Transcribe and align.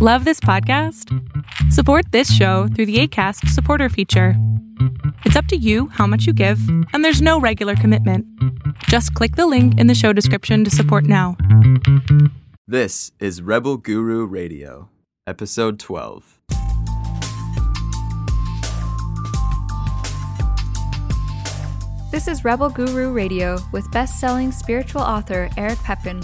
Love 0.00 0.24
this 0.24 0.38
podcast? 0.38 1.12
Support 1.72 2.12
this 2.12 2.32
show 2.32 2.68
through 2.68 2.86
the 2.86 3.00
ACAST 3.02 3.48
supporter 3.48 3.88
feature. 3.88 4.34
It's 5.24 5.34
up 5.34 5.46
to 5.46 5.56
you 5.56 5.88
how 5.88 6.06
much 6.06 6.24
you 6.24 6.32
give, 6.32 6.60
and 6.92 7.04
there's 7.04 7.20
no 7.20 7.40
regular 7.40 7.74
commitment. 7.74 8.24
Just 8.84 9.12
click 9.14 9.34
the 9.34 9.48
link 9.48 9.76
in 9.76 9.88
the 9.88 9.96
show 9.96 10.12
description 10.12 10.62
to 10.62 10.70
support 10.70 11.02
now. 11.02 11.36
This 12.68 13.10
is 13.18 13.42
Rebel 13.42 13.76
Guru 13.76 14.24
Radio, 14.24 14.88
Episode 15.26 15.80
12. 15.80 16.38
This 22.12 22.28
is 22.28 22.44
Rebel 22.44 22.70
Guru 22.70 23.12
Radio 23.12 23.58
with 23.72 23.90
best 23.90 24.20
selling 24.20 24.52
spiritual 24.52 25.02
author 25.02 25.50
Eric 25.56 25.80
Pepin. 25.80 26.22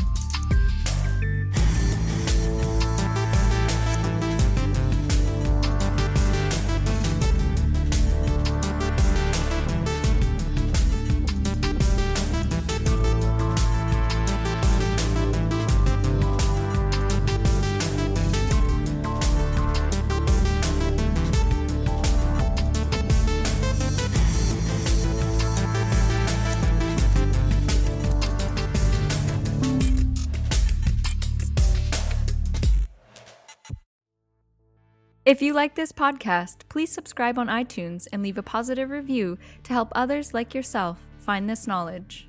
If 35.34 35.42
you 35.42 35.52
like 35.52 35.74
this 35.74 35.91
podcast, 35.91 36.58
please 36.69 36.92
subscribe 36.92 37.41
on 37.41 37.48
iTunes 37.48 38.06
and 38.12 38.22
leave 38.22 38.39
a 38.39 38.42
positive 38.45 38.89
review 38.89 39.36
to 39.64 39.72
help 39.72 39.89
others 39.92 40.33
like 40.33 40.55
yourself 40.55 41.00
find 41.19 41.50
this 41.50 41.67
knowledge. 41.67 42.28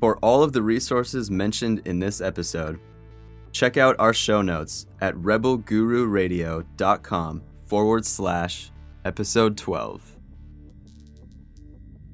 For 0.00 0.16
all 0.20 0.42
of 0.42 0.54
the 0.54 0.62
resources 0.62 1.30
mentioned 1.30 1.82
in 1.84 1.98
this 1.98 2.22
episode, 2.22 2.80
check 3.52 3.76
out 3.76 3.96
our 3.98 4.14
show 4.14 4.40
notes 4.40 4.86
at 5.02 5.14
rebelgururadio.com 5.16 7.42
forward 7.66 8.06
slash 8.06 8.70
episode 9.04 9.58
12. 9.58 10.16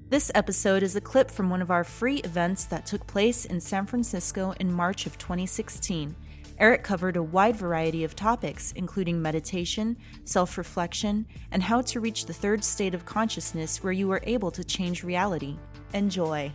This 0.08 0.32
episode 0.34 0.82
is 0.82 0.96
a 0.96 1.00
clip 1.00 1.30
from 1.30 1.48
one 1.48 1.62
of 1.62 1.70
our 1.70 1.84
free 1.84 2.18
events 2.18 2.64
that 2.64 2.86
took 2.86 3.06
place 3.06 3.44
in 3.44 3.60
San 3.60 3.86
Francisco 3.86 4.52
in 4.58 4.74
March 4.74 5.06
of 5.06 5.16
2016. 5.16 6.16
Eric 6.58 6.84
covered 6.84 7.16
a 7.16 7.22
wide 7.22 7.56
variety 7.56 8.04
of 8.04 8.14
topics, 8.14 8.72
including 8.72 9.20
meditation, 9.20 9.96
self 10.24 10.56
reflection, 10.56 11.26
and 11.50 11.62
how 11.62 11.80
to 11.82 12.00
reach 12.00 12.26
the 12.26 12.32
third 12.32 12.62
state 12.62 12.94
of 12.94 13.04
consciousness 13.04 13.82
where 13.82 13.92
you 13.92 14.10
are 14.12 14.20
able 14.24 14.50
to 14.52 14.62
change 14.62 15.02
reality. 15.02 15.56
Enjoy. 15.94 16.52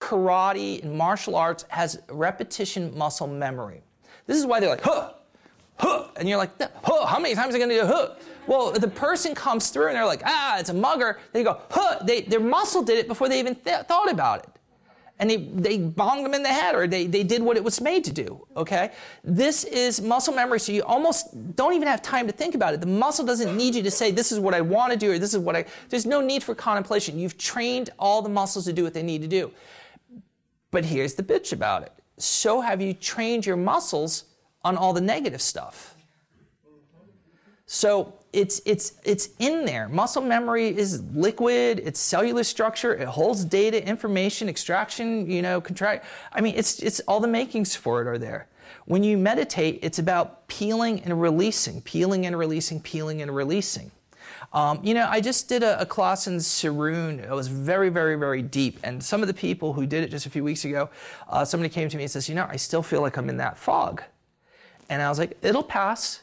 Karate 0.00 0.82
and 0.84 0.96
martial 0.96 1.34
arts 1.34 1.64
has 1.68 2.00
repetition 2.08 2.96
muscle 2.96 3.26
memory. 3.26 3.82
This 4.26 4.36
is 4.36 4.46
why 4.46 4.60
they're 4.60 4.70
like, 4.70 4.82
huh, 4.82 5.14
huh, 5.78 6.06
and 6.16 6.28
you're 6.28 6.38
like, 6.38 6.50
huh, 6.84 7.06
how 7.06 7.18
many 7.18 7.34
times 7.34 7.48
are 7.48 7.58
they 7.58 7.58
gonna 7.58 7.74
do 7.74 7.86
huh? 7.86 8.14
Well, 8.46 8.70
the 8.70 8.86
person 8.86 9.34
comes 9.34 9.70
through 9.70 9.88
and 9.88 9.96
they're 9.96 10.06
like, 10.06 10.22
ah, 10.24 10.60
it's 10.60 10.70
a 10.70 10.74
mugger. 10.74 11.18
They 11.32 11.42
go, 11.42 11.60
huh, 11.70 11.98
they, 12.04 12.20
their 12.20 12.38
muscle 12.38 12.84
did 12.84 12.98
it 12.98 13.08
before 13.08 13.28
they 13.28 13.40
even 13.40 13.56
th- 13.56 13.86
thought 13.86 14.08
about 14.08 14.44
it 14.44 14.55
and 15.18 15.30
they, 15.30 15.36
they 15.36 15.78
bonged 15.78 16.24
them 16.24 16.34
in 16.34 16.42
the 16.42 16.48
head 16.48 16.74
or 16.74 16.86
they, 16.86 17.06
they 17.06 17.22
did 17.22 17.42
what 17.42 17.56
it 17.56 17.64
was 17.64 17.80
made 17.80 18.04
to 18.04 18.12
do, 18.12 18.46
okay? 18.56 18.92
This 19.24 19.64
is 19.64 20.00
muscle 20.00 20.34
memory, 20.34 20.60
so 20.60 20.72
you 20.72 20.82
almost 20.82 21.56
don't 21.56 21.72
even 21.72 21.88
have 21.88 22.02
time 22.02 22.26
to 22.26 22.32
think 22.32 22.54
about 22.54 22.74
it. 22.74 22.80
The 22.80 22.86
muscle 22.86 23.24
doesn't 23.24 23.56
need 23.56 23.74
you 23.74 23.82
to 23.82 23.90
say, 23.90 24.10
this 24.10 24.30
is 24.30 24.38
what 24.38 24.52
I 24.52 24.60
want 24.60 24.92
to 24.92 24.98
do 24.98 25.12
or 25.12 25.18
this 25.18 25.32
is 25.32 25.38
what 25.38 25.56
I, 25.56 25.64
there's 25.88 26.06
no 26.06 26.20
need 26.20 26.42
for 26.42 26.54
contemplation. 26.54 27.18
You've 27.18 27.38
trained 27.38 27.90
all 27.98 28.20
the 28.20 28.28
muscles 28.28 28.66
to 28.66 28.72
do 28.72 28.84
what 28.84 28.92
they 28.92 29.02
need 29.02 29.22
to 29.22 29.28
do. 29.28 29.52
But 30.70 30.84
here's 30.84 31.14
the 31.14 31.22
bitch 31.22 31.52
about 31.52 31.82
it. 31.82 31.92
So 32.18 32.60
have 32.60 32.82
you 32.82 32.92
trained 32.92 33.46
your 33.46 33.56
muscles 33.56 34.24
on 34.66 34.76
all 34.76 34.92
the 34.92 35.00
negative 35.00 35.40
stuff. 35.40 35.94
So 37.66 38.14
it's 38.36 38.60
it's 38.66 38.92
it's 39.02 39.30
in 39.38 39.64
there. 39.64 39.88
Muscle 39.88 40.22
memory 40.22 40.68
is 40.68 41.02
liquid. 41.14 41.80
It's 41.82 41.98
cellular 41.98 42.44
structure. 42.44 42.94
It 42.94 43.08
holds 43.08 43.44
data, 43.44 43.84
information, 43.84 44.48
extraction. 44.48 45.28
You 45.28 45.40
know, 45.40 45.60
contract. 45.60 46.04
I 46.32 46.42
mean, 46.42 46.54
it's 46.54 46.80
it's 46.80 47.00
all 47.08 47.18
the 47.18 47.28
makings 47.28 47.74
for 47.74 48.02
it 48.02 48.06
are 48.06 48.18
there. 48.18 48.48
When 48.84 49.02
you 49.02 49.16
meditate, 49.16 49.78
it's 49.82 49.98
about 49.98 50.46
peeling 50.48 51.00
and 51.00 51.20
releasing, 51.20 51.80
peeling 51.80 52.26
and 52.26 52.38
releasing, 52.38 52.80
peeling 52.80 53.22
and 53.22 53.34
releasing. 53.34 53.90
Um, 54.52 54.80
you 54.82 54.94
know, 54.94 55.08
I 55.08 55.20
just 55.20 55.48
did 55.48 55.62
a, 55.62 55.80
a 55.80 55.86
class 55.86 56.26
in 56.26 56.36
Saroon. 56.36 57.18
It 57.18 57.30
was 57.30 57.48
very, 57.48 57.88
very, 57.88 58.16
very 58.16 58.42
deep. 58.42 58.78
And 58.84 59.02
some 59.02 59.22
of 59.22 59.28
the 59.28 59.34
people 59.34 59.72
who 59.72 59.86
did 59.86 60.04
it 60.04 60.10
just 60.10 60.26
a 60.26 60.30
few 60.30 60.44
weeks 60.44 60.64
ago, 60.64 60.88
uh, 61.28 61.44
somebody 61.44 61.68
came 61.68 61.88
to 61.88 61.96
me 61.96 62.04
and 62.04 62.10
says, 62.10 62.28
you 62.28 62.34
know, 62.34 62.46
I 62.48 62.56
still 62.56 62.82
feel 62.82 63.00
like 63.00 63.16
I'm 63.16 63.28
in 63.28 63.38
that 63.38 63.58
fog. 63.58 64.02
And 64.88 65.02
I 65.02 65.08
was 65.08 65.18
like, 65.18 65.36
it'll 65.42 65.64
pass 65.64 66.20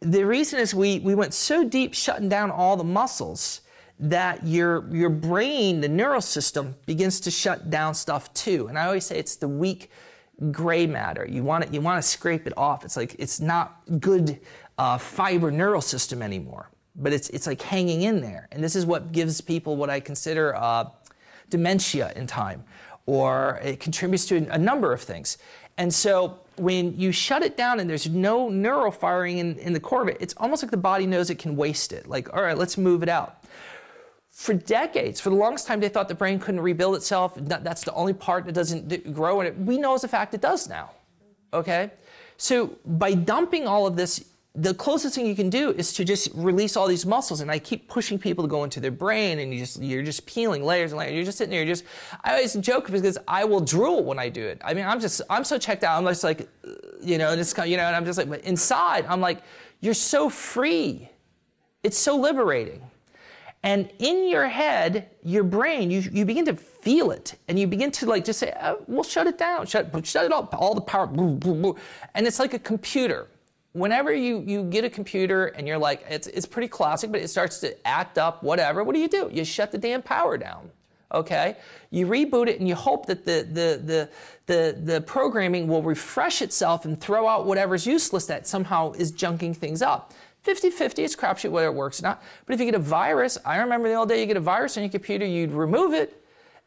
the 0.00 0.24
reason 0.24 0.60
is 0.60 0.74
we, 0.74 1.00
we 1.00 1.14
went 1.14 1.34
so 1.34 1.64
deep 1.64 1.94
shutting 1.94 2.28
down 2.28 2.50
all 2.50 2.76
the 2.76 2.84
muscles 2.84 3.62
that 4.00 4.46
your, 4.46 4.88
your 4.94 5.10
brain, 5.10 5.80
the 5.80 5.88
neural 5.88 6.20
system, 6.20 6.76
begins 6.86 7.18
to 7.20 7.30
shut 7.30 7.68
down 7.68 7.94
stuff 7.94 8.32
too. 8.32 8.68
And 8.68 8.78
I 8.78 8.86
always 8.86 9.06
say 9.06 9.18
it's 9.18 9.36
the 9.36 9.48
weak 9.48 9.90
gray 10.52 10.86
matter. 10.86 11.26
You 11.28 11.42
want 11.42 11.64
it, 11.64 11.74
you 11.74 11.80
want 11.80 12.00
to 12.00 12.08
scrape 12.08 12.46
it 12.46 12.52
off. 12.56 12.84
It's 12.84 12.96
like 12.96 13.16
it's 13.18 13.40
not 13.40 13.82
good 13.98 14.38
uh, 14.78 14.98
fiber 14.98 15.50
neural 15.50 15.80
system 15.80 16.22
anymore, 16.22 16.70
but 16.94 17.12
it's, 17.12 17.28
it's 17.30 17.48
like 17.48 17.60
hanging 17.60 18.02
in 18.02 18.20
there. 18.20 18.48
And 18.52 18.62
this 18.62 18.76
is 18.76 18.86
what 18.86 19.10
gives 19.10 19.40
people 19.40 19.76
what 19.76 19.90
I 19.90 19.98
consider 19.98 20.54
uh, 20.54 20.90
dementia 21.50 22.12
in 22.14 22.28
time, 22.28 22.62
or 23.06 23.58
it 23.64 23.80
contributes 23.80 24.26
to 24.26 24.46
a 24.48 24.58
number 24.58 24.92
of 24.92 25.00
things. 25.00 25.38
And 25.76 25.92
so 25.92 26.38
when 26.58 26.98
you 26.98 27.12
shut 27.12 27.42
it 27.42 27.56
down 27.56 27.80
and 27.80 27.88
there's 27.88 28.08
no 28.08 28.48
neural 28.48 28.90
firing 28.90 29.38
in, 29.38 29.56
in 29.58 29.72
the 29.72 29.80
core 29.80 30.02
of 30.02 30.08
it, 30.08 30.16
it's 30.20 30.34
almost 30.36 30.62
like 30.62 30.70
the 30.70 30.76
body 30.76 31.06
knows 31.06 31.30
it 31.30 31.38
can 31.38 31.56
waste 31.56 31.92
it. 31.92 32.06
Like, 32.06 32.34
all 32.34 32.42
right, 32.42 32.56
let's 32.56 32.76
move 32.76 33.02
it 33.02 33.08
out. 33.08 33.44
For 34.30 34.54
decades, 34.54 35.20
for 35.20 35.30
the 35.30 35.36
longest 35.36 35.66
time, 35.66 35.80
they 35.80 35.88
thought 35.88 36.08
the 36.08 36.14
brain 36.14 36.38
couldn't 36.38 36.60
rebuild 36.60 36.94
itself. 36.94 37.34
That's 37.36 37.82
the 37.82 37.92
only 37.92 38.12
part 38.12 38.44
that 38.46 38.52
doesn't 38.52 39.12
grow. 39.12 39.40
And 39.40 39.66
we 39.66 39.78
know 39.78 39.94
as 39.94 40.04
a 40.04 40.08
fact 40.08 40.32
it 40.34 40.40
does 40.40 40.68
now. 40.68 40.90
Okay? 41.52 41.90
So 42.36 42.76
by 42.86 43.14
dumping 43.14 43.66
all 43.66 43.86
of 43.86 43.96
this 43.96 44.24
the 44.60 44.74
closest 44.74 45.14
thing 45.14 45.24
you 45.24 45.36
can 45.36 45.50
do 45.50 45.70
is 45.70 45.92
to 45.92 46.04
just 46.04 46.30
release 46.34 46.76
all 46.76 46.88
these 46.88 47.06
muscles. 47.06 47.40
And 47.40 47.50
I 47.50 47.60
keep 47.60 47.88
pushing 47.88 48.18
people 48.18 48.42
to 48.42 48.48
go 48.48 48.64
into 48.64 48.80
their 48.80 48.90
brain, 48.90 49.38
and 49.38 49.52
you 49.54 49.60
just 49.60 49.80
you're 49.80 50.02
just 50.02 50.26
peeling 50.26 50.64
layers 50.64 50.90
and 50.90 50.98
layers. 50.98 51.14
You're 51.14 51.24
just 51.24 51.38
sitting 51.38 51.52
there. 51.52 51.60
You're 51.60 51.74
just 51.74 51.84
I 52.24 52.32
always 52.32 52.54
joke 52.54 52.90
because 52.90 53.18
I 53.28 53.44
will 53.44 53.60
drool 53.60 54.02
when 54.02 54.18
I 54.18 54.28
do 54.28 54.44
it. 54.44 54.60
I 54.64 54.74
mean, 54.74 54.84
I'm 54.84 55.00
just 55.00 55.22
I'm 55.30 55.44
so 55.44 55.58
checked 55.58 55.84
out. 55.84 55.96
I'm 55.96 56.04
just 56.06 56.24
like, 56.24 56.48
you 57.00 57.18
know, 57.18 57.36
just 57.36 57.56
you 57.58 57.76
know, 57.76 57.84
and 57.84 57.94
I'm 57.94 58.04
just 58.04 58.18
like, 58.18 58.28
but 58.28 58.42
inside, 58.42 59.06
I'm 59.06 59.20
like, 59.20 59.42
you're 59.80 59.94
so 59.94 60.28
free. 60.28 61.08
It's 61.84 61.96
so 61.96 62.16
liberating. 62.16 62.82
And 63.62 63.90
in 63.98 64.28
your 64.28 64.46
head, 64.46 65.10
your 65.24 65.42
brain, 65.42 65.90
you, 65.90 66.00
you 66.12 66.24
begin 66.24 66.44
to 66.44 66.54
feel 66.54 67.10
it, 67.10 67.36
and 67.48 67.58
you 67.58 67.66
begin 67.66 67.90
to 67.90 68.06
like 68.06 68.24
just 68.24 68.38
say, 68.38 68.56
oh, 68.62 68.78
"We'll 68.86 69.02
shut 69.02 69.26
it 69.26 69.36
down, 69.36 69.66
shut 69.66 69.90
shut 70.06 70.24
it 70.24 70.32
off, 70.32 70.48
all 70.52 70.74
the 70.74 70.80
power," 70.80 71.08
and 72.14 72.26
it's 72.26 72.38
like 72.38 72.54
a 72.54 72.58
computer 72.58 73.26
whenever 73.72 74.12
you, 74.12 74.42
you 74.46 74.64
get 74.64 74.84
a 74.84 74.90
computer 74.90 75.46
and 75.46 75.66
you're 75.66 75.78
like, 75.78 76.04
it's, 76.08 76.26
it's 76.28 76.46
pretty 76.46 76.68
classic, 76.68 77.12
but 77.12 77.20
it 77.20 77.28
starts 77.28 77.58
to 77.60 77.86
act 77.86 78.18
up, 78.18 78.42
whatever, 78.42 78.82
what 78.84 78.94
do 78.94 79.00
you 79.00 79.08
do? 79.08 79.30
You 79.32 79.44
shut 79.44 79.72
the 79.72 79.78
damn 79.78 80.02
power 80.02 80.36
down. 80.38 80.70
Okay? 81.12 81.56
You 81.90 82.06
reboot 82.06 82.48
it 82.48 82.58
and 82.58 82.68
you 82.68 82.74
hope 82.74 83.06
that 83.06 83.24
the, 83.24 83.46
the, 83.50 83.80
the, 83.82 84.10
the, 84.46 84.78
the 84.82 85.00
programming 85.00 85.66
will 85.66 85.82
refresh 85.82 86.42
itself 86.42 86.84
and 86.84 87.00
throw 87.00 87.26
out 87.26 87.46
whatever's 87.46 87.86
useless 87.86 88.26
that 88.26 88.46
somehow 88.46 88.92
is 88.92 89.12
junking 89.12 89.56
things 89.56 89.80
up. 89.80 90.12
50 90.42 90.70
50, 90.70 91.04
it's 91.04 91.16
crapshoot 91.16 91.50
whether 91.50 91.66
it 91.66 91.74
works 91.74 92.00
or 92.00 92.04
not. 92.04 92.22
But 92.46 92.54
if 92.54 92.60
you 92.60 92.66
get 92.66 92.74
a 92.74 92.78
virus, 92.78 93.38
I 93.44 93.58
remember 93.58 93.88
the 93.88 93.94
old 93.94 94.08
day 94.08 94.20
you 94.20 94.26
get 94.26 94.36
a 94.36 94.40
virus 94.40 94.76
on 94.76 94.82
your 94.82 94.90
computer, 94.90 95.26
you'd 95.26 95.52
remove 95.52 95.94
it 95.94 96.22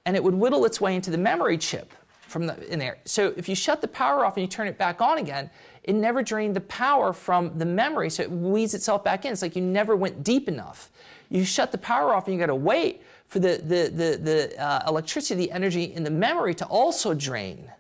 and 0.06 0.16
it 0.16 0.24
would 0.24 0.36
whittle 0.36 0.66
its 0.66 0.82
way 0.82 0.96
into 0.96 1.12
the 1.12 1.18
memory 1.18 1.58
chip 1.58 1.94
from 2.32 2.48
the, 2.48 2.72
in 2.72 2.80
there. 2.80 2.98
So 3.06 3.34
if 3.38 3.48
you 3.48 3.56
shut 3.56 3.82
the 3.82 3.88
power 3.88 4.26
off 4.26 4.38
and 4.38 4.42
you 4.42 4.48
turn 4.48 4.68
it 4.68 4.78
back 4.78 5.02
on 5.02 5.18
again, 5.18 5.50
it 5.84 5.94
never 5.94 6.22
drained 6.22 6.56
the 6.56 6.62
power 6.62 7.12
from 7.14 7.58
the 7.58 7.66
memory, 7.66 8.10
so 8.10 8.24
it 8.24 8.32
weaves 8.32 8.74
itself 8.74 9.04
back 9.04 9.26
in. 9.26 9.32
It's 9.32 9.42
like 9.42 9.56
you 9.56 9.62
never 9.62 9.96
went 9.96 10.24
deep 10.24 10.48
enough. 10.48 10.92
You 11.30 11.44
shut 11.44 11.72
the 11.72 11.78
power 11.78 12.14
off 12.14 12.28
and 12.28 12.34
you 12.34 12.40
got 12.40 12.48
to 12.48 12.56
wait 12.56 13.02
for 13.28 13.40
the, 13.40 13.62
the, 13.64 13.90
the, 13.90 14.20
the 14.22 14.62
uh, 14.62 14.84
electricity, 14.88 15.46
the 15.46 15.52
energy 15.52 15.86
in 15.86 16.04
the 16.04 16.12
memory 16.12 16.54
to 16.56 16.66
also 16.66 17.14
drain. 17.14 17.72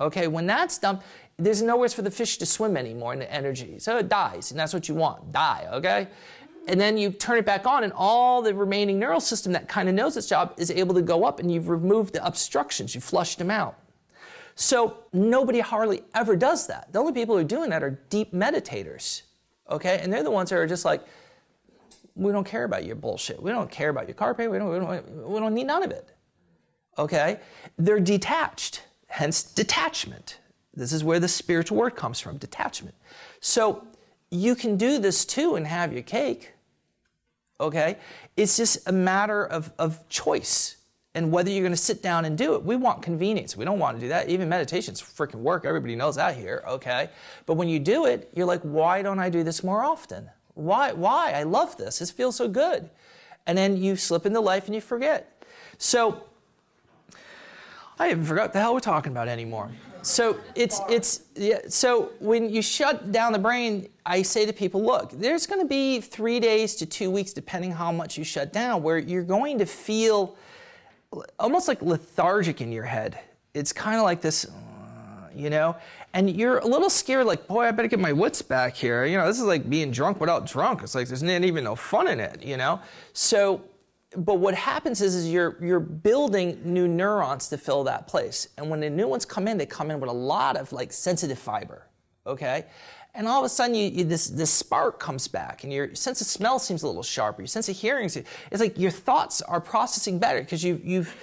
Okay, 0.00 0.26
when 0.26 0.46
that's 0.46 0.78
done, 0.78 0.98
there's 1.38 1.62
nowhere 1.62 1.88
for 1.88 2.02
the 2.02 2.10
fish 2.10 2.38
to 2.38 2.46
swim 2.46 2.76
anymore 2.76 3.12
in 3.12 3.18
the 3.18 3.32
energy. 3.32 3.78
So 3.78 3.98
it 3.98 4.08
dies, 4.08 4.50
and 4.50 4.58
that's 4.58 4.72
what 4.72 4.88
you 4.88 4.94
want 4.94 5.30
die, 5.32 5.68
okay? 5.72 6.08
And 6.66 6.80
then 6.80 6.96
you 6.96 7.10
turn 7.10 7.38
it 7.38 7.44
back 7.44 7.66
on, 7.66 7.84
and 7.84 7.92
all 7.94 8.40
the 8.40 8.54
remaining 8.54 8.98
neural 8.98 9.20
system 9.20 9.52
that 9.52 9.68
kind 9.68 9.88
of 9.88 9.94
knows 9.94 10.16
its 10.16 10.26
job 10.26 10.54
is 10.56 10.70
able 10.70 10.94
to 10.94 11.02
go 11.02 11.24
up, 11.24 11.38
and 11.38 11.52
you've 11.52 11.68
removed 11.68 12.14
the 12.14 12.26
obstructions, 12.26 12.94
you've 12.94 13.04
flushed 13.04 13.38
them 13.38 13.50
out. 13.50 13.78
So 14.56 14.98
nobody 15.12 15.60
hardly 15.60 16.02
ever 16.14 16.36
does 16.36 16.66
that. 16.68 16.92
The 16.92 16.98
only 16.98 17.12
people 17.12 17.34
who 17.34 17.40
are 17.40 17.44
doing 17.44 17.70
that 17.70 17.82
are 17.82 17.98
deep 18.08 18.32
meditators, 18.32 19.22
okay? 19.68 19.98
And 20.00 20.12
they're 20.12 20.22
the 20.22 20.30
ones 20.30 20.50
that 20.50 20.56
are 20.56 20.66
just 20.66 20.84
like, 20.84 21.04
we 22.14 22.30
don't 22.30 22.46
care 22.46 22.64
about 22.64 22.84
your 22.84 22.94
bullshit. 22.94 23.42
We 23.42 23.50
don't 23.50 23.70
care 23.70 23.88
about 23.88 24.06
your 24.06 24.14
car 24.14 24.34
payment. 24.34 24.52
We 24.52 24.58
don't, 24.60 24.88
we 24.88 24.96
don't, 24.96 25.28
we 25.28 25.40
don't 25.40 25.54
need 25.54 25.66
none 25.66 25.82
of 25.82 25.90
it, 25.90 26.08
okay? 26.96 27.40
They're 27.76 27.98
detached, 27.98 28.82
hence 29.08 29.42
detachment. 29.42 30.38
This 30.72 30.92
is 30.92 31.02
where 31.02 31.18
the 31.18 31.28
spiritual 31.28 31.78
word 31.78 31.96
comes 31.96 32.20
from, 32.20 32.36
detachment. 32.36 32.94
So 33.40 33.84
you 34.30 34.54
can 34.54 34.76
do 34.76 34.98
this 34.98 35.24
too 35.24 35.56
and 35.56 35.66
have 35.66 35.92
your 35.92 36.02
cake, 36.02 36.52
okay? 37.60 37.98
It's 38.36 38.56
just 38.56 38.88
a 38.88 38.92
matter 38.92 39.44
of, 39.44 39.72
of 39.78 40.08
choice 40.08 40.76
and 41.14 41.30
whether 41.30 41.50
you're 41.50 41.62
going 41.62 41.72
to 41.72 41.76
sit 41.76 42.02
down 42.02 42.24
and 42.24 42.36
do 42.36 42.54
it. 42.54 42.64
We 42.64 42.76
want 42.76 43.02
convenience. 43.02 43.56
We 43.56 43.64
don't 43.64 43.78
want 43.78 43.96
to 43.96 44.00
do 44.00 44.08
that. 44.08 44.28
Even 44.28 44.48
meditation's 44.48 45.00
freaking 45.00 45.36
work. 45.36 45.64
Everybody 45.64 45.94
knows 45.94 46.16
that 46.16 46.36
here, 46.36 46.64
okay? 46.66 47.10
But 47.46 47.54
when 47.54 47.68
you 47.68 47.78
do 47.78 48.06
it, 48.06 48.30
you're 48.34 48.46
like, 48.46 48.62
why 48.62 49.02
don't 49.02 49.20
I 49.20 49.30
do 49.30 49.44
this 49.44 49.62
more 49.62 49.84
often? 49.84 50.28
Why? 50.54 50.92
Why? 50.92 51.32
I 51.32 51.44
love 51.44 51.76
this. 51.76 52.00
This 52.00 52.10
feels 52.10 52.36
so 52.36 52.48
good. 52.48 52.90
And 53.46 53.56
then 53.56 53.76
you 53.76 53.96
slip 53.96 54.26
into 54.26 54.40
life 54.40 54.66
and 54.66 54.74
you 54.74 54.80
forget. 54.80 55.44
So 55.78 56.24
I 57.98 58.10
even 58.10 58.24
forgot 58.24 58.52
the 58.52 58.60
hell 58.60 58.74
we're 58.74 58.80
talking 58.80 59.12
about 59.12 59.28
anymore. 59.28 59.70
So 60.02 60.38
it's 60.54 60.80
it's 60.90 61.22
yeah, 61.34 61.60
so 61.68 62.12
when 62.20 62.50
you 62.50 62.60
shut 62.60 63.10
down 63.10 63.32
the 63.32 63.38
brain, 63.38 63.88
I 64.04 64.20
say 64.20 64.44
to 64.44 64.52
people, 64.52 64.84
look, 64.84 65.10
there's 65.12 65.46
going 65.46 65.60
to 65.60 65.66
be 65.66 66.00
three 66.00 66.40
days 66.40 66.74
to 66.76 66.86
two 66.86 67.10
weeks, 67.10 67.32
depending 67.32 67.72
how 67.72 67.90
much 67.90 68.18
you 68.18 68.24
shut 68.24 68.52
down, 68.52 68.82
where 68.82 68.98
you're 68.98 69.22
going 69.22 69.58
to 69.58 69.66
feel 69.66 70.36
almost 71.38 71.68
like 71.68 71.82
lethargic 71.82 72.60
in 72.60 72.72
your 72.72 72.84
head. 72.84 73.18
It's 73.52 73.72
kind 73.72 73.96
of 73.96 74.02
like 74.02 74.20
this, 74.20 74.46
uh, 74.46 75.28
you 75.34 75.50
know, 75.50 75.76
and 76.12 76.30
you're 76.30 76.58
a 76.58 76.66
little 76.66 76.90
scared, 76.90 77.26
like, 77.26 77.46
boy, 77.46 77.64
I 77.64 77.70
better 77.70 77.88
get 77.88 77.98
my 77.98 78.12
wits 78.12 78.42
back 78.42 78.74
here. 78.74 79.04
You 79.04 79.16
know, 79.18 79.26
this 79.26 79.38
is 79.38 79.44
like 79.44 79.68
being 79.68 79.90
drunk 79.90 80.20
without 80.20 80.46
drunk. 80.46 80.82
It's 80.82 80.94
like 80.94 81.08
there's 81.08 81.22
not 81.22 81.42
even 81.42 81.64
no 81.64 81.74
fun 81.74 82.08
in 82.08 82.20
it, 82.20 82.42
you 82.42 82.56
know. 82.56 82.80
So, 83.12 83.62
but 84.16 84.34
what 84.34 84.54
happens 84.54 85.00
is, 85.00 85.14
is 85.14 85.28
you're 85.28 85.56
you're 85.60 85.80
building 85.80 86.60
new 86.64 86.86
neurons 86.86 87.48
to 87.48 87.58
fill 87.58 87.84
that 87.84 88.06
place, 88.06 88.48
and 88.56 88.70
when 88.70 88.80
the 88.80 88.90
new 88.90 89.08
ones 89.08 89.24
come 89.24 89.48
in, 89.48 89.58
they 89.58 89.66
come 89.66 89.90
in 89.90 89.98
with 89.98 90.10
a 90.10 90.12
lot 90.12 90.56
of 90.56 90.72
like 90.72 90.92
sensitive 90.92 91.38
fiber, 91.38 91.86
okay. 92.26 92.66
And 93.14 93.28
all 93.28 93.38
of 93.38 93.44
a 93.44 93.48
sudden, 93.48 93.76
you, 93.76 93.88
you, 93.88 94.04
this, 94.04 94.26
this 94.26 94.50
spark 94.50 94.98
comes 94.98 95.28
back, 95.28 95.62
and 95.62 95.72
your 95.72 95.94
sense 95.94 96.20
of 96.20 96.26
smell 96.26 96.58
seems 96.58 96.82
a 96.82 96.86
little 96.86 97.02
sharper. 97.02 97.42
Your 97.42 97.46
sense 97.46 97.68
of 97.68 97.76
hearing, 97.76 98.06
it's 98.06 98.60
like 98.60 98.76
your 98.76 98.90
thoughts 98.90 99.40
are 99.42 99.60
processing 99.60 100.18
better 100.18 100.40
because 100.40 100.64
you've, 100.64 100.84
you've 100.84 101.14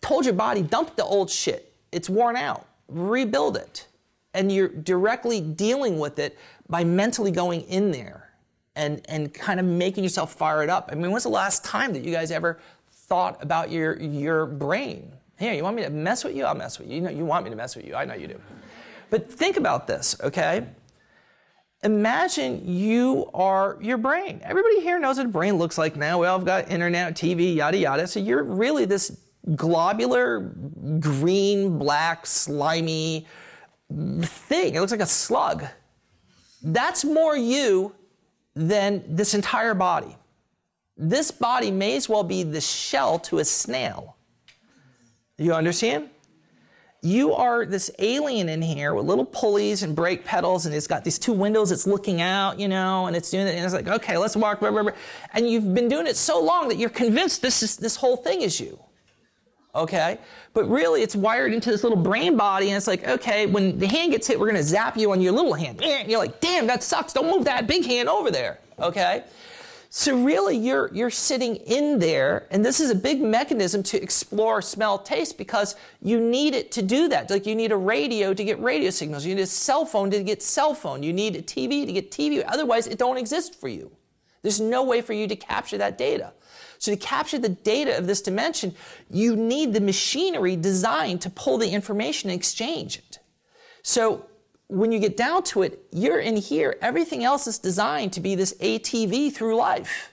told 0.00 0.24
your 0.24 0.34
body, 0.34 0.62
dump 0.62 0.96
the 0.96 1.04
old 1.04 1.30
shit. 1.30 1.72
It's 1.92 2.10
worn 2.10 2.36
out. 2.36 2.66
Rebuild 2.88 3.56
it. 3.56 3.86
And 4.34 4.50
you're 4.50 4.68
directly 4.68 5.40
dealing 5.40 5.98
with 5.98 6.18
it 6.18 6.38
by 6.68 6.82
mentally 6.82 7.30
going 7.30 7.62
in 7.62 7.92
there 7.92 8.30
and, 8.74 9.00
and 9.08 9.32
kind 9.32 9.60
of 9.60 9.66
making 9.66 10.02
yourself 10.02 10.34
fire 10.34 10.62
it 10.62 10.70
up. 10.70 10.88
I 10.90 10.96
mean, 10.96 11.10
when's 11.12 11.22
the 11.22 11.28
last 11.28 11.64
time 11.64 11.92
that 11.92 12.02
you 12.02 12.10
guys 12.10 12.30
ever 12.30 12.58
thought 12.90 13.40
about 13.42 13.70
your, 13.70 14.00
your 14.00 14.46
brain? 14.46 15.12
Here, 15.38 15.52
you 15.52 15.62
want 15.62 15.76
me 15.76 15.82
to 15.82 15.90
mess 15.90 16.24
with 16.24 16.34
you? 16.34 16.44
I'll 16.44 16.54
mess 16.54 16.78
with 16.78 16.88
you. 16.88 16.96
You 16.96 17.00
know, 17.02 17.10
you 17.10 17.24
want 17.24 17.44
me 17.44 17.50
to 17.50 17.56
mess 17.56 17.76
with 17.76 17.86
you. 17.86 17.94
I 17.94 18.04
know 18.04 18.14
you 18.14 18.26
do. 18.26 18.40
But 19.10 19.30
think 19.30 19.56
about 19.56 19.86
this, 19.86 20.16
okay? 20.22 20.66
Imagine 21.84 22.62
you 22.64 23.28
are 23.34 23.76
your 23.80 23.98
brain. 23.98 24.40
Everybody 24.44 24.80
here 24.82 25.00
knows 25.00 25.16
what 25.16 25.26
a 25.26 25.28
brain 25.28 25.54
looks 25.54 25.76
like 25.76 25.96
now. 25.96 26.20
We 26.20 26.28
all 26.28 26.38
have 26.38 26.46
got 26.46 26.70
internet, 26.70 27.14
TV, 27.14 27.56
yada, 27.56 27.76
yada. 27.76 28.06
So 28.06 28.20
you're 28.20 28.44
really 28.44 28.84
this 28.84 29.20
globular, 29.56 30.54
green, 31.00 31.78
black, 31.78 32.24
slimy 32.24 33.26
thing. 33.90 34.74
It 34.76 34.80
looks 34.80 34.92
like 34.92 35.00
a 35.00 35.06
slug. 35.06 35.64
That's 36.62 37.04
more 37.04 37.36
you 37.36 37.94
than 38.54 39.02
this 39.08 39.34
entire 39.34 39.74
body. 39.74 40.16
This 40.96 41.32
body 41.32 41.72
may 41.72 41.96
as 41.96 42.08
well 42.08 42.22
be 42.22 42.44
the 42.44 42.60
shell 42.60 43.18
to 43.20 43.40
a 43.40 43.44
snail. 43.44 44.16
You 45.36 45.54
understand? 45.54 46.10
You 47.02 47.34
are 47.34 47.66
this 47.66 47.90
alien 47.98 48.48
in 48.48 48.62
here 48.62 48.94
with 48.94 49.06
little 49.06 49.24
pulleys 49.24 49.82
and 49.82 49.94
brake 49.94 50.24
pedals, 50.24 50.66
and 50.66 50.74
it's 50.74 50.86
got 50.86 51.02
these 51.02 51.18
two 51.18 51.32
windows. 51.32 51.72
It's 51.72 51.84
looking 51.84 52.20
out, 52.20 52.60
you 52.60 52.68
know, 52.68 53.06
and 53.06 53.16
it's 53.16 53.30
doing 53.30 53.48
it. 53.48 53.56
And 53.56 53.64
it's 53.64 53.74
like, 53.74 53.88
okay, 53.88 54.16
let's 54.16 54.36
walk. 54.36 54.60
Blah, 54.60 54.70
blah, 54.70 54.82
blah. 54.82 54.92
And 55.34 55.50
you've 55.50 55.74
been 55.74 55.88
doing 55.88 56.06
it 56.06 56.16
so 56.16 56.40
long 56.40 56.68
that 56.68 56.78
you're 56.78 56.90
convinced 56.90 57.42
this 57.42 57.62
is 57.62 57.76
this 57.76 57.96
whole 57.96 58.16
thing 58.16 58.42
is 58.42 58.60
you. 58.60 58.78
Okay, 59.74 60.18
but 60.52 60.68
really, 60.68 61.02
it's 61.02 61.16
wired 61.16 61.52
into 61.52 61.70
this 61.70 61.82
little 61.82 61.98
brain 61.98 62.36
body, 62.36 62.68
and 62.68 62.76
it's 62.76 62.86
like, 62.86 63.08
okay, 63.08 63.46
when 63.46 63.78
the 63.78 63.86
hand 63.86 64.12
gets 64.12 64.26
hit, 64.26 64.38
we're 64.38 64.46
gonna 64.46 64.62
zap 64.62 64.96
you 64.96 65.10
on 65.10 65.20
your 65.20 65.32
little 65.32 65.54
hand. 65.54 65.82
And 65.82 66.08
you're 66.08 66.20
like, 66.20 66.40
damn, 66.40 66.66
that 66.68 66.82
sucks. 66.82 67.12
Don't 67.14 67.30
move 67.30 67.46
that 67.46 67.66
big 67.66 67.84
hand 67.84 68.08
over 68.08 68.30
there. 68.30 68.60
Okay. 68.78 69.24
So 69.94 70.16
really 70.24 70.56
you're 70.56 70.88
you're 70.94 71.10
sitting 71.10 71.56
in 71.56 71.98
there 71.98 72.46
and 72.50 72.64
this 72.64 72.80
is 72.80 72.88
a 72.88 72.94
big 72.94 73.20
mechanism 73.20 73.82
to 73.82 74.02
explore 74.02 74.62
smell 74.62 74.98
taste 74.98 75.36
because 75.36 75.76
you 76.00 76.18
need 76.18 76.54
it 76.54 76.72
to 76.72 76.80
do 76.80 77.08
that. 77.08 77.28
Like 77.28 77.44
you 77.44 77.54
need 77.54 77.72
a 77.72 77.76
radio 77.76 78.32
to 78.32 78.42
get 78.42 78.58
radio 78.58 78.88
signals. 78.88 79.26
You 79.26 79.34
need 79.34 79.42
a 79.42 79.46
cell 79.46 79.84
phone 79.84 80.10
to 80.12 80.22
get 80.22 80.42
cell 80.42 80.72
phone. 80.72 81.02
You 81.02 81.12
need 81.12 81.36
a 81.36 81.42
TV 81.42 81.84
to 81.84 81.92
get 81.92 82.10
TV. 82.10 82.42
Otherwise 82.48 82.86
it 82.86 82.96
don't 82.96 83.18
exist 83.18 83.60
for 83.60 83.68
you. 83.68 83.92
There's 84.40 84.62
no 84.62 84.82
way 84.82 85.02
for 85.02 85.12
you 85.12 85.28
to 85.28 85.36
capture 85.36 85.76
that 85.76 85.98
data. 85.98 86.32
So 86.78 86.90
to 86.90 86.96
capture 86.96 87.38
the 87.38 87.50
data 87.50 87.98
of 87.98 88.06
this 88.06 88.22
dimension, 88.22 88.74
you 89.10 89.36
need 89.36 89.74
the 89.74 89.80
machinery 89.82 90.56
designed 90.56 91.20
to 91.20 91.28
pull 91.28 91.58
the 91.58 91.68
information 91.68 92.30
and 92.30 92.38
exchange 92.38 92.96
it. 92.96 93.18
So 93.82 94.24
when 94.72 94.90
you 94.90 94.98
get 94.98 95.16
down 95.16 95.42
to 95.44 95.62
it, 95.62 95.84
you're 95.92 96.18
in 96.18 96.36
here. 96.36 96.76
Everything 96.80 97.22
else 97.24 97.46
is 97.46 97.58
designed 97.58 98.12
to 98.14 98.20
be 98.20 98.34
this 98.34 98.54
ATV 98.54 99.32
through 99.32 99.56
life. 99.56 100.12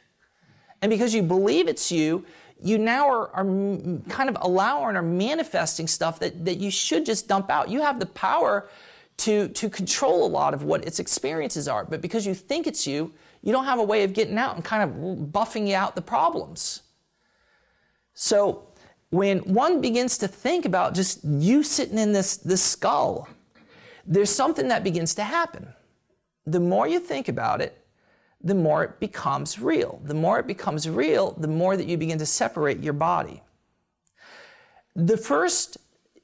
And 0.82 0.90
because 0.90 1.14
you 1.14 1.24
believe 1.24 1.68
it's 1.68 1.92
you, 1.92 2.26
you 2.62 2.78
now 2.78 3.08
are, 3.08 3.30
are 3.30 3.46
kind 4.10 4.30
of 4.30 4.38
allowing 4.42 4.98
or 4.98 5.02
manifesting 5.02 5.88
stuff 5.88 6.20
that, 6.20 6.44
that 6.44 6.58
you 6.58 6.70
should 6.70 7.06
just 7.06 7.28
dump 7.28 7.50
out. 7.50 7.70
You 7.70 7.82
have 7.82 8.02
the 8.02 8.06
power 8.06 8.68
to, 9.18 9.48
to 9.48 9.70
control 9.70 10.26
a 10.26 10.28
lot 10.28 10.54
of 10.54 10.64
what 10.64 10.86
its 10.86 11.00
experiences 11.00 11.70
are. 11.70 11.86
But 11.86 12.02
because 12.02 12.28
you 12.28 12.34
think 12.34 12.68
it's 12.68 12.86
you, 12.86 13.14
you 13.42 13.54
don't 13.54 13.66
have 13.66 13.80
a 13.80 13.84
way 13.84 14.04
of 14.04 14.14
getting 14.14 14.38
out 14.38 14.56
and 14.56 14.66
kind 14.66 14.84
of 14.84 15.32
buffing 15.32 15.72
out 15.72 15.96
the 15.96 16.02
problems. 16.02 16.82
So 18.14 18.68
when 19.10 19.40
one 19.40 19.80
begins 19.80 20.18
to 20.18 20.28
think 20.28 20.66
about 20.66 20.96
just 20.96 21.24
you 21.24 21.64
sitting 21.64 21.98
in 21.98 22.12
this, 22.12 22.38
this 22.38 22.62
skull, 22.62 23.30
there's 24.10 24.32
something 24.32 24.68
that 24.70 24.84
begins 24.84 25.14
to 25.16 25.24
happen. 25.24 25.68
The 26.48 26.60
more 26.60 26.88
you 26.88 27.00
think 27.00 27.28
about 27.28 27.62
it, 27.62 27.86
the 28.42 28.56
more 28.56 28.84
it 28.84 29.00
becomes 29.00 29.60
real. 29.60 30.02
The 30.04 30.16
more 30.16 30.40
it 30.40 30.48
becomes 30.48 30.90
real, 30.90 31.34
the 31.38 31.48
more 31.48 31.78
that 31.78 31.86
you 31.86 31.96
begin 31.96 32.18
to 32.18 32.26
separate 32.26 32.80
your 32.80 32.94
body. 32.94 33.44
The 34.96 35.16
first 35.16 35.78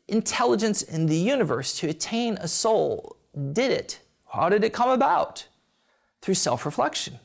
intelligence 0.07 0.81
in 0.81 1.05
the 1.05 1.15
universe 1.15 1.77
to 1.79 1.89
attain 1.89 2.37
a 2.37 2.47
soul 2.47 3.17
did 3.53 3.71
it. 3.71 3.99
How 4.33 4.49
did 4.49 4.63
it 4.63 4.73
come 4.73 4.89
about? 4.89 5.47
Through 6.21 6.33
self 6.33 6.65
reflection. 6.65 7.19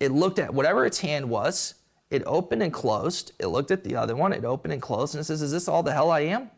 It 0.00 0.12
looked 0.12 0.38
at 0.38 0.52
whatever 0.52 0.84
its 0.84 1.00
hand 1.00 1.30
was, 1.30 1.74
it 2.10 2.22
opened 2.26 2.62
and 2.62 2.72
closed. 2.72 3.32
It 3.38 3.46
looked 3.46 3.70
at 3.70 3.84
the 3.84 3.96
other 3.96 4.16
one, 4.16 4.32
it 4.32 4.44
opened 4.44 4.72
and 4.74 4.82
closed, 4.82 5.14
and 5.14 5.20
it 5.20 5.24
says, 5.24 5.40
Is 5.40 5.52
this 5.52 5.68
all 5.68 5.82
the 5.82 5.92
hell 5.92 6.10
I 6.10 6.20
am? 6.20 6.50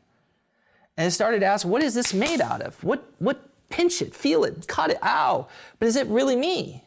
And 0.97 1.07
it 1.07 1.11
started 1.11 1.41
to 1.41 1.47
ask, 1.47 1.67
what 1.67 1.83
is 1.83 1.95
this 1.95 2.13
made 2.13 2.41
out 2.41 2.61
of? 2.61 2.83
What, 2.85 3.11
what, 3.19 3.49
pinch 3.73 4.03
it, 4.03 4.15
feel 4.15 4.45
it, 4.45 4.69
cut 4.69 4.91
it, 4.91 4.99
ow. 5.03 5.49
But 5.79 5.89
is 5.89 5.97
it 5.97 6.07
really 6.07 6.37
me? 6.37 6.85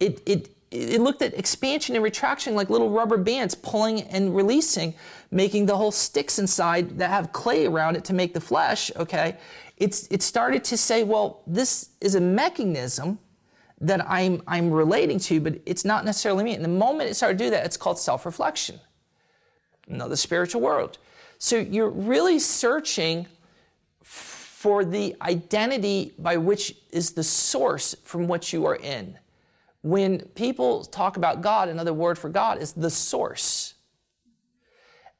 It, 0.00 0.22
it, 0.26 0.48
it 0.70 1.00
looked 1.00 1.22
at 1.22 1.34
expansion 1.34 1.94
and 1.94 2.02
retraction 2.02 2.54
like 2.54 2.70
little 2.70 2.90
rubber 2.90 3.18
bands 3.18 3.54
pulling 3.54 4.02
and 4.02 4.34
releasing, 4.34 4.94
making 5.30 5.66
the 5.66 5.76
whole 5.76 5.92
sticks 5.92 6.38
inside 6.38 6.98
that 6.98 7.10
have 7.10 7.32
clay 7.32 7.66
around 7.66 7.96
it 7.96 8.04
to 8.06 8.14
make 8.14 8.34
the 8.34 8.40
flesh, 8.40 8.90
okay? 8.96 9.36
It's, 9.76 10.08
it 10.10 10.22
started 10.22 10.64
to 10.64 10.76
say, 10.76 11.04
well, 11.04 11.42
this 11.46 11.90
is 12.00 12.14
a 12.14 12.20
mechanism 12.20 13.18
that 13.80 14.04
I'm, 14.10 14.42
I'm 14.46 14.70
relating 14.70 15.18
to, 15.20 15.40
but 15.40 15.60
it's 15.66 15.84
not 15.84 16.04
necessarily 16.06 16.44
me. 16.44 16.54
And 16.54 16.64
the 16.64 16.68
moment 16.68 17.10
it 17.10 17.14
started 17.14 17.36
to 17.38 17.44
do 17.44 17.50
that, 17.50 17.66
it's 17.66 17.76
called 17.76 17.98
self-reflection. 17.98 18.80
You 19.86 19.96
know, 19.98 20.08
the 20.08 20.16
spiritual 20.16 20.62
world. 20.62 20.98
So 21.38 21.58
you're 21.58 21.90
really 21.90 22.38
searching 22.38 23.26
for 24.02 24.84
the 24.84 25.14
identity 25.20 26.12
by 26.18 26.36
which 26.36 26.74
is 26.90 27.12
the 27.12 27.22
source 27.22 27.94
from 28.02 28.26
which 28.26 28.52
you 28.52 28.64
are 28.64 28.76
in. 28.76 29.18
When 29.82 30.20
people 30.34 30.84
talk 30.84 31.16
about 31.16 31.42
God, 31.42 31.68
another 31.68 31.92
word 31.92 32.18
for 32.18 32.28
God 32.28 32.60
is 32.60 32.72
the 32.72 32.90
source. 32.90 33.74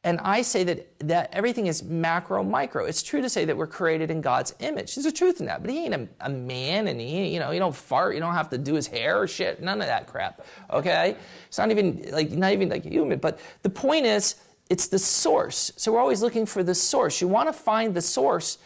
And 0.07 0.21
I 0.21 0.43
say 0.43 0.63
that, 0.65 0.99
that 1.01 1.31
everything 1.33 1.67
is 1.67 1.83
macro, 1.83 2.45
micro. 2.45 2.85
It's 2.85 3.03
true 3.03 3.21
to 3.21 3.29
say 3.29 3.45
that 3.45 3.57
we're 3.57 3.67
created 3.67 4.09
in 4.11 4.21
God's 4.21 4.55
image. 4.61 4.95
There's 4.95 5.05
a 5.05 5.13
truth 5.13 5.41
in 5.41 5.47
that. 5.47 5.63
But 5.63 5.71
he 5.71 5.85
ain't 5.85 5.95
a, 5.95 6.09
a 6.21 6.29
man 6.29 6.87
and 6.87 7.01
he, 7.01 7.27
you 7.27 7.41
know, 7.41 7.51
you 7.51 7.59
don't 7.59 7.75
fart, 7.75 8.15
you 8.15 8.21
don't 8.21 8.35
have 8.35 8.49
to 8.51 8.59
do 8.59 8.75
his 8.75 8.87
hair 8.87 9.21
or 9.21 9.27
shit. 9.27 9.61
None 9.61 9.81
of 9.81 9.89
that 9.89 10.07
crap. 10.07 10.47
Okay? 10.71 11.17
It's 11.49 11.59
not 11.59 11.73
even 11.73 12.05
like 12.13 12.31
not 12.31 12.53
even 12.53 12.69
like 12.69 12.85
human. 12.85 13.19
But 13.19 13.41
the 13.63 13.71
point 13.71 14.07
is, 14.07 14.37
it's 14.69 14.89
the 14.89 14.99
source. 14.99 15.73
So 15.77 15.93
we're 15.93 16.01
always 16.01 16.23
looking 16.23 16.47
for 16.47 16.63
the 16.63 16.75
source. 16.75 17.21
You 17.21 17.29
want 17.29 17.49
to 17.49 17.53
find 17.53 17.95
the 17.95 18.03
source, 18.03 18.59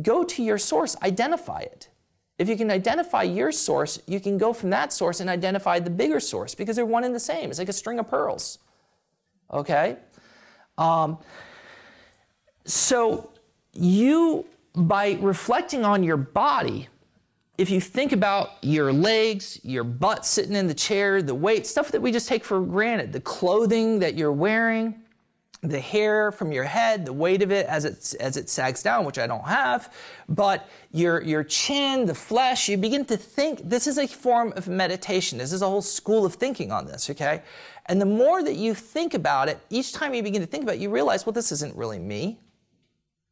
go 0.00 0.24
to 0.24 0.42
your 0.42 0.58
source, 0.58 0.96
identify 1.02 1.60
it. 1.60 1.88
If 2.38 2.48
you 2.48 2.56
can 2.56 2.70
identify 2.70 3.22
your 3.22 3.52
source, 3.52 4.00
you 4.06 4.18
can 4.18 4.38
go 4.38 4.52
from 4.52 4.70
that 4.70 4.92
source 4.92 5.20
and 5.20 5.28
identify 5.28 5.78
the 5.78 5.90
bigger 5.90 6.18
source 6.18 6.54
because 6.54 6.76
they're 6.76 6.86
one 6.86 7.04
and 7.04 7.14
the 7.14 7.20
same. 7.20 7.50
It's 7.50 7.58
like 7.58 7.68
a 7.68 7.72
string 7.72 7.98
of 7.98 8.08
pearls. 8.08 8.58
Okay? 9.52 9.96
Um, 10.78 11.18
so 12.64 13.30
you, 13.74 14.46
by 14.74 15.18
reflecting 15.20 15.84
on 15.84 16.02
your 16.02 16.16
body, 16.16 16.88
if 17.58 17.68
you 17.68 17.80
think 17.80 18.12
about 18.12 18.52
your 18.62 18.92
legs, 18.92 19.60
your 19.62 19.84
butt 19.84 20.24
sitting 20.24 20.56
in 20.56 20.66
the 20.66 20.74
chair, 20.74 21.20
the 21.20 21.34
weight, 21.34 21.66
stuff 21.66 21.92
that 21.92 22.00
we 22.00 22.10
just 22.10 22.26
take 22.26 22.44
for 22.44 22.60
granted, 22.60 23.12
the 23.12 23.20
clothing 23.20 23.98
that 23.98 24.14
you're 24.14 24.32
wearing, 24.32 25.01
the 25.62 25.78
hair 25.78 26.32
from 26.32 26.50
your 26.50 26.64
head, 26.64 27.06
the 27.06 27.12
weight 27.12 27.40
of 27.40 27.52
it 27.52 27.66
as 27.66 27.84
it, 27.84 28.14
as 28.18 28.36
it 28.36 28.50
sags 28.50 28.82
down, 28.82 29.04
which 29.04 29.18
I 29.18 29.28
don't 29.28 29.46
have, 29.46 29.94
but 30.28 30.68
your, 30.90 31.22
your 31.22 31.44
chin, 31.44 32.04
the 32.04 32.16
flesh, 32.16 32.68
you 32.68 32.76
begin 32.76 33.04
to 33.04 33.16
think 33.16 33.60
this 33.62 33.86
is 33.86 33.96
a 33.96 34.08
form 34.08 34.52
of 34.56 34.66
meditation. 34.66 35.38
This 35.38 35.52
is 35.52 35.62
a 35.62 35.68
whole 35.68 35.80
school 35.80 36.26
of 36.26 36.34
thinking 36.34 36.72
on 36.72 36.86
this, 36.86 37.08
okay? 37.10 37.42
And 37.86 38.00
the 38.00 38.06
more 38.06 38.42
that 38.42 38.56
you 38.56 38.74
think 38.74 39.14
about 39.14 39.48
it, 39.48 39.60
each 39.70 39.92
time 39.92 40.14
you 40.14 40.22
begin 40.24 40.40
to 40.40 40.48
think 40.48 40.64
about 40.64 40.74
it, 40.76 40.80
you 40.80 40.90
realize, 40.90 41.24
well, 41.26 41.32
this 41.32 41.52
isn't 41.52 41.76
really 41.76 42.00
me. 42.00 42.40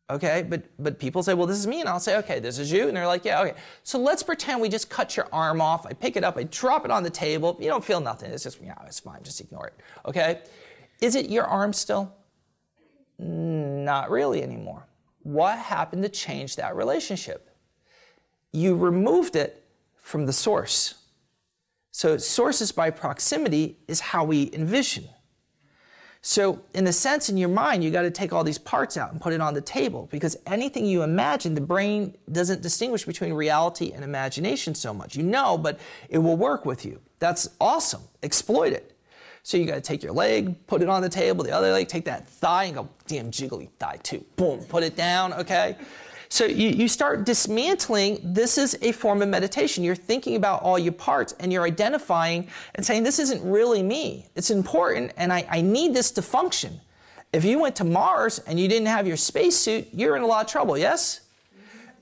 Okay, 0.08 0.44
but 0.48 0.64
but 0.76 0.98
people 0.98 1.22
say, 1.22 1.34
well, 1.34 1.46
this 1.46 1.56
is 1.56 1.68
me, 1.68 1.78
and 1.78 1.88
I'll 1.88 2.00
say, 2.00 2.16
okay, 2.16 2.40
this 2.40 2.58
is 2.58 2.72
you, 2.72 2.88
and 2.88 2.96
they're 2.96 3.06
like, 3.06 3.24
yeah, 3.24 3.42
okay. 3.42 3.54
So 3.84 3.96
let's 3.96 4.24
pretend 4.24 4.60
we 4.60 4.68
just 4.68 4.90
cut 4.90 5.16
your 5.16 5.28
arm 5.32 5.60
off. 5.60 5.86
I 5.86 5.92
pick 5.92 6.16
it 6.16 6.24
up, 6.24 6.36
I 6.36 6.42
drop 6.44 6.84
it 6.84 6.90
on 6.90 7.04
the 7.04 7.10
table. 7.10 7.56
You 7.60 7.68
don't 7.68 7.84
feel 7.84 8.00
nothing. 8.00 8.32
It's 8.32 8.42
just, 8.42 8.60
yeah, 8.60 8.74
it's 8.86 8.98
fine. 8.98 9.22
Just 9.22 9.40
ignore 9.40 9.68
it. 9.68 9.74
Okay, 10.04 10.40
is 11.00 11.14
it 11.14 11.30
your 11.30 11.44
arm 11.44 11.72
still? 11.72 12.12
Not 13.90 14.08
really 14.08 14.40
anymore. 14.40 14.86
What 15.24 15.58
happened 15.58 16.04
to 16.04 16.08
change 16.08 16.54
that 16.54 16.76
relationship? 16.76 17.50
You 18.52 18.76
removed 18.76 19.34
it 19.34 19.64
from 19.96 20.26
the 20.26 20.32
source. 20.32 20.94
So, 21.90 22.16
sources 22.16 22.70
by 22.70 22.90
proximity 22.90 23.78
is 23.88 23.98
how 23.98 24.22
we 24.22 24.48
envision. 24.52 25.08
So, 26.22 26.62
in 26.72 26.86
a 26.86 26.92
sense, 26.92 27.28
in 27.28 27.36
your 27.36 27.48
mind, 27.48 27.82
you 27.82 27.90
got 27.90 28.02
to 28.02 28.12
take 28.12 28.32
all 28.32 28.44
these 28.44 28.58
parts 28.58 28.96
out 28.96 29.10
and 29.10 29.20
put 29.20 29.32
it 29.32 29.40
on 29.40 29.54
the 29.54 29.60
table 29.60 30.08
because 30.12 30.36
anything 30.46 30.86
you 30.86 31.02
imagine, 31.02 31.56
the 31.56 31.60
brain 31.60 32.16
doesn't 32.30 32.62
distinguish 32.62 33.04
between 33.04 33.32
reality 33.32 33.90
and 33.90 34.04
imagination 34.04 34.72
so 34.76 34.94
much. 34.94 35.16
You 35.16 35.24
know, 35.24 35.58
but 35.58 35.80
it 36.08 36.18
will 36.18 36.36
work 36.36 36.64
with 36.64 36.84
you. 36.84 37.00
That's 37.18 37.48
awesome. 37.60 38.02
Exploit 38.22 38.72
it. 38.72 38.96
So 39.42 39.56
you 39.56 39.64
got 39.66 39.74
to 39.74 39.80
take 39.80 40.02
your 40.02 40.12
leg, 40.12 40.66
put 40.66 40.82
it 40.82 40.88
on 40.88 41.02
the 41.02 41.08
table, 41.08 41.44
the 41.44 41.52
other 41.52 41.72
leg, 41.72 41.88
take 41.88 42.04
that 42.04 42.28
thigh 42.28 42.64
and 42.64 42.74
go, 42.74 42.88
damn 43.06 43.30
jiggly 43.30 43.70
thigh 43.78 43.98
too. 44.02 44.24
Boom, 44.36 44.60
put 44.64 44.82
it 44.82 44.96
down, 44.96 45.32
okay? 45.32 45.76
So 46.28 46.44
you, 46.44 46.68
you 46.68 46.86
start 46.86 47.24
dismantling, 47.24 48.20
this 48.22 48.56
is 48.56 48.78
a 48.82 48.92
form 48.92 49.20
of 49.20 49.28
meditation. 49.28 49.82
You're 49.82 49.96
thinking 49.96 50.36
about 50.36 50.62
all 50.62 50.78
your 50.78 50.92
parts 50.92 51.34
and 51.40 51.52
you're 51.52 51.64
identifying 51.64 52.46
and 52.76 52.86
saying, 52.86 53.02
this 53.02 53.18
isn't 53.18 53.42
really 53.42 53.82
me. 53.82 54.26
It's 54.36 54.50
important 54.50 55.12
and 55.16 55.32
I, 55.32 55.44
I 55.50 55.60
need 55.60 55.92
this 55.92 56.12
to 56.12 56.22
function. 56.22 56.80
If 57.32 57.44
you 57.44 57.58
went 57.58 57.76
to 57.76 57.84
Mars 57.84 58.40
and 58.46 58.60
you 58.60 58.68
didn't 58.68 58.86
have 58.86 59.06
your 59.06 59.16
spacesuit, 59.16 59.88
you're 59.92 60.16
in 60.16 60.22
a 60.22 60.26
lot 60.26 60.44
of 60.44 60.50
trouble, 60.50 60.78
yes? 60.78 61.20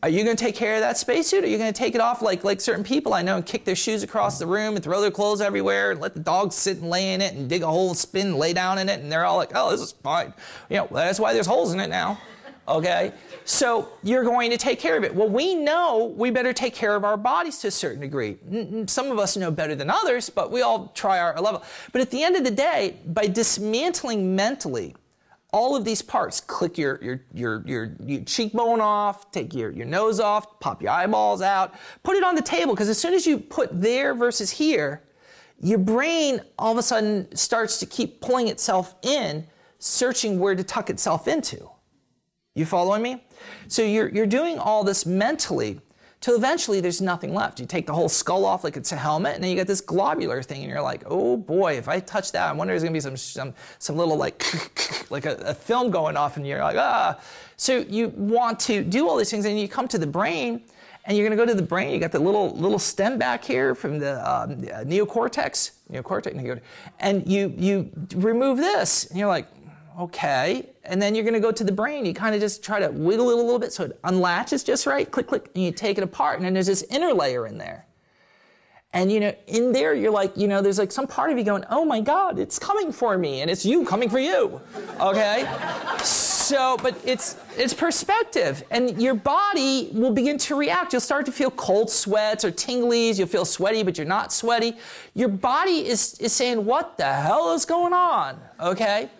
Are 0.01 0.09
you 0.09 0.23
going 0.23 0.37
to 0.37 0.45
take 0.45 0.55
care 0.55 0.77
of 0.77 0.81
that 0.81 0.97
spacesuit? 0.97 1.43
Are 1.43 1.49
you 1.49 1.59
going 1.59 1.73
to 1.73 1.77
take 1.77 1.97
it 1.97 2.01
off 2.01 2.23
like, 2.23 2.45
like 2.45 2.61
certain 2.61 2.85
people 2.85 3.15
I 3.15 3.23
know 3.23 3.35
and 3.35 3.45
kick 3.45 3.65
their 3.65 3.75
shoes 3.75 4.05
across 4.05 4.39
the 4.39 4.47
room 4.47 4.77
and 4.77 4.85
throw 4.85 5.01
their 5.01 5.11
clothes 5.11 5.41
everywhere 5.41 5.91
and 5.91 6.01
let 6.01 6.15
the 6.15 6.21
dogs 6.21 6.55
sit 6.55 6.77
and 6.77 6.89
lay 6.89 7.15
in 7.15 7.21
it 7.21 7.35
and 7.35 7.49
dig 7.49 7.63
a 7.63 7.67
hole, 7.67 7.89
and 7.89 7.99
spin, 7.99 8.29
and 8.29 8.37
lay 8.37 8.53
down 8.53 8.79
in 8.79 8.89
it, 8.89 9.01
and 9.01 9.11
they're 9.11 9.25
all 9.25 9.37
like, 9.37 9.51
oh, 9.57 9.73
this 9.73 9.81
is 9.81 9.93
fine. 9.93 10.33
You 10.71 10.77
know, 10.77 10.89
that's 10.93 11.19
why 11.19 11.33
there's 11.33 11.47
holes 11.47 11.73
in 11.73 11.81
it 11.81 11.89
now. 11.89 12.21
Okay? 12.69 13.13
So 13.45 13.89
you're 14.05 14.23
going 14.23 14.51
to 14.53 14.57
take 14.57 14.79
care 14.79 14.97
of 14.97 15.03
it. 15.03 15.13
Well, 15.13 15.29
we 15.29 15.57
know 15.57 16.15
we 16.17 16.31
better 16.31 16.53
take 16.53 16.75
care 16.75 16.95
of 16.95 17.03
our 17.03 17.17
bodies 17.17 17.59
to 17.61 17.69
a 17.69 17.71
certain 17.73 18.01
degree. 18.01 18.37
Some 18.87 19.11
of 19.11 19.19
us 19.19 19.37
know 19.37 19.51
better 19.51 19.75
than 19.75 19.91
others, 19.91 20.31
but 20.31 20.53
we 20.53 20.63
all 20.63 20.93
try 20.95 21.19
our 21.19 21.41
level. 21.41 21.65
But 21.91 22.03
at 22.03 22.11
the 22.11 22.23
end 22.23 22.37
of 22.37 22.45
the 22.45 22.53
day, 22.53 22.99
by 23.07 23.27
dismantling 23.27 24.37
mentally 24.37 24.95
all 25.53 25.75
of 25.75 25.85
these 25.85 26.03
parts. 26.03 26.41
Click 26.41 26.77
your, 26.77 27.03
your, 27.03 27.21
your, 27.33 27.63
your, 27.67 27.97
your, 28.05 28.23
cheekbone 28.25 28.81
off, 28.81 29.31
take 29.31 29.55
your, 29.55 29.71
your 29.71 29.87
nose 29.87 30.21
off, 30.21 30.61
pop 30.61 30.83
your 30.83 30.91
eyeballs 30.91 31.41
out, 31.41 31.75
put 32.03 32.17
it 32.17 32.25
on 32.25 32.35
the 32.35 32.43
table, 32.43 32.75
because 32.75 32.89
as 32.89 32.99
soon 32.99 33.15
as 33.15 33.27
you 33.27 33.39
put 33.39 33.69
there 33.81 34.15
versus 34.15 34.51
here, 34.51 35.03
your 35.61 35.79
brain 35.79 36.41
all 36.59 36.73
of 36.73 36.79
a 36.79 36.83
sudden 36.83 37.35
starts 37.35 37.79
to 37.79 37.87
keep 37.87 38.21
pulling 38.21 38.49
itself 38.49 38.95
in, 39.03 39.47
searching 39.79 40.39
where 40.39 40.55
to 40.55 40.63
tuck 40.63 40.91
itself 40.91 41.27
into. 41.27 41.69
You 42.55 42.67
following 42.67 43.03
me? 43.03 43.25
So 43.69 43.83
you're, 43.83 44.09
you're 44.09 44.27
doing 44.27 44.59
all 44.59 44.85
this 44.85 45.07
mentally 45.07 45.81
till 46.21 46.35
eventually 46.35 46.81
there's 46.81 47.01
nothing 47.01 47.35
left. 47.35 47.61
You 47.61 47.67
take 47.67 47.87
the 47.87 47.93
whole 47.93 48.09
skull 48.09 48.45
off 48.45 48.65
like 48.65 48.77
it's 48.77 48.93
a 48.93 48.97
helmet, 48.97 49.35
and 49.35 49.43
then 49.43 49.51
you 49.51 49.57
get 49.57 49.67
this 49.67 49.81
globular 49.81 50.43
thing, 50.43 50.63
and 50.63 50.71
you're 50.71 50.83
like, 50.83 51.03
oh 51.07 51.37
boy, 51.37 51.77
if 51.77 51.89
I 51.89 52.01
touch 52.01 52.33
that, 52.33 52.49
I 52.49 52.53
wonder 52.53 52.73
there's 52.73 52.83
gonna 52.83 52.93
be 52.93 53.01
some 53.01 53.17
some 53.17 53.55
some 53.79 53.97
little 53.97 54.17
like 54.17 54.45
like 55.11 55.27
a, 55.27 55.35
a 55.37 55.55
film 55.55 55.91
going 55.91 56.17
off, 56.17 56.37
and 56.37 56.47
you're 56.47 56.63
like, 56.63 56.77
ah. 56.77 57.21
So 57.57 57.79
you 57.79 58.09
want 58.11 58.61
to 58.61 58.85
do 58.85 59.09
all 59.09 59.17
these 59.17 59.31
things, 59.31 59.45
and 59.45 59.59
you 59.59 59.69
come 59.69 59.89
to 59.89 59.99
the 59.99 60.07
brain, 60.07 60.63
and 61.05 61.17
you're 61.17 61.27
going 61.27 61.37
to 61.37 61.43
go 61.43 61.51
to 61.51 61.57
the 61.57 61.67
brain. 61.67 61.91
You 61.93 61.99
got 61.99 62.13
the 62.13 62.19
little 62.21 62.51
little 62.51 62.79
stem 62.79 63.19
back 63.19 63.43
here 63.43 63.75
from 63.75 63.99
the 63.99 64.31
um, 64.31 64.57
neocortex, 64.63 65.73
neocortex, 65.91 66.61
and 67.01 67.27
you 67.27 67.53
you 67.57 67.91
remove 68.15 68.59
this, 68.59 69.07
and 69.07 69.19
you're 69.19 69.29
like, 69.29 69.49
okay. 69.99 70.71
And 70.85 71.01
then 71.01 71.15
you're 71.15 71.25
going 71.25 71.35
to 71.35 71.41
go 71.41 71.53
to 71.53 71.65
the 71.65 71.73
brain. 71.73 72.07
You 72.07 72.15
kind 72.15 72.35
of 72.35 72.41
just 72.41 72.63
try 72.63 72.81
to 72.81 72.89
wiggle 72.89 73.31
it 73.31 73.35
a 73.35 73.37
little 73.37 73.59
bit 73.59 73.73
so 73.73 73.85
it 73.85 74.01
unlatches 74.03 74.65
just 74.65 74.87
right. 74.87 75.11
Click, 75.11 75.27
click, 75.27 75.51
and 75.55 75.65
you 75.65 75.73
take 75.73 75.99
it 75.99 76.05
apart. 76.05 76.37
And 76.37 76.45
then 76.45 76.55
there's 76.55 76.67
this 76.67 76.83
inner 76.85 77.13
layer 77.13 77.47
in 77.47 77.59
there. 77.59 77.87
And 78.95 79.13
you 79.13 79.21
know, 79.21 79.35
in 79.47 79.73
there, 79.73 79.93
you're 79.93 80.11
like, 80.11 80.35
you 80.35 80.49
know, 80.49 80.63
there's 80.63 80.79
like 80.79 80.91
some 80.91 81.07
part 81.07 81.31
of 81.31 81.37
you 81.37 81.45
going, 81.45 81.63
oh 81.69 81.85
my 81.85 82.01
God, 82.01 82.39
it's 82.39 82.59
coming 82.59 82.91
for 82.91 83.19
me, 83.19 83.43
and 83.43 83.51
it's 83.51 83.67
you 83.67 83.85
coming 83.85 84.09
for 84.09 84.19
you. 84.19 84.63
Okay? 84.99 85.47
so, 86.03 86.79
but 86.83 86.99
it's 87.05 87.37
it's 87.59 87.75
perspective. 87.75 88.65
And 88.71 89.01
your 89.01 89.13
body 89.13 89.91
will 89.93 90.13
begin 90.13 90.39
to 90.39 90.55
react. 90.57 90.95
You'll 90.95 91.01
start 91.01 91.27
to 91.27 91.33
feel 91.33 91.51
cold 91.51 91.91
sweats 91.91 92.47
or 92.47 92.51
tinglies. 92.51 93.19
You'll 93.19 93.29
feel 93.29 93.45
sweaty, 93.45 93.83
but 93.83 93.99
you're 93.99 94.07
not 94.07 94.33
sweaty. 94.33 94.79
Your 95.15 95.29
body 95.29 95.87
is, 95.87 96.19
is 96.19 96.33
saying, 96.33 96.65
what 96.65 96.97
the 96.97 97.13
hell 97.13 97.53
is 97.53 97.67
going 97.67 97.93
on? 97.93 98.41
Okay? 98.59 99.11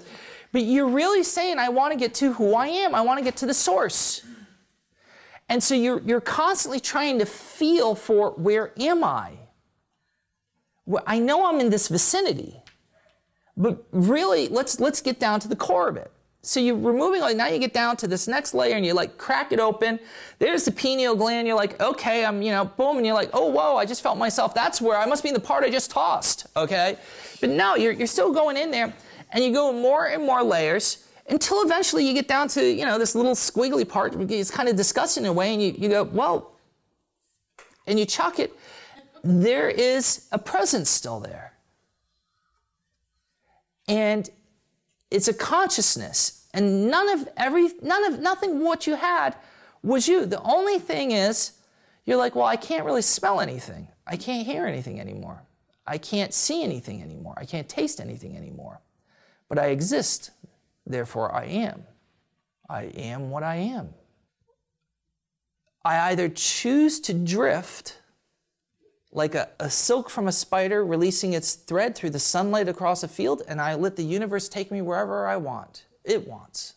But 0.53 0.63
you're 0.63 0.89
really 0.89 1.23
saying, 1.23 1.59
I 1.59 1.69
want 1.69 1.93
to 1.93 1.99
get 1.99 2.15
to 2.15 2.33
who 2.33 2.55
I 2.55 2.69
am. 2.69 2.95
I 2.95 3.03
want 3.03 3.19
to 3.19 3.25
get 3.25 3.37
to 3.39 3.47
the 3.47 3.55
source. 3.55 4.23
And 5.49 5.63
so 5.63 5.75
you're, 5.75 6.01
you're 6.03 6.21
constantly 6.21 6.81
trying 6.81 7.19
to 7.19 7.27
feel 7.27 7.95
for 7.95 8.31
where 8.33 8.73
am 8.79 9.03
I? 9.05 9.33
Well, 10.87 11.03
I 11.07 11.19
know 11.19 11.47
I'm 11.47 11.61
in 11.61 11.71
this 11.71 11.89
vicinity, 11.89 12.63
but 13.57 13.85
really, 13.93 14.49
let's, 14.49 14.81
let's 14.81 15.01
get 15.01 15.21
down 15.21 15.41
to 15.41 15.49
the 15.49 15.57
core 15.57 15.89
of 15.89 15.97
it. 15.97 16.11
So 16.41 16.61
you're 16.61 16.77
removing, 16.77 17.21
like, 17.21 17.37
now 17.37 17.49
you 17.49 17.59
get 17.59 17.75
down 17.75 17.97
to 17.99 18.07
this 18.07 18.29
next 18.29 18.55
layer 18.55 18.77
and 18.77 18.87
you 18.87 18.95
like 18.95 19.19
crack 19.19 19.53
it 19.53 19.59
open. 19.59 19.99
There's 20.39 20.65
the 20.65 20.73
pineal 20.73 21.15
gland. 21.15 21.47
You're 21.47 21.57
like, 21.57 21.79
okay, 21.81 22.25
I'm, 22.25 22.41
you 22.41 22.53
know, 22.53 22.65
boom. 22.65 22.97
And 22.97 23.05
you're 23.05 23.15
like, 23.15 23.31
oh, 23.35 23.47
whoa, 23.47 23.77
I 23.77 23.85
just 23.85 24.03
felt 24.03 24.17
myself. 24.17 24.55
That's 24.55 24.81
where 24.81 24.97
I 24.97 25.05
must 25.05 25.23
be 25.23 25.29
in 25.31 25.35
the 25.35 25.41
part 25.41 25.65
I 25.65 25.71
just 25.71 25.91
tossed. 25.91 26.47
Okay. 26.57 26.97
But 27.41 27.51
no, 27.51 27.75
you're, 27.75 27.93
you're 27.93 28.07
still 28.07 28.33
going 28.33 28.57
in 28.57 28.71
there 28.71 28.95
and 29.31 29.45
you 29.45 29.53
go 29.53 29.73
more 29.73 30.07
and 30.07 30.25
more 30.25 30.43
layers 30.43 31.07
until 31.29 31.63
eventually 31.63 32.07
you 32.07 32.15
get 32.15 32.29
down 32.29 32.49
to, 32.49 32.65
you 32.65 32.85
know, 32.85 32.99
this 32.99 33.15
little 33.15 33.35
squiggly 33.35 33.87
part. 33.87 34.15
It's 34.31 34.51
kind 34.51 34.69
of 34.69 34.77
disgusting 34.77 35.25
in 35.25 35.31
a 35.31 35.33
way, 35.33 35.53
and 35.53 35.63
you, 35.63 35.75
you 35.77 35.89
go, 35.89 36.05
well, 36.05 36.53
and 37.87 37.99
you 37.99 38.07
chuck 38.07 38.39
it. 38.39 38.53
There 39.23 39.69
is 39.69 40.27
a 40.33 40.39
presence 40.39 40.89
still 40.89 41.21
there. 41.21 41.53
And 43.89 44.29
it's 45.11 45.29
a 45.29 45.35
consciousness. 45.35 46.47
And 46.55 46.91
none 46.91 47.09
of 47.09 47.29
every, 47.37 47.71
none 47.83 48.05
of, 48.13 48.21
nothing 48.21 48.61
what 48.61 48.87
you 48.87 48.97
had 48.97 49.37
was 49.83 50.09
you. 50.09 50.27
The 50.27 50.43
only 50.43 50.79
thing 50.79 51.11
is, 51.11 51.53
you're 52.05 52.17
like, 52.17 52.35
well, 52.35 52.47
I 52.47 52.57
can't 52.57 52.85
really 52.85 53.03
smell 53.03 53.41
anything. 53.41 53.89
I 54.07 54.17
can't 54.17 54.47
hear 54.47 54.67
anything 54.67 54.99
anymore. 54.99 55.43
I 55.87 55.99
can't 55.99 56.33
see 56.33 56.63
anything 56.63 57.03
anymore. 57.03 57.35
I 57.37 57.45
can't 57.45 57.69
taste 57.69 58.01
anything 58.01 58.37
anymore. 58.37 58.81
But 59.49 59.59
I 59.59 59.67
exist, 59.67 60.31
therefore 60.87 61.35
I 61.35 61.45
am. 61.45 61.85
I 62.69 62.85
am 62.85 63.31
what 63.31 63.43
I 63.43 63.57
am. 63.57 63.95
I 65.85 66.11
either 66.11 66.29
choose 66.29 67.01
to 67.01 67.15
drift 67.15 67.99
like 69.11 69.35
a, 69.35 69.49
a, 69.59 69.71
silk 69.71 70.11
from 70.11 70.29
a 70.29 70.33
spider 70.33 70.85
releasing 70.85 71.33
its 71.33 71.55
thread 71.55 71.95
through 71.95 72.11
the 72.11 72.19
sunlight 72.19 72.69
across 72.69 73.03
a 73.03 73.09
field, 73.09 73.43
and 73.49 73.61
I 73.61 73.75
let 73.75 73.97
the 73.97 74.05
universe 74.05 74.51
take 74.51 74.71
me 74.71 74.83
wherever 74.83 75.27
I 75.27 75.37
want, 75.37 75.87
it 76.05 76.29
wants. 76.29 76.75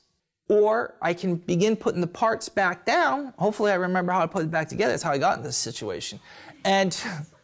Or 0.47 0.95
I 1.01 1.13
can 1.13 1.35
begin 1.35 1.75
putting 1.75 2.01
the 2.01 2.07
parts 2.07 2.47
back 2.47 2.85
down. 2.85 3.33
Hopefully, 3.37 3.71
I 3.71 3.75
remember 3.75 4.11
how 4.11 4.21
I 4.21 4.27
put 4.27 4.43
it 4.43 4.51
back 4.51 4.69
together. 4.69 4.91
That's 4.91 5.03
how 5.03 5.11
I 5.11 5.17
got 5.17 5.37
in 5.37 5.43
this 5.43 5.57
situation. 5.57 6.19
And 6.63 6.97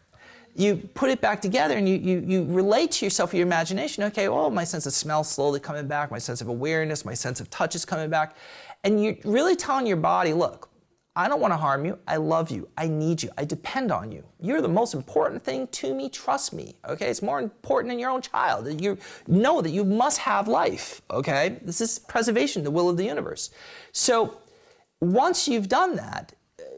you 0.57 0.77
put 0.95 1.11
it 1.11 1.21
back 1.21 1.39
together 1.39 1.77
and 1.77 1.87
you, 1.87 1.97
you, 1.97 2.23
you 2.25 2.45
relate 2.45 2.91
to 2.93 3.05
yourself, 3.05 3.31
your 3.31 3.45
imagination. 3.45 4.03
Okay, 4.05 4.27
well, 4.27 4.49
my 4.49 4.63
sense 4.63 4.87
of 4.87 4.93
smell 4.93 5.23
slowly 5.23 5.59
coming 5.59 5.87
back, 5.87 6.09
my 6.09 6.17
sense 6.17 6.41
of 6.41 6.47
awareness, 6.47 7.05
my 7.05 7.13
sense 7.13 7.39
of 7.39 7.49
touch 7.51 7.75
is 7.75 7.85
coming 7.85 8.09
back. 8.09 8.35
And 8.83 9.03
you're 9.03 9.17
really 9.23 9.55
telling 9.55 9.85
your 9.85 9.97
body, 9.97 10.33
look, 10.33 10.69
I 11.15 11.27
don't 11.27 11.39
want 11.39 11.51
to 11.51 11.57
harm 11.57 11.85
you. 11.85 11.99
I 12.07 12.17
love 12.17 12.49
you. 12.49 12.69
I 12.75 12.87
need 12.87 13.21
you. 13.21 13.29
I 13.37 13.45
depend 13.45 13.91
on 13.91 14.11
you. 14.11 14.23
You're 14.39 14.61
the 14.61 14.67
most 14.67 14.95
important 14.95 15.43
thing 15.43 15.67
to 15.67 15.93
me. 15.93 16.09
Trust 16.09 16.53
me. 16.53 16.75
Okay? 16.87 17.09
It's 17.09 17.21
more 17.21 17.39
important 17.39 17.91
than 17.91 17.99
your 17.99 18.09
own 18.09 18.21
child. 18.21 18.81
You 18.81 18.97
know 19.27 19.61
that 19.61 19.69
you 19.69 19.83
must 19.83 20.19
have 20.19 20.47
life. 20.47 21.01
Okay? 21.11 21.59
This 21.61 21.81
is 21.81 21.99
preservation, 21.99 22.63
the 22.63 22.71
will 22.71 22.89
of 22.89 22.97
the 22.97 23.05
universe. 23.05 23.51
So 23.91 24.39
once 25.01 25.47
you've 25.47 25.67
done 25.67 25.95
that, 25.97 26.33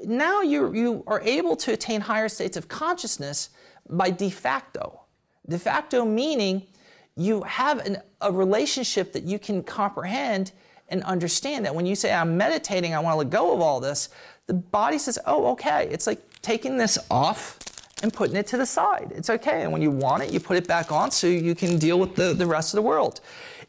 now 0.05 0.41
you 0.41 0.73
you 0.73 1.03
are 1.07 1.21
able 1.21 1.55
to 1.57 1.73
attain 1.73 2.01
higher 2.01 2.29
states 2.29 2.55
of 2.55 2.67
consciousness 2.67 3.49
by 3.89 4.09
de 4.09 4.29
facto. 4.29 5.01
De 5.47 5.57
facto 5.57 6.05
meaning 6.05 6.67
you 7.15 7.43
have 7.43 7.79
an, 7.85 7.97
a 8.21 8.31
relationship 8.31 9.13
that 9.13 9.23
you 9.23 9.39
can 9.39 9.63
comprehend 9.63 10.51
and 10.89 11.03
understand 11.03 11.65
that 11.65 11.75
when 11.75 11.85
you 11.85 11.95
say, 11.95 12.13
I'm 12.13 12.37
meditating, 12.37 12.95
I 12.95 12.99
want 12.99 13.13
to 13.13 13.17
let 13.17 13.29
go 13.29 13.53
of 13.53 13.61
all 13.61 13.79
this, 13.79 14.09
the 14.47 14.53
body 14.53 14.97
says, 14.97 15.19
oh, 15.25 15.51
okay. 15.51 15.87
It's 15.91 16.07
like 16.07 16.19
taking 16.41 16.77
this 16.77 16.97
off 17.11 17.59
and 18.01 18.11
putting 18.13 18.35
it 18.35 18.47
to 18.47 18.57
the 18.57 18.65
side. 18.65 19.11
It's 19.15 19.29
okay. 19.29 19.63
And 19.63 19.71
when 19.71 19.81
you 19.81 19.91
want 19.91 20.23
it, 20.23 20.31
you 20.31 20.39
put 20.39 20.57
it 20.57 20.67
back 20.67 20.91
on 20.91 21.11
so 21.11 21.27
you 21.27 21.53
can 21.53 21.77
deal 21.77 21.99
with 21.99 22.15
the, 22.15 22.33
the 22.33 22.47
rest 22.47 22.73
of 22.73 22.77
the 22.77 22.81
world. 22.81 23.21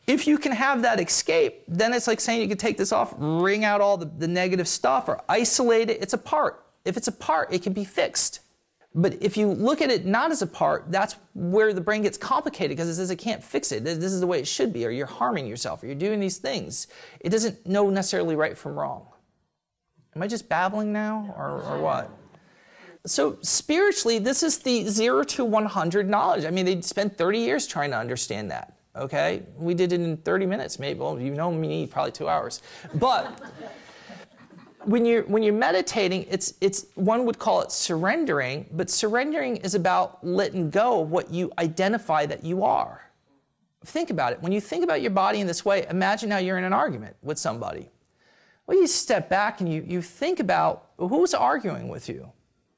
If 0.06 0.26
you 0.26 0.38
can 0.38 0.52
have 0.52 0.82
that 0.82 1.00
escape, 1.00 1.64
then 1.68 1.92
it's 1.92 2.06
like 2.06 2.20
saying 2.20 2.40
you 2.40 2.48
can 2.48 2.56
take 2.56 2.78
this 2.78 2.92
off, 2.92 3.14
wring 3.18 3.64
out 3.64 3.80
all 3.80 3.96
the, 3.96 4.06
the 4.06 4.28
negative 4.28 4.68
stuff, 4.68 5.08
or 5.08 5.20
isolate 5.28 5.90
it. 5.90 6.00
It's 6.00 6.14
a 6.14 6.18
part. 6.18 6.64
If 6.84 6.96
it's 6.96 7.08
a 7.08 7.12
part, 7.12 7.52
it 7.52 7.62
can 7.62 7.72
be 7.72 7.84
fixed. 7.84 8.40
But 8.94 9.22
if 9.22 9.36
you 9.36 9.48
look 9.48 9.80
at 9.80 9.90
it 9.90 10.04
not 10.04 10.32
as 10.32 10.42
a 10.42 10.46
part, 10.46 10.90
that's 10.90 11.16
where 11.34 11.72
the 11.72 11.80
brain 11.80 12.02
gets 12.02 12.18
complicated 12.18 12.76
because 12.76 12.88
it 12.88 12.96
says 12.96 13.10
it 13.10 13.16
can't 13.16 13.42
fix 13.42 13.70
it. 13.70 13.84
This 13.84 14.12
is 14.12 14.20
the 14.20 14.26
way 14.26 14.40
it 14.40 14.48
should 14.48 14.72
be, 14.72 14.84
or 14.84 14.90
you're 14.90 15.06
harming 15.06 15.46
yourself, 15.46 15.82
or 15.82 15.86
you're 15.86 15.94
doing 15.94 16.18
these 16.18 16.38
things. 16.38 16.88
It 17.20 17.28
doesn't 17.28 17.66
know 17.66 17.88
necessarily 17.88 18.34
right 18.34 18.58
from 18.58 18.76
wrong. 18.76 19.06
Am 20.16 20.22
I 20.22 20.26
just 20.26 20.48
babbling 20.48 20.92
now, 20.92 21.32
or, 21.38 21.62
or 21.62 21.80
what? 21.80 22.10
So 23.06 23.38
spiritually, 23.42 24.18
this 24.18 24.42
is 24.42 24.58
the 24.58 24.84
zero 24.88 25.22
to 25.22 25.44
100 25.44 26.08
knowledge. 26.08 26.44
I 26.44 26.50
mean, 26.50 26.66
they 26.66 26.80
spent 26.80 27.16
30 27.16 27.38
years 27.38 27.66
trying 27.68 27.90
to 27.90 27.96
understand 27.96 28.50
that. 28.50 28.76
Okay, 28.96 29.44
we 29.56 29.72
did 29.72 29.92
it 29.92 30.00
in 30.00 30.16
30 30.16 30.46
minutes, 30.46 30.80
maybe. 30.80 30.98
Well, 30.98 31.18
you 31.20 31.30
know 31.30 31.52
me, 31.52 31.86
probably 31.86 32.10
two 32.10 32.28
hours. 32.28 32.60
But 32.96 33.40
when 34.84 35.04
you're 35.04 35.22
when 35.24 35.42
you're 35.42 35.54
meditating, 35.54 36.26
it's 36.30 36.54
it's 36.60 36.86
one 36.94 37.24
would 37.26 37.38
call 37.38 37.60
it 37.60 37.70
surrendering, 37.72 38.66
but 38.72 38.90
surrendering 38.90 39.56
is 39.58 39.74
about 39.74 40.24
letting 40.26 40.70
go 40.70 41.02
of 41.02 41.10
what 41.10 41.30
you 41.30 41.52
identify 41.58 42.26
that 42.26 42.44
you 42.44 42.64
are. 42.64 43.10
Think 43.84 44.10
about 44.10 44.32
it. 44.32 44.42
When 44.42 44.52
you 44.52 44.60
think 44.60 44.84
about 44.84 45.00
your 45.00 45.10
body 45.10 45.40
in 45.40 45.46
this 45.46 45.64
way, 45.64 45.86
imagine 45.88 46.30
how 46.30 46.38
you're 46.38 46.58
in 46.58 46.64
an 46.64 46.72
argument 46.72 47.16
with 47.22 47.38
somebody. 47.38 47.90
Well, 48.66 48.78
you 48.78 48.86
step 48.86 49.28
back 49.28 49.60
and 49.60 49.72
you, 49.72 49.82
you 49.86 50.02
think 50.02 50.38
about 50.38 50.90
who's 50.98 51.34
arguing 51.34 51.88
with 51.88 52.08
you. 52.08 52.30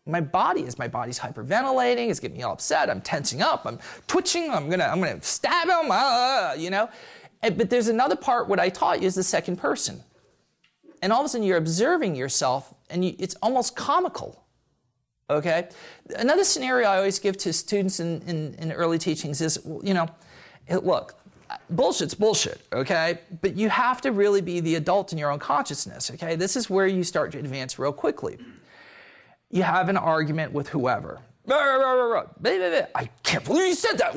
My 0.06 0.20
body 0.20 0.62
is 0.62 0.78
my 0.78 0.88
body's 0.88 1.18
hyperventilating, 1.18 2.08
it's 2.08 2.18
getting 2.18 2.36
me 2.36 2.42
all 2.42 2.54
upset, 2.54 2.90
I'm 2.90 3.00
tensing 3.00 3.42
up, 3.42 3.66
I'm 3.66 3.78
twitching, 4.08 4.50
I'm 4.50 4.68
gonna 4.68 4.84
I'm 4.84 5.00
gonna 5.00 5.22
stab 5.22 5.68
him, 5.68 5.90
uh, 5.90 6.54
you 6.56 6.70
know. 6.70 6.88
But 7.40 7.70
there's 7.70 7.88
another 7.88 8.16
part 8.16 8.48
what 8.48 8.58
I 8.58 8.68
taught 8.68 9.00
you 9.00 9.06
is 9.06 9.14
the 9.14 9.22
second 9.22 9.56
person 9.56 10.02
and 11.02 11.12
all 11.12 11.20
of 11.20 11.26
a 11.26 11.28
sudden 11.28 11.46
you're 11.46 11.58
observing 11.58 12.14
yourself 12.14 12.72
and 12.88 13.04
you, 13.04 13.14
it's 13.18 13.34
almost 13.42 13.76
comical 13.76 14.38
okay? 15.28 15.68
Another 16.16 16.44
scenario 16.44 16.88
i 16.88 16.96
always 16.96 17.18
give 17.18 17.36
to 17.38 17.52
students 17.52 18.00
in, 18.00 18.22
in, 18.22 18.54
in 18.54 18.72
early 18.72 18.98
teachings 18.98 19.40
is 19.40 19.58
you 19.82 19.94
know 19.94 20.06
look 20.82 21.14
bullshit's 21.70 22.14
bullshit 22.14 22.60
okay? 22.72 23.18
But 23.42 23.56
you 23.56 23.68
have 23.68 24.00
to 24.02 24.12
really 24.12 24.40
be 24.40 24.60
the 24.60 24.76
adult 24.76 25.12
in 25.12 25.18
your 25.18 25.30
own 25.30 25.38
consciousness 25.38 26.10
okay? 26.12 26.36
This 26.36 26.56
is 26.56 26.70
where 26.70 26.86
you 26.86 27.04
start 27.04 27.32
to 27.32 27.38
advance 27.38 27.78
real 27.78 27.92
quickly. 27.92 28.38
You 29.50 29.64
have 29.64 29.90
an 29.90 29.98
argument 29.98 30.52
with 30.52 30.68
whoever. 30.68 31.20
I 32.94 33.10
can't 33.22 33.44
believe 33.44 33.68
you 33.68 33.74
said 33.74 33.98
that. 33.98 34.14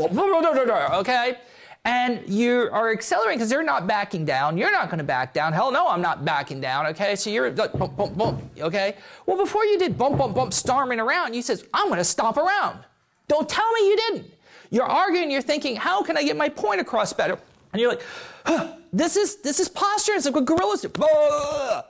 Okay 1.00 1.38
and 1.86 2.28
you 2.28 2.68
are 2.72 2.92
accelerating 2.92 3.38
because 3.38 3.50
they're 3.50 3.64
not 3.64 3.86
backing 3.86 4.26
down. 4.26 4.58
You're 4.58 4.72
not 4.72 4.90
going 4.90 4.98
to 4.98 5.04
back 5.04 5.34
down. 5.34 5.54
Hell 5.54 5.72
no, 5.72 5.88
I'm 5.88 6.02
not 6.02 6.26
backing 6.26 6.60
down. 6.60 6.88
Okay, 6.88 7.16
so 7.16 7.30
you're 7.30 7.52
like 7.52 7.72
bump, 7.74 7.96
bump, 7.96 8.18
bump. 8.18 8.44
Okay, 8.60 8.96
well 9.28 9.38
before 9.38 9.64
you 9.66 9.78
did 9.78 9.98
bump, 9.98 10.18
bump, 10.18 10.36
bump, 10.36 10.52
storming 10.52 11.00
around, 11.00 11.36
you 11.36 11.42
says 11.42 11.66
I'm 11.74 11.88
going 11.88 12.00
to 12.00 12.04
stomp 12.04 12.38
around. 12.38 12.80
Don't 13.28 13.48
tell 13.48 13.72
me 13.72 13.88
you 13.88 13.96
didn't. 13.96 14.34
You're 14.72 14.86
arguing. 14.86 15.30
You're 15.32 15.42
thinking, 15.42 15.76
how 15.76 16.02
can 16.02 16.18
I 16.18 16.24
get 16.24 16.36
my 16.36 16.50
point 16.50 16.82
across 16.82 17.14
better? 17.14 17.38
And 17.72 17.80
you're 17.82 17.92
like, 17.92 18.04
huh, 18.46 18.74
this 18.92 19.16
is 19.16 19.38
this 19.38 19.60
is 19.60 19.70
posture. 19.70 20.14
It's 20.14 20.26
like 20.26 20.36
what 20.36 20.46
gorillas 20.46 20.82
do. 20.82 20.90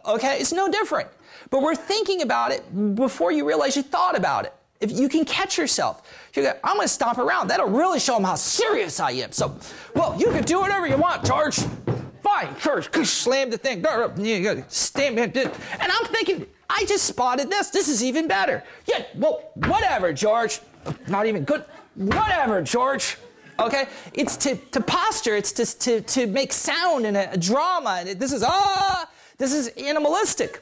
Okay, 0.06 0.40
it's 0.40 0.52
no 0.52 0.70
different. 0.70 1.10
But 1.50 1.62
we're 1.62 1.76
thinking 1.76 2.22
about 2.22 2.52
it 2.52 2.96
before 2.96 3.32
you 3.32 3.48
realize 3.48 3.78
you 3.78 3.84
thought 3.84 4.18
about 4.18 4.46
it. 4.46 4.54
If 4.82 4.92
you 4.92 5.08
can 5.08 5.24
catch 5.24 5.58
yourself, 5.58 6.02
I'm 6.38 6.76
going 6.76 6.82
to 6.82 6.88
stomp 6.88 7.18
around. 7.18 7.48
That'll 7.48 7.70
really 7.70 8.00
show 8.00 8.16
them 8.16 8.24
how 8.24 8.36
serious 8.36 9.00
I 9.00 9.12
am. 9.12 9.32
So, 9.32 9.58
well, 9.96 10.16
you 10.20 10.28
can 10.28 10.44
do 10.44 10.60
whatever 10.60 10.88
you 10.88 10.98
want, 10.98 11.26
George. 11.26 11.60
Fine, 12.22 12.56
George. 12.60 12.90
Slam 13.08 13.50
the 13.50 13.58
thing. 13.58 13.84
Stamp 14.68 15.18
it. 15.18 15.38
And 15.38 15.92
I'm 15.92 16.06
thinking, 16.06 16.46
I 16.70 16.86
just 16.86 17.06
spotted 17.06 17.50
this. 17.50 17.70
This 17.70 17.88
is 17.88 18.04
even 18.04 18.28
better. 18.28 18.64
Yeah, 18.88 19.06
well, 19.16 19.52
whatever, 19.54 20.12
George. 20.12 20.60
Not 21.08 21.26
even 21.26 21.44
good. 21.44 21.64
Whatever, 21.96 22.62
George. 22.62 23.18
Okay? 23.60 23.86
It's 24.14 24.36
to, 24.38 24.56
to 24.56 24.82
posture, 24.82 25.36
it's 25.36 25.52
to, 25.54 25.66
to, 25.66 26.02
to 26.02 26.28
make 26.28 26.52
sound 26.52 27.06
and 27.06 27.16
a, 27.16 27.38
drama. 27.38 28.04
And 28.06 28.20
this 28.20 28.34
is, 28.34 28.44
ah, 28.44 29.10
this 29.38 29.54
is 29.54 29.70
animalistic. 29.78 30.62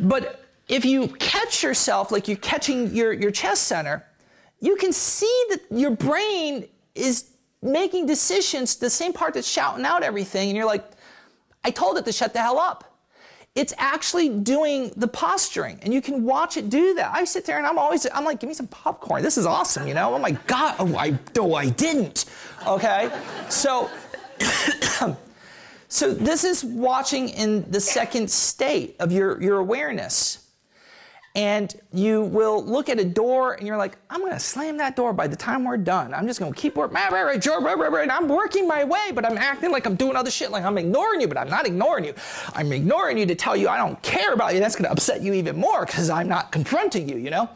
But 0.00 0.44
if 0.68 0.84
you 0.84 1.08
catch 1.08 1.62
yourself 1.62 2.10
like 2.10 2.26
you're 2.26 2.36
catching 2.38 2.94
your, 2.94 3.12
your 3.12 3.30
chest 3.30 3.64
center, 3.64 4.04
you 4.62 4.76
can 4.76 4.92
see 4.92 5.44
that 5.50 5.60
your 5.70 5.90
brain 5.90 6.68
is 6.94 7.30
making 7.60 8.06
decisions, 8.06 8.76
the 8.76 8.88
same 8.88 9.12
part 9.12 9.34
that's 9.34 9.46
shouting 9.46 9.84
out 9.84 10.04
everything, 10.04 10.48
and 10.48 10.56
you're 10.56 10.66
like, 10.66 10.84
I 11.64 11.70
told 11.70 11.98
it 11.98 12.04
to 12.04 12.12
shut 12.12 12.32
the 12.32 12.38
hell 12.38 12.58
up. 12.58 12.88
It's 13.56 13.74
actually 13.76 14.28
doing 14.28 14.92
the 14.96 15.08
posturing, 15.08 15.80
and 15.82 15.92
you 15.92 16.00
can 16.00 16.24
watch 16.24 16.56
it 16.56 16.70
do 16.70 16.94
that. 16.94 17.12
I 17.12 17.24
sit 17.24 17.44
there 17.44 17.58
and 17.58 17.66
I'm 17.66 17.76
always, 17.76 18.06
I'm 18.14 18.24
like, 18.24 18.38
give 18.38 18.48
me 18.48 18.54
some 18.54 18.68
popcorn. 18.68 19.22
This 19.22 19.36
is 19.36 19.46
awesome, 19.46 19.86
you 19.86 19.94
know? 19.94 20.14
Oh 20.14 20.18
my 20.18 20.30
God, 20.46 20.76
oh, 20.78 20.96
I, 20.96 21.18
oh, 21.38 21.54
I 21.54 21.68
didn't. 21.68 22.26
Okay? 22.66 23.10
So, 23.50 23.90
so 25.88 26.14
this 26.14 26.44
is 26.44 26.64
watching 26.64 27.30
in 27.30 27.68
the 27.70 27.80
second 27.80 28.30
state 28.30 28.94
of 29.00 29.10
your, 29.10 29.42
your 29.42 29.58
awareness 29.58 30.41
and 31.34 31.74
you 31.94 32.24
will 32.24 32.62
look 32.62 32.90
at 32.90 32.98
a 32.98 33.04
door 33.04 33.54
and 33.54 33.66
you're 33.66 33.78
like, 33.78 33.96
I'm 34.10 34.20
going 34.20 34.32
to 34.32 34.38
slam 34.38 34.76
that 34.76 34.96
door 34.96 35.14
by 35.14 35.26
the 35.26 35.36
time 35.36 35.64
we're 35.64 35.78
done. 35.78 36.12
I'm 36.12 36.26
just 36.26 36.38
going 36.38 36.52
to 36.52 36.58
keep 36.58 36.76
working. 36.76 36.94
And 38.02 38.12
I'm 38.12 38.28
working 38.28 38.68
my 38.68 38.84
way, 38.84 39.12
but 39.14 39.24
I'm 39.24 39.38
acting 39.38 39.70
like 39.70 39.86
I'm 39.86 39.96
doing 39.96 40.14
other 40.14 40.30
shit, 40.30 40.50
like 40.50 40.62
I'm 40.62 40.76
ignoring 40.76 41.22
you, 41.22 41.28
but 41.28 41.38
I'm 41.38 41.48
not 41.48 41.66
ignoring 41.66 42.04
you. 42.04 42.14
I'm 42.54 42.70
ignoring 42.70 43.16
you 43.16 43.24
to 43.24 43.34
tell 43.34 43.56
you 43.56 43.68
I 43.68 43.78
don't 43.78 44.00
care 44.02 44.34
about 44.34 44.52
you. 44.52 44.60
That's 44.60 44.76
going 44.76 44.84
to 44.84 44.92
upset 44.92 45.22
you 45.22 45.32
even 45.32 45.56
more 45.56 45.86
because 45.86 46.10
I'm 46.10 46.28
not 46.28 46.52
confronting 46.52 47.08
you, 47.08 47.16
you 47.16 47.30
know? 47.30 47.48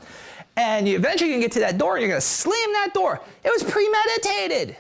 And 0.56 0.88
you 0.88 0.96
eventually 0.96 1.30
going 1.30 1.42
to 1.42 1.44
get 1.44 1.52
to 1.52 1.60
that 1.60 1.76
door 1.76 1.96
and 1.96 2.00
you're 2.00 2.08
going 2.08 2.20
to 2.20 2.26
slam 2.26 2.72
that 2.72 2.94
door. 2.94 3.20
It 3.44 3.50
was 3.50 3.62
premeditated. 3.62 4.74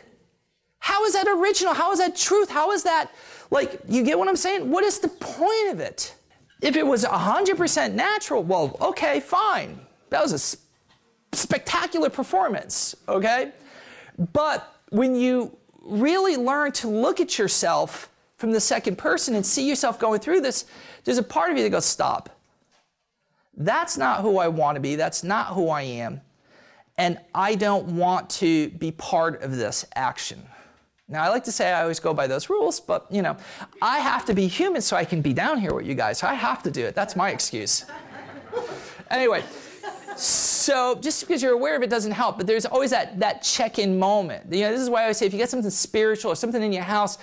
How 0.78 1.04
is 1.04 1.12
that 1.12 1.28
original? 1.28 1.74
How 1.74 1.92
is 1.92 1.98
that 1.98 2.16
truth? 2.16 2.48
How 2.48 2.72
is 2.72 2.84
that, 2.84 3.10
like, 3.50 3.80
you 3.88 4.02
get 4.02 4.18
what 4.18 4.28
I'm 4.28 4.36
saying? 4.36 4.70
What 4.70 4.84
is 4.84 5.00
the 5.00 5.08
point 5.08 5.70
of 5.70 5.80
it? 5.80 6.14
If 6.60 6.76
it 6.76 6.86
was 6.86 7.04
100% 7.04 7.92
natural, 7.92 8.42
well, 8.42 8.76
okay, 8.80 9.20
fine. 9.20 9.78
That 10.10 10.22
was 10.22 10.32
a 10.32 11.36
spectacular 11.36 12.08
performance, 12.08 12.96
okay? 13.08 13.52
But 14.32 14.72
when 14.90 15.14
you 15.14 15.56
really 15.82 16.36
learn 16.36 16.72
to 16.72 16.88
look 16.88 17.20
at 17.20 17.38
yourself 17.38 18.10
from 18.38 18.52
the 18.52 18.60
second 18.60 18.96
person 18.96 19.34
and 19.34 19.44
see 19.44 19.68
yourself 19.68 19.98
going 19.98 20.20
through 20.20 20.40
this, 20.40 20.64
there's 21.04 21.18
a 21.18 21.22
part 21.22 21.50
of 21.50 21.56
you 21.56 21.62
that 21.64 21.70
goes, 21.70 21.84
stop. 21.84 22.30
That's 23.56 23.96
not 23.96 24.20
who 24.20 24.38
I 24.38 24.48
want 24.48 24.76
to 24.76 24.80
be. 24.80 24.96
That's 24.96 25.24
not 25.24 25.48
who 25.48 25.68
I 25.68 25.82
am. 25.82 26.20
And 26.98 27.18
I 27.34 27.54
don't 27.54 27.96
want 27.96 28.30
to 28.30 28.70
be 28.70 28.90
part 28.92 29.42
of 29.42 29.56
this 29.56 29.84
action. 29.94 30.42
Now, 31.08 31.22
I 31.22 31.28
like 31.28 31.44
to 31.44 31.52
say 31.52 31.72
I 31.72 31.82
always 31.82 32.00
go 32.00 32.12
by 32.12 32.26
those 32.26 32.50
rules, 32.50 32.80
but 32.80 33.06
you 33.10 33.22
know, 33.22 33.36
I 33.80 33.98
have 33.98 34.24
to 34.24 34.34
be 34.34 34.48
human 34.48 34.82
so 34.82 34.96
I 34.96 35.04
can 35.04 35.22
be 35.22 35.32
down 35.32 35.58
here 35.58 35.72
with 35.72 35.86
you 35.86 35.94
guys. 35.94 36.18
So 36.18 36.26
I 36.26 36.34
have 36.34 36.62
to 36.64 36.70
do 36.70 36.84
it. 36.84 36.96
That's 36.96 37.14
my 37.14 37.30
excuse. 37.30 37.84
anyway, 39.10 39.44
so 40.16 40.96
just 40.96 41.26
because 41.26 41.42
you're 41.42 41.52
aware 41.52 41.76
of 41.76 41.82
it 41.82 41.90
doesn't 41.90 42.12
help, 42.12 42.38
but 42.38 42.46
there's 42.48 42.66
always 42.66 42.90
that, 42.90 43.20
that 43.20 43.42
check 43.42 43.78
in 43.78 43.98
moment. 43.98 44.52
You 44.52 44.62
know, 44.62 44.72
this 44.72 44.80
is 44.80 44.90
why 44.90 45.00
I 45.00 45.02
always 45.04 45.18
say 45.18 45.26
if 45.26 45.32
you 45.32 45.38
get 45.38 45.48
something 45.48 45.70
spiritual 45.70 46.32
or 46.32 46.36
something 46.36 46.62
in 46.62 46.72
your 46.72 46.82
house, 46.82 47.18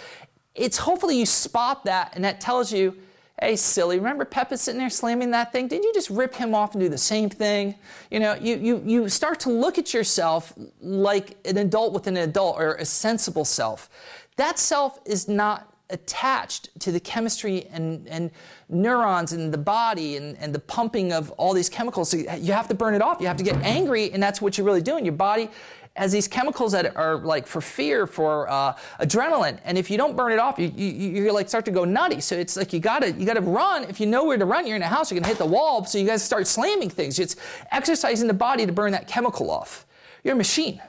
it's 0.56 0.78
hopefully 0.78 1.18
you 1.18 1.26
spot 1.26 1.84
that 1.84 2.14
and 2.16 2.24
that 2.24 2.40
tells 2.40 2.72
you 2.72 2.96
Hey, 3.42 3.56
silly, 3.56 3.98
remember 3.98 4.26
Pepin 4.26 4.58
sitting 4.58 4.80
there 4.80 4.92
slamming 4.92 5.32
that 5.32 5.52
thing? 5.52 5.68
Did 5.68 5.84
you 5.84 5.92
just 5.94 6.10
rip 6.12 6.36
him 6.36 6.54
off 6.54 6.74
and 6.74 6.82
do 6.82 6.88
the 6.88 7.00
same 7.00 7.30
thing? 7.30 7.76
You 8.12 8.20
know, 8.20 8.36
you, 8.36 8.58
you, 8.58 8.84
you 8.86 9.10
start 9.10 9.40
to 9.42 9.50
look 9.50 9.80
at 9.80 9.94
yourself 9.94 10.54
like 10.82 11.38
an 11.44 11.58
adult 11.58 11.94
with 11.94 12.06
an 12.06 12.18
adult 12.18 12.58
or 12.60 12.76
a 12.76 12.86
sensible 12.86 13.44
self. 13.44 13.90
That 14.36 14.60
self 14.60 15.00
is 15.06 15.28
not 15.28 15.74
attached 15.90 16.70
to 16.80 16.92
the 16.92 17.00
chemistry 17.00 17.66
and, 17.72 18.08
and 18.08 18.32
neurons 18.70 19.34
in 19.34 19.52
the 19.52 19.58
body 19.58 20.16
and, 20.16 20.38
and 20.38 20.54
the 20.54 20.60
pumping 20.60 21.12
of 21.12 21.32
all 21.32 21.54
these 21.54 21.70
chemicals. 21.70 22.10
So 22.10 22.18
you 22.18 22.54
have 22.54 22.68
to 22.68 22.76
burn 22.76 22.94
it 22.94 23.02
off. 23.02 23.20
You 23.20 23.28
have 23.28 23.38
to 23.38 23.44
get 23.44 23.56
angry, 23.58 24.12
and 24.12 24.22
that's 24.22 24.42
what 24.42 24.58
you're 24.58 24.66
really 24.66 24.82
doing. 24.82 25.06
Your 25.06 25.14
body 25.14 25.50
has 25.96 26.12
these 26.12 26.28
chemicals 26.28 26.72
that 26.72 26.96
are 26.96 27.18
like 27.18 27.46
for 27.46 27.62
fear, 27.62 28.08
for 28.08 28.50
uh, 28.50 28.74
adrenaline, 29.00 29.60
and 29.64 29.78
if 29.78 29.92
you 29.92 29.98
don't 29.98 30.16
burn 30.18 30.32
it 30.32 30.40
off, 30.40 30.58
you, 30.58 30.72
you 30.76 30.88
you 30.88 31.32
like 31.32 31.48
start 31.48 31.66
to 31.66 31.72
go 31.72 31.86
nutty. 31.86 32.20
So 32.20 32.36
it's 32.36 32.58
like 32.58 32.74
you 32.74 32.80
gotta 32.80 33.12
you 33.12 33.26
gotta 33.26 33.42
run. 33.42 33.84
If 33.84 34.00
you 34.00 34.08
know 34.08 34.26
where 34.26 34.38
to 34.38 34.46
run, 34.46 34.66
you're 34.66 34.76
in 34.76 34.82
a 34.82 34.88
house, 34.88 35.12
you're 35.12 35.20
gonna 35.20 35.30
hit 35.30 35.38
the 35.38 35.46
wall. 35.46 35.86
So 35.86 36.00
you 36.00 36.08
guys 36.08 36.24
start 36.24 36.48
slamming 36.48 36.90
things. 36.90 37.20
It's 37.20 37.36
exercising 37.72 38.28
the 38.28 38.34
body 38.34 38.66
to 38.66 38.72
burn 38.72 38.92
that 38.94 39.08
chemical 39.08 39.52
off. 39.52 39.86
You're 40.24 40.34
a 40.34 40.38
machine. 40.38 40.82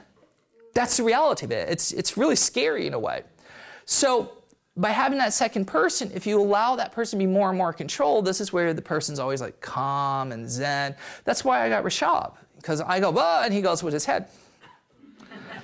That's 0.73 0.97
the 0.97 1.03
reality 1.03 1.45
of 1.45 1.51
it. 1.51 1.69
It's 1.69 1.91
it's 1.91 2.17
really 2.17 2.35
scary 2.35 2.87
in 2.87 2.93
a 2.93 2.99
way. 2.99 3.23
So 3.85 4.31
by 4.77 4.89
having 4.89 5.19
that 5.19 5.33
second 5.33 5.65
person, 5.65 6.11
if 6.13 6.25
you 6.25 6.41
allow 6.41 6.75
that 6.75 6.91
person 6.91 7.19
to 7.19 7.25
be 7.25 7.31
more 7.31 7.49
and 7.49 7.57
more 7.57 7.71
controlled, 7.71 8.25
this 8.25 8.41
is 8.41 8.51
where 8.51 8.73
the 8.73 8.81
person's 8.81 9.19
always 9.19 9.39
like 9.39 9.61
calm 9.61 10.31
and 10.31 10.49
zen. 10.49 10.95
That's 11.23 11.45
why 11.45 11.63
I 11.63 11.69
got 11.69 11.83
Rashab, 11.83 12.33
because 12.57 12.81
I 12.81 12.99
go, 12.99 13.11
bah, 13.11 13.43
and 13.45 13.53
he 13.53 13.61
goes 13.61 13.83
with 13.83 13.93
his 13.93 14.03
head. 14.03 14.27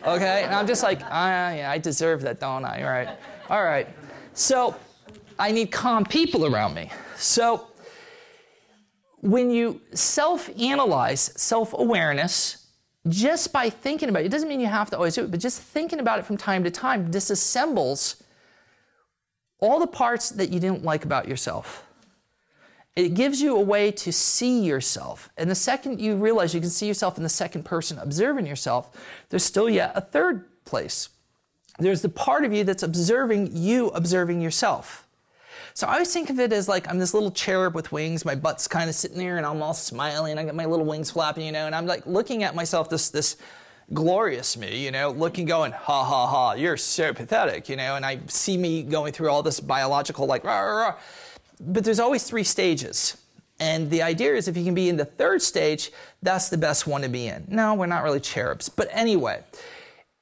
Okay? 0.03 0.43
And 0.43 0.53
I'm 0.53 0.67
just 0.67 0.83
like, 0.83 1.01
ah, 1.03 1.51
yeah, 1.51 1.71
I 1.71 1.77
deserve 1.77 2.21
that, 2.21 2.39
don't 2.39 2.65
I? 2.65 2.83
All 2.83 2.89
right. 2.89 3.09
All 3.49 3.63
right. 3.63 3.87
So 4.33 4.75
I 5.37 5.51
need 5.51 5.71
calm 5.71 6.05
people 6.05 6.45
around 6.45 6.73
me. 6.73 6.91
So 7.17 7.67
when 9.21 9.51
you 9.51 9.81
self 9.93 10.49
analyze, 10.59 11.31
self 11.39 11.73
awareness, 11.73 12.67
just 13.07 13.51
by 13.51 13.69
thinking 13.69 14.09
about 14.09 14.23
it, 14.23 14.27
it 14.27 14.29
doesn't 14.29 14.49
mean 14.49 14.59
you 14.59 14.67
have 14.67 14.89
to 14.91 14.97
always 14.97 15.15
do 15.15 15.23
it, 15.23 15.31
but 15.31 15.39
just 15.39 15.61
thinking 15.61 15.99
about 15.99 16.19
it 16.19 16.25
from 16.25 16.37
time 16.37 16.63
to 16.63 16.71
time 16.71 17.11
disassembles 17.11 18.21
all 19.59 19.79
the 19.79 19.87
parts 19.87 20.29
that 20.31 20.49
you 20.49 20.59
didn't 20.59 20.83
like 20.83 21.05
about 21.05 21.27
yourself. 21.27 21.85
It 22.95 23.13
gives 23.13 23.41
you 23.41 23.55
a 23.55 23.61
way 23.61 23.91
to 23.91 24.11
see 24.11 24.63
yourself. 24.63 25.29
And 25.37 25.49
the 25.49 25.55
second 25.55 26.01
you 26.01 26.15
realize 26.15 26.53
you 26.53 26.59
can 26.59 26.69
see 26.69 26.87
yourself 26.87 27.17
in 27.17 27.23
the 27.23 27.29
second 27.29 27.63
person 27.63 27.97
observing 27.99 28.45
yourself, 28.45 28.89
there's 29.29 29.45
still 29.45 29.69
yet 29.69 29.93
a 29.95 30.01
third 30.01 30.45
place. 30.65 31.09
There's 31.79 32.01
the 32.01 32.09
part 32.09 32.43
of 32.43 32.53
you 32.53 32.63
that's 32.63 32.83
observing 32.83 33.51
you 33.53 33.87
observing 33.89 34.41
yourself. 34.41 35.07
So 35.73 35.87
I 35.87 35.93
always 35.93 36.11
think 36.11 36.29
of 36.29 36.39
it 36.39 36.51
as 36.51 36.67
like 36.67 36.89
I'm 36.89 36.99
this 36.99 37.13
little 37.13 37.31
cherub 37.31 37.75
with 37.75 37.93
wings, 37.93 38.25
my 38.25 38.35
butt's 38.35 38.67
kind 38.67 38.89
of 38.89 38.95
sitting 38.95 39.17
there 39.17 39.37
and 39.37 39.45
I'm 39.45 39.61
all 39.61 39.73
smiling, 39.73 40.37
I 40.37 40.43
got 40.43 40.55
my 40.55 40.65
little 40.65 40.85
wings 40.85 41.11
flapping, 41.11 41.45
you 41.45 41.53
know, 41.53 41.65
and 41.65 41.73
I'm 41.73 41.85
like 41.85 42.05
looking 42.05 42.43
at 42.43 42.55
myself, 42.55 42.89
this 42.89 43.09
this 43.09 43.37
glorious 43.93 44.57
me, 44.57 44.83
you 44.83 44.91
know, 44.91 45.11
looking, 45.11 45.45
going, 45.45 45.71
ha 45.71 46.03
ha 46.03 46.27
ha, 46.27 46.53
you're 46.53 46.77
so 46.77 47.13
pathetic, 47.13 47.69
you 47.69 47.75
know, 47.75 47.95
and 47.95 48.05
I 48.05 48.19
see 48.27 48.57
me 48.57 48.83
going 48.83 49.11
through 49.13 49.29
all 49.29 49.43
this 49.43 49.59
biological, 49.59 50.25
like, 50.25 50.43
rah, 50.43 50.59
rah, 50.59 50.87
rah. 50.87 50.95
But 51.61 51.83
there's 51.83 51.99
always 51.99 52.23
three 52.23 52.43
stages. 52.43 53.17
And 53.59 53.91
the 53.91 54.01
idea 54.01 54.35
is 54.35 54.47
if 54.47 54.57
you 54.57 54.63
can 54.63 54.73
be 54.73 54.89
in 54.89 54.97
the 54.97 55.05
third 55.05 55.41
stage, 55.41 55.91
that's 56.23 56.49
the 56.49 56.57
best 56.57 56.87
one 56.87 57.01
to 57.01 57.09
be 57.09 57.27
in. 57.27 57.45
No, 57.47 57.75
we're 57.75 57.85
not 57.85 58.03
really 58.03 58.19
cherubs. 58.19 58.69
But 58.69 58.87
anyway, 58.91 59.43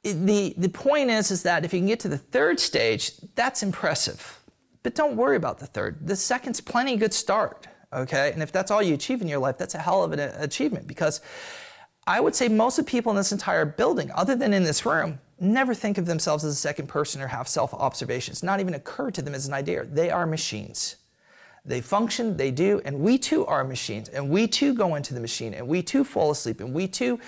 the, 0.04 0.54
the 0.58 0.70
point 0.70 1.10
is, 1.10 1.32
is 1.32 1.44
that 1.44 1.64
if 1.64 1.74
you 1.74 1.80
can 1.80 1.88
get 1.88 2.02
to 2.02 2.10
the 2.10 2.18
third 2.18 2.60
stage, 2.60 3.14
that's 3.36 3.64
impressive. 3.64 4.40
But 4.84 4.96
don't 4.96 5.16
worry 5.16 5.38
about 5.38 5.60
the 5.60 5.68
third. 5.68 6.06
The 6.06 6.18
second's 6.18 6.60
plenty 6.60 6.98
good 6.98 7.14
start, 7.14 7.68
okay? 7.94 8.32
And 8.34 8.44
if 8.44 8.52
that's 8.52 8.72
all 8.72 8.82
you 8.82 8.94
achieve 8.94 9.22
in 9.22 9.28
your 9.28 9.40
life, 9.40 9.58
that's 9.58 9.76
a 9.76 9.80
hell 9.80 10.04
of 10.04 10.12
an 10.12 10.20
achievement 10.20 10.88
because 10.88 11.22
I 12.08 12.20
would 12.20 12.36
say 12.36 12.48
most 12.48 12.80
of 12.80 12.86
the 12.86 12.92
people 12.92 13.12
in 13.12 13.16
this 13.16 13.32
entire 13.32 13.66
building, 13.66 14.12
other 14.16 14.36
than 14.36 14.54
in 14.54 14.64
this 14.64 14.86
room, 14.86 15.20
never 15.40 15.74
think 15.74 15.98
of 15.98 16.06
themselves 16.06 16.44
as 16.44 16.54
a 16.54 16.58
second 16.58 16.88
person 16.88 17.22
or 17.22 17.28
have 17.28 17.48
self 17.48 17.74
observations, 17.74 18.44
not 18.44 18.60
even 18.60 18.74
occur 18.74 19.12
to 19.12 19.22
them 19.22 19.36
as 19.36 19.48
an 19.48 19.54
idea. 19.54 19.86
They 19.86 20.10
are 20.10 20.26
machines. 20.26 20.96
They 21.70 21.82
function, 21.82 22.36
they 22.36 22.50
do, 22.50 22.82
and 22.84 23.00
we 23.00 23.20
too 23.20 23.46
are 23.46 23.64
machines, 23.64 24.10
and 24.10 24.28
we 24.28 24.48
too 24.48 24.74
go 24.74 24.96
into 24.96 25.14
the 25.14 25.20
machine, 25.20 25.54
and 25.54 25.68
we 25.68 25.84
too 25.84 26.04
fall 26.04 26.32
asleep, 26.32 26.62
and 26.62 26.74
we 26.74 26.88
too 26.88 27.20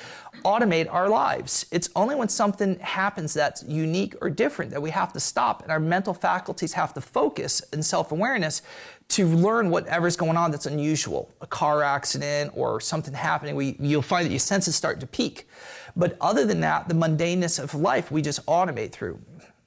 automate 0.44 0.92
our 0.92 1.08
lives. 1.08 1.68
It's 1.70 1.90
only 1.96 2.16
when 2.16 2.28
something 2.28 2.80
happens 2.80 3.36
that's 3.36 3.62
unique 3.62 4.16
or 4.20 4.32
different 4.32 4.72
that 4.72 4.82
we 4.82 4.90
have 4.90 5.14
to 5.14 5.20
stop, 5.20 5.62
and 5.62 5.72
our 5.72 5.80
mental 5.80 6.16
faculties 6.16 6.74
have 6.74 6.92
to 6.96 7.02
focus 7.02 7.62
in 7.72 7.84
self 7.84 8.12
awareness 8.12 8.64
to 9.10 9.28
learn 9.28 9.70
whatever's 9.70 10.16
going 10.16 10.38
on 10.38 10.50
that's 10.50 10.66
unusual 10.66 11.32
a 11.42 11.46
car 11.46 11.84
accident 11.84 12.52
or 12.56 12.82
something 12.82 13.14
happening. 13.14 13.56
We, 13.56 13.76
you'll 13.80 14.02
find 14.02 14.26
that 14.26 14.32
your 14.32 14.40
senses 14.40 14.76
start 14.76 15.00
to 15.02 15.08
peak. 15.08 15.48
But 15.96 16.18
other 16.20 16.48
than 16.48 16.62
that, 16.62 16.88
the 16.88 16.96
mundaneness 16.96 17.62
of 17.62 17.76
life, 17.76 18.10
we 18.10 18.24
just 18.24 18.44
automate 18.48 18.92
through. 18.92 19.20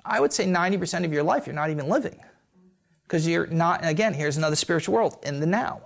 I 0.04 0.18
would 0.18 0.32
say 0.32 0.46
90% 0.46 1.04
of 1.04 1.12
your 1.12 1.22
life, 1.22 1.46
you're 1.46 1.54
not 1.54 1.70
even 1.70 1.88
living 1.88 2.18
because 3.06 3.26
you're 3.26 3.46
not, 3.46 3.84
again, 3.84 4.14
here's 4.14 4.36
another 4.36 4.56
spiritual 4.56 4.94
world 4.94 5.18
in 5.22 5.40
the 5.40 5.46
now. 5.46 5.80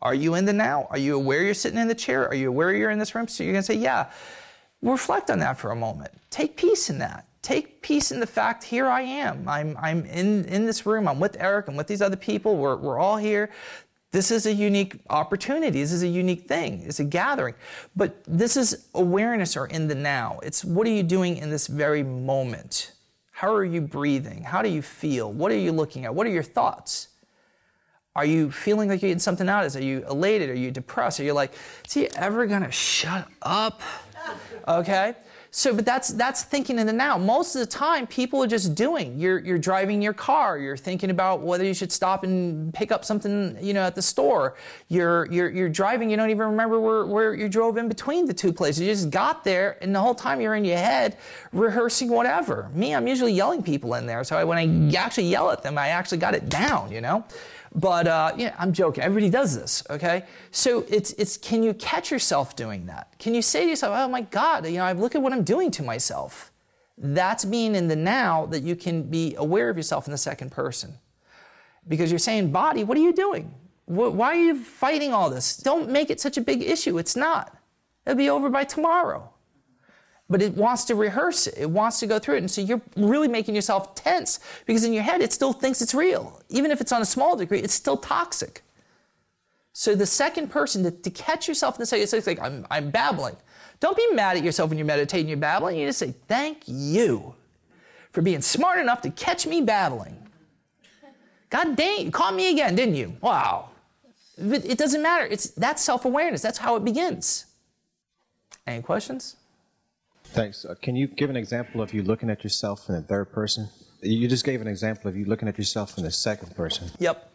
Are 0.00 0.14
you 0.14 0.34
in 0.34 0.44
the 0.44 0.52
now? 0.52 0.86
Are 0.90 0.98
you 0.98 1.16
aware 1.16 1.42
you're 1.42 1.54
sitting 1.54 1.78
in 1.78 1.88
the 1.88 1.94
chair? 1.94 2.28
Are 2.28 2.34
you 2.34 2.48
aware 2.48 2.72
you're 2.72 2.90
in 2.90 2.98
this 2.98 3.14
room? 3.14 3.28
So 3.28 3.42
you're 3.42 3.52
going 3.52 3.62
to 3.62 3.66
say, 3.66 3.74
yeah. 3.74 4.10
Reflect 4.80 5.28
on 5.30 5.40
that 5.40 5.58
for 5.58 5.72
a 5.72 5.76
moment. 5.76 6.12
Take 6.30 6.56
peace 6.56 6.88
in 6.88 6.98
that. 6.98 7.26
Take 7.42 7.82
peace 7.82 8.12
in 8.12 8.20
the 8.20 8.26
fact, 8.26 8.62
here 8.62 8.86
I 8.86 9.00
am. 9.02 9.48
I'm, 9.48 9.76
I'm 9.80 10.04
in, 10.06 10.44
in 10.44 10.66
this 10.66 10.86
room. 10.86 11.08
I'm 11.08 11.18
with 11.18 11.36
Eric. 11.40 11.68
I'm 11.68 11.76
with 11.76 11.86
these 11.86 12.02
other 12.02 12.16
people. 12.16 12.56
We're, 12.56 12.76
we're 12.76 12.98
all 12.98 13.16
here. 13.16 13.50
This 14.12 14.30
is 14.30 14.46
a 14.46 14.52
unique 14.52 15.00
opportunity. 15.10 15.80
This 15.80 15.92
is 15.92 16.02
a 16.02 16.08
unique 16.08 16.46
thing. 16.46 16.82
It's 16.82 17.00
a 17.00 17.04
gathering. 17.04 17.54
But 17.96 18.22
this 18.26 18.56
is 18.56 18.88
awareness 18.94 19.56
or 19.56 19.66
in 19.66 19.88
the 19.88 19.94
now. 19.94 20.40
It's 20.42 20.64
what 20.64 20.86
are 20.86 20.90
you 20.90 21.02
doing 21.02 21.36
in 21.36 21.50
this 21.50 21.66
very 21.66 22.02
moment? 22.02 22.92
How 23.38 23.54
are 23.54 23.64
you 23.64 23.80
breathing? 23.80 24.42
How 24.42 24.62
do 24.62 24.68
you 24.68 24.82
feel? 24.82 25.32
What 25.32 25.52
are 25.52 25.56
you 25.56 25.70
looking 25.70 26.04
at? 26.04 26.12
What 26.12 26.26
are 26.26 26.30
your 26.30 26.42
thoughts? 26.42 27.06
Are 28.16 28.24
you 28.24 28.50
feeling 28.50 28.88
like 28.88 29.00
you're 29.00 29.10
getting 29.10 29.20
something 29.20 29.48
out 29.48 29.64
of 29.64 29.72
this? 29.72 29.80
Are 29.80 29.84
you 29.84 30.04
elated? 30.10 30.50
Are 30.50 30.56
you 30.56 30.72
depressed? 30.72 31.20
Are 31.20 31.22
you 31.22 31.34
like, 31.34 31.52
is 31.86 31.92
he 31.92 32.08
ever 32.16 32.48
gonna 32.48 32.72
shut 32.72 33.28
up? 33.40 33.80
Okay? 34.66 35.14
So, 35.50 35.74
but 35.74 35.86
that's 35.86 36.08
that's 36.08 36.42
thinking 36.42 36.78
in 36.78 36.86
the 36.86 36.92
now. 36.92 37.16
Most 37.16 37.54
of 37.54 37.60
the 37.60 37.66
time, 37.66 38.06
people 38.06 38.42
are 38.42 38.46
just 38.46 38.74
doing. 38.74 39.18
You're 39.18 39.38
you're 39.38 39.58
driving 39.58 40.02
your 40.02 40.12
car. 40.12 40.58
You're 40.58 40.76
thinking 40.76 41.10
about 41.10 41.40
whether 41.40 41.64
you 41.64 41.72
should 41.72 41.90
stop 41.90 42.22
and 42.22 42.72
pick 42.74 42.92
up 42.92 43.04
something, 43.04 43.56
you 43.60 43.72
know, 43.72 43.82
at 43.82 43.94
the 43.94 44.02
store. 44.02 44.56
You're 44.88 45.26
you're 45.32 45.48
you're 45.48 45.68
driving. 45.70 46.10
You 46.10 46.16
don't 46.18 46.30
even 46.30 46.46
remember 46.46 46.78
where 46.78 47.06
where 47.06 47.34
you 47.34 47.48
drove 47.48 47.78
in 47.78 47.88
between 47.88 48.26
the 48.26 48.34
two 48.34 48.52
places. 48.52 48.82
You 48.82 48.92
just 48.92 49.10
got 49.10 49.42
there, 49.42 49.78
and 49.80 49.94
the 49.94 50.00
whole 50.00 50.14
time 50.14 50.40
you're 50.40 50.54
in 50.54 50.64
your 50.64 50.76
head 50.76 51.16
rehearsing 51.52 52.10
whatever. 52.10 52.68
Me, 52.74 52.94
I'm 52.94 53.08
usually 53.08 53.32
yelling 53.32 53.62
people 53.62 53.94
in 53.94 54.06
there. 54.06 54.24
So 54.24 54.36
I, 54.36 54.44
when 54.44 54.58
I 54.58 54.96
actually 54.96 55.28
yell 55.28 55.50
at 55.50 55.62
them, 55.62 55.78
I 55.78 55.88
actually 55.88 56.18
got 56.18 56.34
it 56.34 56.48
down. 56.50 56.92
You 56.92 57.00
know. 57.00 57.24
But 57.78 58.08
uh, 58.08 58.32
yeah, 58.36 58.56
I'm 58.58 58.72
joking. 58.72 59.04
Everybody 59.04 59.30
does 59.30 59.56
this, 59.56 59.84
okay? 59.88 60.24
So 60.50 60.84
it's 60.88 61.12
it's 61.12 61.36
can 61.36 61.62
you 61.62 61.74
catch 61.74 62.10
yourself 62.10 62.56
doing 62.56 62.86
that? 62.86 63.14
Can 63.20 63.34
you 63.34 63.42
say 63.42 63.62
to 63.64 63.68
yourself, 63.70 63.94
"Oh 63.96 64.08
my 64.08 64.22
God, 64.22 64.66
you 64.66 64.78
know, 64.78 64.84
I 64.84 64.92
look 64.92 65.14
at 65.14 65.22
what 65.22 65.32
I'm 65.32 65.44
doing 65.44 65.70
to 65.72 65.82
myself." 65.84 66.50
That's 66.96 67.44
being 67.44 67.76
in 67.76 67.86
the 67.86 67.94
now 67.94 68.46
that 68.46 68.64
you 68.64 68.74
can 68.74 69.04
be 69.04 69.36
aware 69.36 69.68
of 69.70 69.76
yourself 69.76 70.08
in 70.08 70.10
the 70.10 70.18
second 70.18 70.50
person, 70.50 70.98
because 71.86 72.10
you're 72.10 72.18
saying, 72.18 72.50
"Body, 72.50 72.82
what 72.82 72.98
are 72.98 73.02
you 73.02 73.12
doing? 73.12 73.54
Why 73.84 74.32
are 74.32 74.34
you 74.34 74.56
fighting 74.56 75.12
all 75.12 75.30
this? 75.30 75.56
Don't 75.56 75.88
make 75.88 76.10
it 76.10 76.20
such 76.20 76.36
a 76.36 76.40
big 76.40 76.62
issue. 76.62 76.98
It's 76.98 77.14
not. 77.16 77.56
It'll 78.04 78.16
be 78.16 78.28
over 78.28 78.50
by 78.50 78.64
tomorrow." 78.64 79.30
But 80.28 80.42
it 80.42 80.54
wants 80.54 80.84
to 80.84 80.94
rehearse 80.94 81.46
it. 81.46 81.54
It 81.56 81.70
wants 81.70 82.00
to 82.00 82.06
go 82.06 82.18
through 82.18 82.36
it. 82.36 82.38
And 82.38 82.50
so 82.50 82.60
you're 82.60 82.82
really 82.96 83.28
making 83.28 83.54
yourself 83.54 83.94
tense 83.94 84.40
because 84.66 84.84
in 84.84 84.92
your 84.92 85.02
head 85.02 85.22
it 85.22 85.32
still 85.32 85.52
thinks 85.52 85.80
it's 85.80 85.94
real. 85.94 86.40
Even 86.50 86.70
if 86.70 86.80
it's 86.80 86.92
on 86.92 87.00
a 87.00 87.06
small 87.06 87.36
degree, 87.36 87.60
it's 87.60 87.74
still 87.74 87.96
toxic. 87.96 88.62
So 89.72 89.94
the 89.94 90.06
second 90.06 90.48
person 90.48 90.82
to, 90.82 90.90
to 90.90 91.10
catch 91.10 91.48
yourself 91.48 91.76
in 91.76 91.80
the 91.80 91.86
second, 91.86 92.02
it's 92.12 92.26
like, 92.26 92.40
I'm, 92.40 92.66
I'm 92.70 92.90
babbling. 92.90 93.36
Don't 93.80 93.96
be 93.96 94.06
mad 94.12 94.36
at 94.36 94.42
yourself 94.42 94.70
when 94.70 94.78
you're 94.78 94.86
meditating, 94.86 95.28
you're 95.28 95.38
babbling. 95.38 95.78
You 95.78 95.86
just 95.86 96.00
say, 96.00 96.14
thank 96.26 96.64
you 96.66 97.34
for 98.10 98.20
being 98.20 98.42
smart 98.42 98.80
enough 98.80 99.00
to 99.02 99.10
catch 99.10 99.46
me 99.46 99.60
babbling. 99.60 100.16
God 101.50 101.76
dang, 101.76 102.06
you 102.06 102.10
caught 102.10 102.34
me 102.34 102.50
again, 102.50 102.74
didn't 102.74 102.96
you? 102.96 103.16
Wow. 103.20 103.70
But 104.36 104.64
It 104.64 104.78
doesn't 104.78 105.02
matter. 105.02 105.26
It's 105.26 105.50
that's 105.50 105.82
self-awareness. 105.82 106.42
That's 106.42 106.58
how 106.58 106.76
it 106.76 106.84
begins. 106.84 107.46
Any 108.66 108.82
questions? 108.82 109.36
Thanks. 110.32 110.64
Uh, 110.64 110.74
can 110.80 110.94
you 110.96 111.06
give 111.06 111.30
an 111.30 111.36
example 111.36 111.80
of 111.80 111.92
you 111.92 112.02
looking 112.02 112.30
at 112.30 112.44
yourself 112.44 112.88
in 112.88 112.94
the 112.94 113.02
third 113.02 113.32
person? 113.32 113.68
You 114.02 114.28
just 114.28 114.44
gave 114.44 114.60
an 114.60 114.68
example 114.68 115.08
of 115.08 115.16
you 115.16 115.24
looking 115.24 115.48
at 115.48 115.58
yourself 115.58 115.98
in 115.98 116.04
the 116.04 116.10
second 116.10 116.54
person. 116.54 116.90
Yep. 116.98 117.30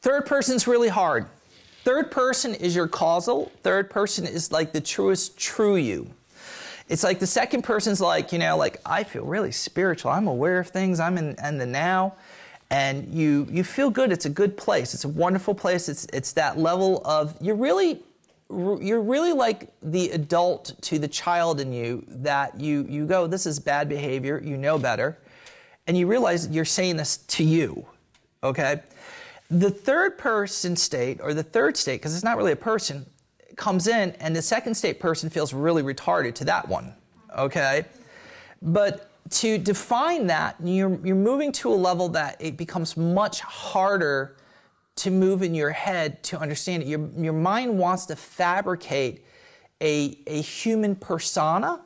Third 0.00 0.26
person's 0.26 0.66
really 0.66 0.88
hard. 0.88 1.26
Third 1.84 2.10
person 2.10 2.54
is 2.54 2.76
your 2.76 2.86
causal. 2.88 3.50
Third 3.62 3.90
person 3.90 4.26
is 4.26 4.52
like 4.52 4.72
the 4.72 4.80
truest 4.80 5.36
true 5.36 5.76
you. 5.76 6.08
It's 6.88 7.02
like 7.02 7.18
the 7.18 7.26
second 7.26 7.62
person's 7.62 8.00
like, 8.00 8.32
you 8.32 8.38
know, 8.38 8.56
like 8.56 8.80
I 8.86 9.02
feel 9.02 9.24
really 9.24 9.50
spiritual. 9.52 10.10
I'm 10.12 10.28
aware 10.28 10.58
of 10.58 10.68
things. 10.68 11.00
I'm 11.00 11.18
in, 11.18 11.34
in 11.42 11.58
the 11.58 11.66
now. 11.66 12.14
and 12.70 13.12
you 13.12 13.46
you 13.50 13.64
feel 13.64 13.90
good. 13.90 14.12
It's 14.12 14.24
a 14.24 14.30
good 14.30 14.56
place. 14.56 14.94
It's 14.94 15.04
a 15.04 15.08
wonderful 15.08 15.54
place. 15.54 15.88
It's 15.88 16.06
it's 16.12 16.32
that 16.32 16.58
level 16.58 17.02
of 17.04 17.34
you're 17.40 17.54
really 17.56 18.00
you're 18.80 19.00
really 19.00 19.32
like 19.32 19.72
the 19.82 20.10
adult 20.10 20.74
to 20.82 20.98
the 20.98 21.08
child 21.08 21.60
in 21.60 21.72
you 21.72 22.04
that 22.08 22.60
you 22.60 22.86
you 22.88 23.06
go 23.06 23.26
this 23.26 23.46
is 23.46 23.58
bad 23.58 23.88
behavior. 23.88 24.40
You 24.44 24.56
know 24.56 24.78
better. 24.78 25.18
And 25.86 25.96
you 25.96 26.06
realize 26.06 26.48
you're 26.48 26.64
saying 26.64 26.96
this 26.96 27.18
to 27.18 27.44
you 27.44 27.86
okay? 28.44 28.80
The 29.50 29.70
third 29.70 30.18
person 30.18 30.76
state 30.76 31.20
or 31.20 31.34
the 31.34 31.42
third 31.42 31.76
state 31.76 32.00
because 32.00 32.14
it's 32.14 32.24
not 32.24 32.36
really 32.36 32.52
a 32.52 32.56
person 32.56 33.06
comes 33.56 33.86
in 33.86 34.10
and 34.12 34.34
the 34.34 34.42
second 34.42 34.74
state 34.74 34.98
person 34.98 35.28
feels 35.28 35.52
really 35.52 35.82
retarded 35.82 36.34
to 36.34 36.44
that 36.44 36.68
one 36.68 36.94
okay? 37.36 37.84
But 38.60 39.08
to 39.30 39.58
define 39.58 40.26
that 40.26 40.56
you're, 40.62 40.98
you're 41.04 41.16
moving 41.16 41.52
to 41.52 41.72
a 41.72 41.74
level 41.74 42.08
that 42.10 42.36
it 42.40 42.56
becomes 42.56 42.96
much 42.96 43.40
harder 43.40 44.36
to 44.96 45.10
move 45.10 45.42
in 45.42 45.54
your 45.54 45.70
head 45.70 46.22
to 46.24 46.38
understand 46.38 46.82
it. 46.82 46.88
Your, 46.88 47.08
your 47.16 47.32
mind 47.32 47.78
wants 47.78 48.06
to 48.06 48.16
fabricate 48.16 49.24
a, 49.80 50.18
a 50.26 50.40
human 50.40 50.94
persona, 50.94 51.80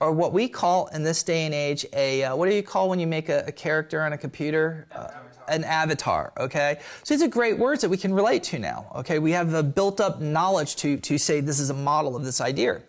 or 0.00 0.12
what 0.12 0.32
we 0.32 0.48
call 0.48 0.88
in 0.88 1.02
this 1.02 1.22
day 1.22 1.44
and 1.44 1.54
age 1.54 1.86
a 1.92 2.24
uh, 2.24 2.36
what 2.36 2.48
do 2.48 2.54
you 2.54 2.62
call 2.62 2.88
when 2.88 3.00
you 3.00 3.06
make 3.06 3.28
a, 3.28 3.44
a 3.46 3.52
character 3.52 4.02
on 4.02 4.12
a 4.12 4.18
computer? 4.18 4.86
Uh, 4.92 5.08
an 5.48 5.64
avatar, 5.64 6.32
okay? 6.38 6.78
So 7.04 7.14
these 7.14 7.22
are 7.22 7.28
great 7.28 7.56
words 7.56 7.80
that 7.82 7.88
we 7.88 7.96
can 7.96 8.12
relate 8.12 8.42
to 8.44 8.58
now, 8.58 8.90
okay? 8.96 9.18
We 9.18 9.32
have 9.32 9.50
the 9.50 9.62
built 9.62 10.00
up 10.00 10.20
knowledge 10.20 10.76
to, 10.76 10.96
to 10.96 11.18
say 11.18 11.40
this 11.40 11.60
is 11.60 11.70
a 11.70 11.74
model 11.74 12.16
of 12.16 12.24
this 12.24 12.40
idea. 12.40 12.82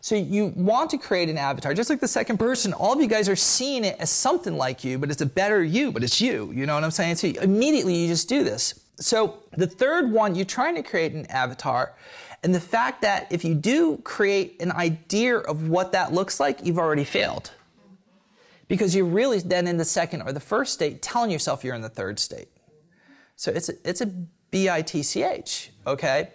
So 0.00 0.14
you 0.14 0.52
want 0.54 0.90
to 0.90 0.98
create 0.98 1.28
an 1.28 1.38
avatar, 1.38 1.74
just 1.74 1.90
like 1.90 2.00
the 2.00 2.08
second 2.08 2.38
person, 2.38 2.72
all 2.72 2.92
of 2.92 3.00
you 3.00 3.08
guys 3.08 3.28
are 3.28 3.36
seeing 3.36 3.84
it 3.84 3.96
as 3.98 4.10
something 4.10 4.56
like 4.56 4.84
you, 4.84 4.98
but 4.98 5.10
it's 5.10 5.22
a 5.22 5.26
better 5.26 5.64
you, 5.64 5.90
but 5.90 6.04
it's 6.04 6.20
you, 6.20 6.52
you 6.52 6.66
know 6.66 6.74
what 6.74 6.84
I'm 6.84 6.90
saying? 6.90 7.16
So 7.16 7.28
immediately 7.28 7.96
you 7.96 8.06
just 8.06 8.28
do 8.28 8.44
this. 8.44 8.83
So 8.96 9.42
the 9.56 9.66
third 9.66 10.10
one, 10.10 10.34
you're 10.34 10.44
trying 10.44 10.76
to 10.76 10.82
create 10.82 11.12
an 11.12 11.26
avatar. 11.26 11.94
And 12.42 12.54
the 12.54 12.60
fact 12.60 13.02
that 13.02 13.26
if 13.30 13.44
you 13.44 13.54
do 13.54 13.96
create 13.98 14.60
an 14.60 14.70
idea 14.72 15.38
of 15.38 15.68
what 15.68 15.92
that 15.92 16.12
looks 16.12 16.38
like, 16.38 16.64
you've 16.64 16.78
already 16.78 17.04
failed. 17.04 17.50
Because 18.68 18.94
you're 18.94 19.06
really 19.06 19.40
then 19.40 19.66
in 19.66 19.76
the 19.76 19.84
second 19.84 20.22
or 20.22 20.32
the 20.32 20.40
first 20.40 20.72
state 20.74 21.02
telling 21.02 21.30
yourself 21.30 21.64
you're 21.64 21.74
in 21.74 21.82
the 21.82 21.88
third 21.88 22.18
state. 22.18 22.48
So 23.36 23.50
it's 23.50 23.68
a, 23.68 23.74
it's 23.88 24.00
a 24.00 24.06
B-I-T-C-H, 24.06 25.70
okay? 25.86 26.30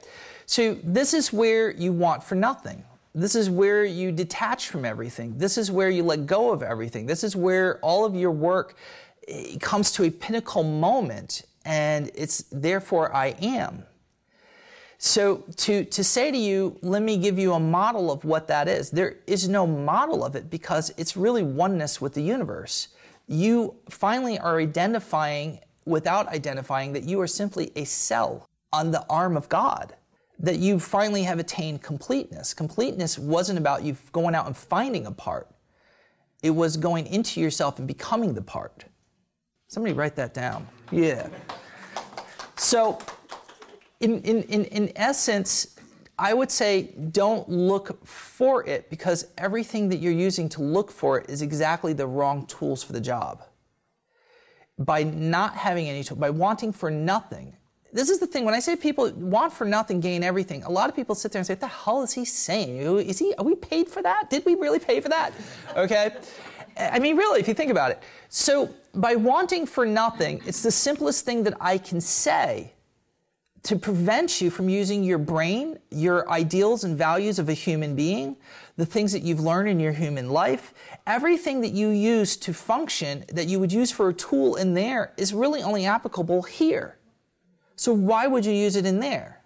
So 0.45 0.77
this 0.83 1.13
is 1.13 1.31
where 1.31 1.71
you 1.71 1.93
want 1.93 2.23
for 2.23 2.35
nothing. 2.35 2.83
This 3.15 3.35
is 3.35 3.49
where 3.49 3.85
you 3.85 4.11
detach 4.11 4.67
from 4.67 4.85
everything. 4.85 5.37
This 5.37 5.57
is 5.57 5.71
where 5.71 5.89
you 5.89 6.03
let 6.03 6.25
go 6.25 6.51
of 6.51 6.61
everything. 6.61 7.05
This 7.05 7.23
is 7.23 7.35
where 7.35 7.79
all 7.79 8.05
of 8.05 8.15
your 8.15 8.31
work 8.31 8.75
eh, 9.27 9.57
comes 9.59 9.91
to 9.93 10.03
a 10.03 10.09
pinnacle 10.09 10.63
moment 10.63 11.43
and 11.69 12.09
it's 12.15 12.45
therefore 12.51 13.15
I 13.15 13.35
am. 13.41 13.83
So 14.97 15.45
to, 15.57 15.85
to 15.85 16.03
say 16.03 16.31
to 16.31 16.37
you, 16.37 16.77
let 16.81 17.03
me 17.03 17.15
give 17.15 17.37
you 17.37 17.53
a 17.53 17.59
model 17.59 18.11
of 18.11 18.25
what 18.25 18.47
that 18.47 18.67
is, 18.67 18.89
there 18.89 19.17
is 19.27 19.47
no 19.47 19.67
model 19.67 20.25
of 20.25 20.35
it 20.35 20.49
because 20.49 20.91
it's 20.97 21.15
really 21.15 21.43
oneness 21.43 22.01
with 22.01 22.15
the 22.15 22.23
universe. 22.23 22.89
You 23.27 23.75
finally 23.87 24.39
are 24.39 24.59
identifying 24.59 25.59
without 25.85 26.27
identifying 26.29 26.91
that 26.93 27.03
you 27.03 27.21
are 27.21 27.27
simply 27.27 27.71
a 27.75 27.85
cell 27.85 28.49
on 28.73 28.89
the 28.89 29.05
arm 29.07 29.37
of 29.37 29.47
God. 29.47 29.95
That 30.39 30.57
you 30.57 30.79
finally 30.79 31.23
have 31.23 31.37
attained 31.37 31.83
completeness. 31.83 32.53
Completeness 32.53 33.19
wasn't 33.19 33.59
about 33.59 33.83
you 33.83 33.95
going 34.11 34.33
out 34.33 34.47
and 34.47 34.57
finding 34.57 35.05
a 35.05 35.11
part. 35.11 35.47
It 36.41 36.51
was 36.51 36.77
going 36.77 37.05
into 37.07 37.39
yourself 37.39 37.77
and 37.77 37.87
becoming 37.87 38.33
the 38.33 38.41
part. 38.41 38.85
Somebody 39.67 39.93
write 39.93 40.15
that 40.15 40.33
down. 40.33 40.67
Yeah. 40.91 41.27
So, 42.55 42.99
in, 43.99 44.21
in, 44.21 44.43
in, 44.43 44.65
in 44.65 44.91
essence, 44.95 45.79
I 46.17 46.33
would 46.33 46.51
say 46.51 46.93
don't 47.11 47.47
look 47.49 48.05
for 48.05 48.65
it 48.67 48.89
because 48.89 49.27
everything 49.37 49.89
that 49.89 49.97
you're 49.97 50.11
using 50.11 50.49
to 50.49 50.61
look 50.61 50.91
for 50.91 51.17
it 51.17 51.29
is 51.29 51.41
exactly 51.41 51.93
the 51.93 52.07
wrong 52.07 52.45
tools 52.45 52.83
for 52.83 52.93
the 52.93 53.01
job. 53.01 53.43
By 54.77 55.03
not 55.03 55.55
having 55.55 55.87
any 55.87 56.03
tool, 56.03 56.17
by 56.17 56.29
wanting 56.29 56.73
for 56.73 56.91
nothing. 56.91 57.53
This 57.91 58.09
is 58.09 58.19
the 58.19 58.27
thing. 58.27 58.45
When 58.45 58.53
I 58.53 58.59
say 58.59 58.75
people 58.75 59.11
want 59.11 59.51
for 59.51 59.65
nothing, 59.65 59.99
gain 59.99 60.23
everything, 60.23 60.63
a 60.63 60.69
lot 60.69 60.89
of 60.89 60.95
people 60.95 61.15
sit 61.15 61.31
there 61.31 61.39
and 61.39 61.47
say, 61.47 61.53
"What 61.53 61.61
the 61.61 61.67
hell 61.67 62.03
is 62.03 62.13
he 62.13 62.23
saying? 62.23 62.99
Is 62.99 63.17
he? 63.17 63.33
Are 63.37 63.43
we 63.43 63.55
paid 63.55 63.87
for 63.89 64.01
that? 64.03 64.29
Did 64.29 64.45
we 64.45 64.55
really 64.55 64.79
pay 64.79 65.01
for 65.01 65.09
that?" 65.09 65.33
Okay. 65.75 66.11
I 66.77 66.99
mean, 66.99 67.17
really, 67.17 67.39
if 67.39 67.47
you 67.47 67.53
think 67.53 67.71
about 67.71 67.91
it. 67.91 68.01
So, 68.29 68.69
by 68.93 69.15
wanting 69.15 69.65
for 69.65 69.85
nothing, 69.85 70.41
it's 70.45 70.63
the 70.63 70.71
simplest 70.71 71.25
thing 71.25 71.43
that 71.43 71.55
I 71.59 71.77
can 71.77 72.01
say 72.01 72.73
to 73.63 73.75
prevent 73.75 74.41
you 74.41 74.49
from 74.49 74.69
using 74.69 75.03
your 75.03 75.17
brain, 75.17 75.77
your 75.91 76.29
ideals 76.29 76.83
and 76.83 76.97
values 76.97 77.39
of 77.39 77.49
a 77.49 77.53
human 77.53 77.95
being, 77.95 78.37
the 78.77 78.85
things 78.85 79.11
that 79.11 79.21
you've 79.21 79.41
learned 79.41 79.67
in 79.67 79.79
your 79.79 79.91
human 79.91 80.29
life, 80.29 80.73
everything 81.05 81.61
that 81.61 81.73
you 81.73 81.89
use 81.89 82.37
to 82.37 82.53
function 82.53 83.25
that 83.33 83.47
you 83.47 83.59
would 83.59 83.73
use 83.73 83.91
for 83.91 84.09
a 84.09 84.13
tool 84.13 84.55
in 84.55 84.73
there 84.73 85.13
is 85.17 85.33
really 85.33 85.61
only 85.61 85.85
applicable 85.85 86.43
here. 86.43 86.97
So, 87.75 87.93
why 87.93 88.27
would 88.27 88.45
you 88.45 88.53
use 88.53 88.75
it 88.75 88.85
in 88.85 88.99
there? 88.99 89.38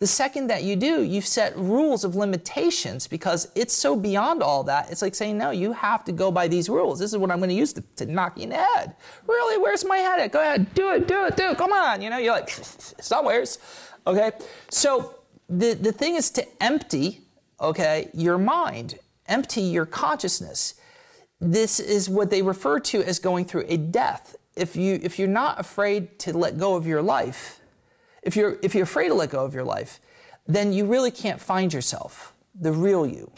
The 0.00 0.06
second 0.06 0.46
that 0.46 0.62
you 0.62 0.76
do, 0.76 1.02
you've 1.02 1.26
set 1.26 1.56
rules 1.56 2.04
of 2.04 2.14
limitations 2.14 3.08
because 3.08 3.50
it's 3.56 3.74
so 3.74 3.96
beyond 3.96 4.44
all 4.44 4.62
that. 4.64 4.92
It's 4.92 5.02
like 5.02 5.16
saying, 5.16 5.36
no, 5.36 5.50
you 5.50 5.72
have 5.72 6.04
to 6.04 6.12
go 6.12 6.30
by 6.30 6.46
these 6.46 6.68
rules. 6.68 7.00
This 7.00 7.12
is 7.12 7.18
what 7.18 7.32
I'm 7.32 7.38
going 7.38 7.50
to 7.50 7.56
use 7.56 7.72
to, 7.72 8.06
knock 8.06 8.36
you 8.36 8.44
in 8.44 8.50
the 8.50 8.56
head. 8.56 8.94
Really? 9.26 9.58
Where's 9.58 9.84
my 9.84 9.96
head 9.96 10.20
at? 10.20 10.30
Go 10.30 10.40
ahead. 10.40 10.72
Do 10.74 10.92
it, 10.92 11.08
do 11.08 11.24
it, 11.24 11.36
do 11.36 11.50
it. 11.50 11.58
Come 11.58 11.72
on. 11.72 12.00
You 12.00 12.10
know, 12.10 12.18
you're 12.18 12.32
like, 12.32 12.50
somewheres. 13.00 13.58
Okay? 14.06 14.30
So 14.70 15.16
the, 15.48 15.74
the 15.74 15.90
thing 15.90 16.14
is 16.14 16.30
to 16.30 16.62
empty, 16.62 17.22
okay, 17.60 18.08
your 18.14 18.38
mind, 18.38 19.00
empty 19.26 19.62
your 19.62 19.86
consciousness. 19.86 20.74
This 21.40 21.80
is 21.80 22.08
what 22.08 22.30
they 22.30 22.42
refer 22.42 22.78
to 22.80 23.02
as 23.02 23.18
going 23.18 23.46
through 23.46 23.64
a 23.66 23.76
death. 23.76 24.36
If, 24.54 24.76
you, 24.76 25.00
if 25.02 25.18
you're 25.18 25.26
not 25.26 25.58
afraid 25.58 26.20
to 26.20 26.36
let 26.36 26.56
go 26.56 26.76
of 26.76 26.86
your 26.86 27.02
life, 27.02 27.57
if 28.28 28.36
you're, 28.36 28.58
if 28.62 28.74
you're 28.74 28.84
afraid 28.84 29.08
to 29.08 29.14
let 29.14 29.30
go 29.30 29.42
of 29.42 29.54
your 29.54 29.64
life, 29.64 30.00
then 30.46 30.70
you 30.70 30.84
really 30.84 31.10
can't 31.10 31.40
find 31.40 31.72
yourself, 31.72 32.34
the 32.54 32.70
real 32.70 33.06
you. 33.06 33.30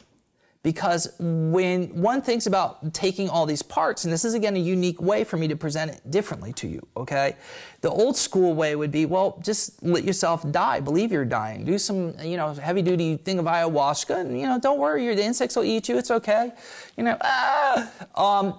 Because 0.65 1.15
when 1.21 2.03
one 2.03 2.21
thinks 2.21 2.47
about 2.47 2.93
taking 2.93 3.31
all 3.31 3.47
these 3.47 3.63
parts, 3.63 4.03
and 4.05 4.13
this 4.13 4.25
is 4.25 4.35
again 4.35 4.57
a 4.57 4.59
unique 4.59 5.01
way 5.01 5.23
for 5.23 5.37
me 5.37 5.47
to 5.47 5.55
present 5.55 5.93
it 5.93 6.11
differently 6.11 6.53
to 6.55 6.67
you, 6.67 6.85
okay? 6.97 7.37
The 7.83 7.89
old 7.89 8.17
school 8.17 8.53
way 8.53 8.75
would 8.75 8.91
be, 8.91 9.07
well, 9.07 9.41
just 9.45 9.81
let 9.81 10.03
yourself 10.03 10.51
die, 10.51 10.81
believe 10.81 11.13
you're 11.13 11.25
dying, 11.25 11.65
do 11.65 11.79
some, 11.79 12.13
you 12.21 12.37
know, 12.37 12.53
heavy 12.53 12.83
duty 12.83 13.17
thing 13.17 13.39
of 13.39 13.45
ayahuasca, 13.45 14.17
and, 14.19 14.39
you 14.41 14.49
know, 14.49 14.59
don't 14.59 14.81
worry, 14.81 15.15
the 15.15 15.25
insects 15.25 15.55
will 15.55 15.65
eat 15.65 15.89
you, 15.89 15.99
it's 15.99 16.11
okay. 16.11 16.53
You 16.97 17.05
know, 17.05 17.17
ah! 17.21 17.91
Um, 18.17 18.59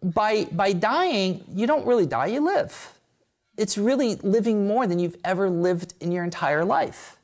by, 0.00 0.44
by 0.52 0.72
dying, 0.72 1.44
you 1.52 1.66
don't 1.66 1.86
really 1.86 2.06
die, 2.06 2.26
you 2.26 2.40
live 2.40 2.93
it's 3.56 3.78
really 3.78 4.16
living 4.16 4.66
more 4.66 4.86
than 4.86 4.98
you've 4.98 5.16
ever 5.24 5.48
lived 5.48 5.94
in 6.00 6.12
your 6.12 6.24
entire 6.24 6.64
life. 6.64 7.16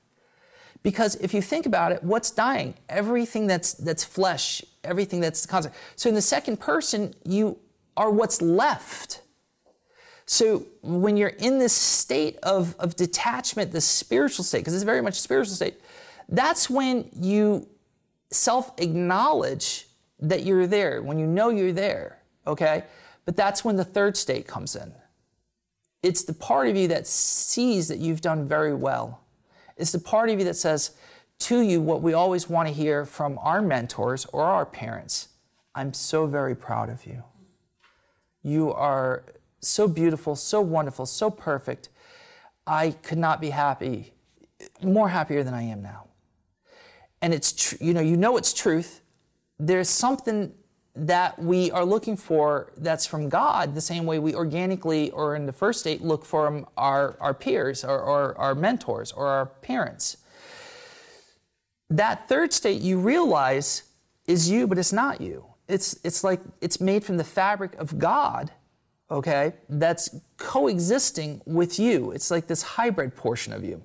Because 0.83 1.17
if 1.17 1.35
you 1.35 1.43
think 1.43 1.67
about 1.67 1.93
it, 1.93 2.03
what's 2.03 2.31
dying? 2.31 2.75
Everything 2.89 3.47
that's, 3.47 3.75
that's 3.75 4.03
flesh, 4.05 4.63
everything 4.83 5.21
that's 5.21 5.45
constant. 5.45 5.75
So 5.97 6.09
in 6.09 6.15
the 6.15 6.23
second 6.23 6.59
person, 6.59 7.15
you 7.25 7.59
are 7.97 8.11
what's 8.11 8.41
left. 8.41 9.21
So 10.25 10.67
when 10.83 11.17
you're 11.17 11.29
in 11.29 11.59
this 11.59 11.73
state 11.73 12.39
of, 12.43 12.77
of 12.79 12.97
detachment, 12.97 13.73
this 13.73 13.85
spiritual 13.85 14.45
state, 14.45 14.59
because 14.61 14.75
it's 14.75 14.85
very 14.85 15.03
much 15.03 15.19
a 15.19 15.21
spiritual 15.21 15.55
state, 15.55 15.75
that's 16.29 16.71
when 16.71 17.11
you 17.15 17.67
self 18.31 18.73
acknowledge 18.79 19.89
that 20.21 20.45
you're 20.45 20.67
there, 20.67 21.03
when 21.03 21.19
you 21.19 21.27
know 21.27 21.51
you're 21.51 21.73
there, 21.73 22.19
okay? 22.47 22.85
But 23.25 23.37
that's 23.37 23.65
when 23.65 23.77
the 23.77 23.85
third 23.85 24.17
state 24.17 24.47
comes 24.47 24.77
in. 24.77 24.93
It's 26.03 26.25
the 26.25 26.33
part 26.33 26.69
of 26.69 26.77
you 26.77 26.89
that 26.89 27.07
sees 27.07 27.89
that 27.89 27.99
you've 27.99 28.21
done 28.21 28.49
very 28.49 28.75
well. 28.75 29.21
It's 29.77 29.93
the 29.93 29.99
part 29.99 30.31
of 30.31 30.39
you 30.39 30.45
that 30.47 30.57
says 30.57 30.93
to 31.41 31.61
you 31.61 31.81
what 31.81 32.03
we 32.03 32.13
always 32.13 32.49
want 32.49 32.69
to 32.69 32.75
hear 32.75 33.05
from 33.05 33.39
our 33.39 33.63
mentors 33.63 34.27
or 34.27 34.45
our 34.45 34.67
parents 34.67 35.29
I'm 35.75 35.93
so 35.93 36.27
very 36.27 36.55
proud 36.55 36.91
of 36.91 37.07
you. 37.07 37.23
You 38.43 38.73
are 38.73 39.25
so 39.61 39.87
beautiful, 39.87 40.35
so 40.35 40.61
wonderful, 40.61 41.07
so 41.07 41.31
perfect. 41.31 41.91
I 42.67 42.91
could 42.91 43.19
not 43.19 43.41
be 43.41 43.51
happy, 43.51 44.13
more 44.83 45.09
happier 45.09 45.43
than 45.43 45.55
I 45.55 45.63
am 45.63 45.83
now. 45.83 46.09
And 47.23 47.35
it's, 47.35 47.53
tr- 47.53 47.77
you 47.81 47.95
know, 47.95 48.01
you 48.01 48.17
know 48.17 48.37
it's 48.37 48.53
truth. 48.53 49.03
There's 49.59 49.89
something 49.89 50.53
that 50.97 51.39
we 51.39 51.71
are 51.71 51.85
looking 51.85 52.17
for 52.17 52.73
that's 52.77 53.07
from 53.07 53.29
God, 53.29 53.75
the 53.75 53.81
same 53.81 54.07
way 54.07 54.19
we 54.19 54.35
organically 54.35 55.11
or 55.13 55.37
in 55.37 55.47
the 55.47 55.53
first 55.53 55.81
state 55.81 56.03
look 56.03 56.25
for 56.25 56.67
our, 56.77 57.17
our 57.21 57.35
peers 57.35 57.85
or, 57.85 58.01
or 58.01 58.37
our 58.39 58.55
mentors 58.55 59.13
or 59.13 59.27
our 59.27 59.47
parents. 59.47 60.17
That 61.89 62.29
third 62.29 62.53
state 62.53 62.83
you 62.83 62.99
realize 62.99 63.85
is 64.27 64.51
you, 64.51 64.67
but 64.67 64.79
it's 64.79 64.93
not 64.93 65.21
you. 65.21 65.45
It's, 65.69 65.99
it's 66.03 66.25
like 66.25 66.41
it's 66.61 66.81
made 66.81 67.05
from 67.05 67.17
the 67.17 67.25
fabric 67.25 67.75
of 67.75 67.99
God, 67.99 68.51
okay, 69.11 69.53
that's 69.69 70.17
coexisting 70.37 71.41
with 71.47 71.79
you. 71.79 72.11
It's 72.11 72.31
like 72.31 72.47
this 72.47 72.63
hybrid 72.63 73.15
portion 73.15 73.53
of 73.53 73.65
you. 73.65 73.83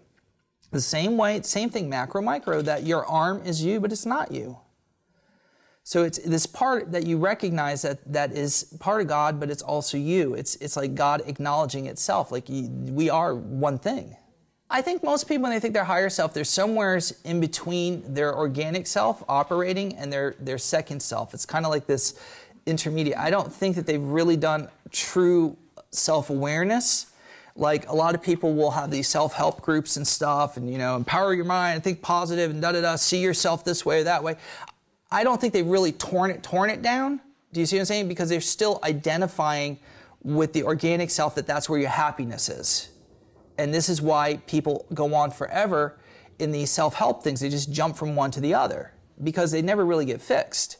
The 0.71 0.81
same 0.81 1.17
way, 1.17 1.41
same 1.43 1.69
thing, 1.69 1.87
macro, 1.87 2.21
micro, 2.21 2.61
that 2.63 2.83
your 2.83 3.05
arm 3.05 3.41
is 3.45 3.63
you, 3.63 3.79
but 3.79 3.91
it's 3.91 4.05
not 4.05 4.31
you. 4.31 4.57
So 5.87 6.03
it's 6.03 6.17
this 6.17 6.47
part 6.47 6.91
that 6.93 7.05
you 7.05 7.19
recognize 7.19 7.83
that 7.83 7.99
that 8.11 8.31
is 8.31 8.63
part 8.79 9.01
of 9.01 9.07
God, 9.07 9.39
but 9.39 9.51
it's 9.51 9.61
also 9.61 9.97
you. 9.97 10.33
It's 10.33 10.55
it's 10.55 10.75
like 10.75 10.95
God 10.95 11.21
acknowledging 11.27 11.85
itself, 11.85 12.31
like 12.31 12.49
you, 12.49 12.69
we 12.69 13.11
are 13.11 13.35
one 13.35 13.77
thing. 13.77 14.17
I 14.67 14.81
think 14.81 15.03
most 15.03 15.27
people, 15.27 15.43
when 15.43 15.51
they 15.51 15.59
think 15.59 15.75
their 15.75 15.83
higher 15.83 16.09
self, 16.09 16.33
they're 16.33 16.43
somewheres 16.43 17.21
in 17.23 17.39
between 17.39 18.15
their 18.15 18.35
organic 18.35 18.87
self 18.87 19.23
operating 19.29 19.95
and 19.95 20.11
their 20.11 20.35
their 20.39 20.57
second 20.57 21.03
self. 21.03 21.35
It's 21.35 21.45
kind 21.45 21.65
of 21.65 21.71
like 21.71 21.85
this 21.85 22.19
intermediate. 22.65 23.19
I 23.19 23.29
don't 23.29 23.53
think 23.53 23.75
that 23.75 23.85
they've 23.85 24.01
really 24.01 24.37
done 24.37 24.69
true 24.89 25.55
self 25.91 26.31
awareness. 26.31 27.11
Like 27.55 27.87
a 27.87 27.95
lot 27.95 28.15
of 28.15 28.23
people 28.23 28.55
will 28.55 28.71
have 28.71 28.89
these 28.89 29.07
self 29.07 29.33
help 29.33 29.61
groups 29.61 29.97
and 29.97 30.07
stuff, 30.07 30.57
and 30.57 30.67
you 30.67 30.79
know, 30.79 30.95
empower 30.95 31.35
your 31.35 31.45
mind, 31.45 31.83
think 31.83 32.01
positive, 32.01 32.49
and 32.49 32.59
da 32.59 32.71
da 32.71 32.81
da. 32.81 32.95
See 32.95 33.21
yourself 33.21 33.63
this 33.63 33.85
way 33.85 34.01
or 34.01 34.05
that 34.05 34.23
way. 34.23 34.37
I 35.11 35.23
don't 35.23 35.39
think 35.39 35.53
they've 35.53 35.65
really 35.65 35.91
torn 35.91 36.31
it 36.31 36.43
torn 36.43 36.69
it 36.69 36.81
down. 36.81 37.21
Do 37.53 37.59
you 37.59 37.65
see 37.65 37.77
what 37.77 37.81
I'm 37.81 37.85
saying? 37.85 38.07
Because 38.07 38.29
they're 38.29 38.41
still 38.41 38.79
identifying 38.83 39.79
with 40.23 40.53
the 40.53 40.63
organic 40.63 41.11
self 41.11 41.35
that 41.35 41.47
that's 41.47 41.69
where 41.69 41.79
your 41.79 41.89
happiness 41.89 42.49
is. 42.49 42.89
And 43.57 43.73
this 43.73 43.87
is 43.87 44.01
why 44.01 44.37
people 44.47 44.85
go 44.93 45.13
on 45.13 45.31
forever 45.31 45.99
in 46.39 46.51
these 46.51 46.69
self-help 46.69 47.23
things. 47.23 47.39
They 47.39 47.49
just 47.49 47.71
jump 47.71 47.95
from 47.95 48.15
one 48.15 48.31
to 48.31 48.41
the 48.41 48.53
other 48.53 48.91
because 49.23 49.51
they 49.51 49.61
never 49.61 49.85
really 49.85 50.05
get 50.05 50.21
fixed. 50.21 50.77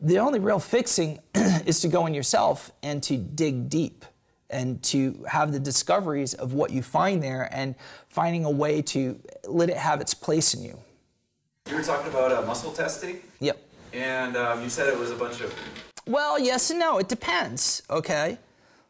The 0.00 0.18
only 0.18 0.40
real 0.40 0.58
fixing 0.58 1.20
is 1.34 1.80
to 1.80 1.88
go 1.88 2.06
in 2.06 2.14
yourself 2.14 2.72
and 2.82 3.02
to 3.04 3.16
dig 3.16 3.68
deep 3.68 4.04
and 4.50 4.82
to 4.82 5.24
have 5.28 5.52
the 5.52 5.60
discoveries 5.60 6.34
of 6.34 6.54
what 6.54 6.70
you 6.70 6.82
find 6.82 7.22
there 7.22 7.48
and 7.52 7.74
finding 8.08 8.44
a 8.44 8.50
way 8.50 8.80
to 8.80 9.20
let 9.46 9.68
it 9.68 9.76
have 9.76 10.00
its 10.00 10.14
place 10.14 10.54
in 10.54 10.62
you. 10.62 10.78
You 11.68 11.76
were 11.76 11.82
talking 11.82 12.10
about 12.10 12.32
uh, 12.32 12.42
muscle 12.42 12.72
testing, 12.72 13.20
Yep. 13.40 13.58
and 13.92 14.36
um, 14.36 14.62
you 14.62 14.70
said 14.70 14.88
it 14.88 14.98
was 14.98 15.10
a 15.10 15.14
bunch 15.14 15.40
of. 15.40 15.54
Well, 16.06 16.38
yes 16.38 16.70
and 16.70 16.80
no. 16.80 16.98
It 16.98 17.08
depends. 17.08 17.82
Okay. 17.90 18.38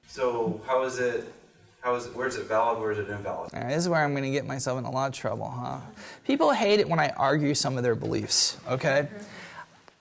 So 0.06 0.60
how 0.66 0.84
is 0.84 0.98
it? 1.00 1.32
How 1.80 1.96
is 1.96 2.06
it? 2.06 2.14
Where 2.14 2.28
is 2.28 2.36
it 2.36 2.46
valid? 2.46 2.78
Where 2.80 2.92
is 2.92 2.98
it 2.98 3.08
invalid? 3.08 3.52
Right, 3.52 3.68
this 3.68 3.78
is 3.78 3.88
where 3.88 4.02
I'm 4.04 4.12
going 4.12 4.24
to 4.24 4.30
get 4.30 4.46
myself 4.46 4.78
in 4.78 4.84
a 4.84 4.90
lot 4.90 5.08
of 5.08 5.14
trouble, 5.14 5.50
huh? 5.50 5.78
People 6.24 6.52
hate 6.52 6.78
it 6.78 6.88
when 6.88 7.00
I 7.00 7.08
argue 7.10 7.54
some 7.54 7.76
of 7.76 7.82
their 7.82 7.94
beliefs, 7.96 8.56
okay? 8.68 9.08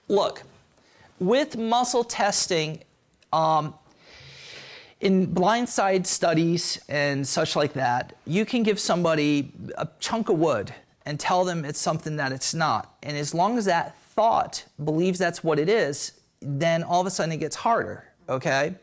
Look, 0.07 0.43
with 1.19 1.57
muscle 1.57 2.03
testing, 2.03 2.83
um, 3.33 3.73
in 5.01 5.27
blindside 5.33 6.05
studies 6.07 6.79
and 6.89 7.27
such 7.27 7.55
like 7.55 7.73
that, 7.73 8.15
you 8.25 8.45
can 8.45 8.63
give 8.63 8.79
somebody 8.79 9.51
a 9.77 9.87
chunk 9.99 10.29
of 10.29 10.37
wood 10.39 10.73
and 11.07 11.17
tell 11.17 11.45
them 11.45 11.63
it's 11.63 11.79
something 11.79 12.17
that 12.17 12.33
it's 12.33 12.53
not. 12.53 12.97
And 13.01 13.15
as 13.15 13.33
long 13.33 13.57
as 13.57 13.63
that 13.63 13.97
thought 13.97 14.65
believes 14.83 15.17
that's 15.17 15.41
what 15.41 15.57
it 15.57 15.69
is, 15.69 16.11
then 16.41 16.83
all 16.83 16.99
of 16.99 17.07
a 17.07 17.09
sudden 17.09 17.31
it 17.31 17.37
gets 17.37 17.55
harder, 17.55 18.03
okay? 18.27 18.75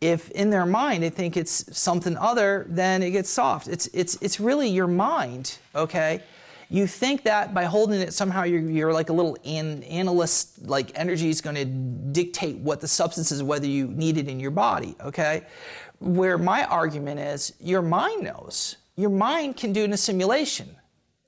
If 0.00 0.30
in 0.30 0.48
their 0.48 0.64
mind 0.64 1.02
they 1.02 1.10
think 1.10 1.36
it's 1.36 1.76
something 1.76 2.16
other, 2.16 2.64
then 2.66 3.02
it 3.02 3.10
gets 3.10 3.28
soft. 3.28 3.68
It's, 3.68 3.88
it's, 3.88 4.16
it's 4.22 4.40
really 4.40 4.70
your 4.70 4.86
mind, 4.86 5.58
okay? 5.74 6.22
You 6.70 6.86
think 6.86 7.24
that 7.24 7.52
by 7.52 7.64
holding 7.64 8.00
it 8.00 8.14
somehow 8.14 8.44
you're, 8.44 8.62
you're 8.62 8.94
like 8.94 9.10
a 9.10 9.12
little 9.12 9.36
an, 9.44 9.82
analyst, 9.82 10.66
like 10.66 10.98
energy 10.98 11.28
is 11.28 11.42
going 11.42 11.56
to 11.56 11.66
dictate 11.66 12.56
what 12.56 12.80
the 12.80 12.88
substance 12.88 13.30
is, 13.32 13.42
whether 13.42 13.66
you 13.66 13.88
need 13.88 14.16
it 14.16 14.28
in 14.28 14.40
your 14.40 14.50
body, 14.50 14.96
okay? 15.02 15.42
Where 15.98 16.38
my 16.38 16.64
argument 16.64 17.20
is, 17.20 17.52
your 17.60 17.82
mind 17.82 18.22
knows. 18.22 18.76
Your 18.96 19.10
mind 19.10 19.58
can 19.58 19.74
do 19.74 19.84
in 19.84 19.92
a 19.92 19.98
simulation. 19.98 20.76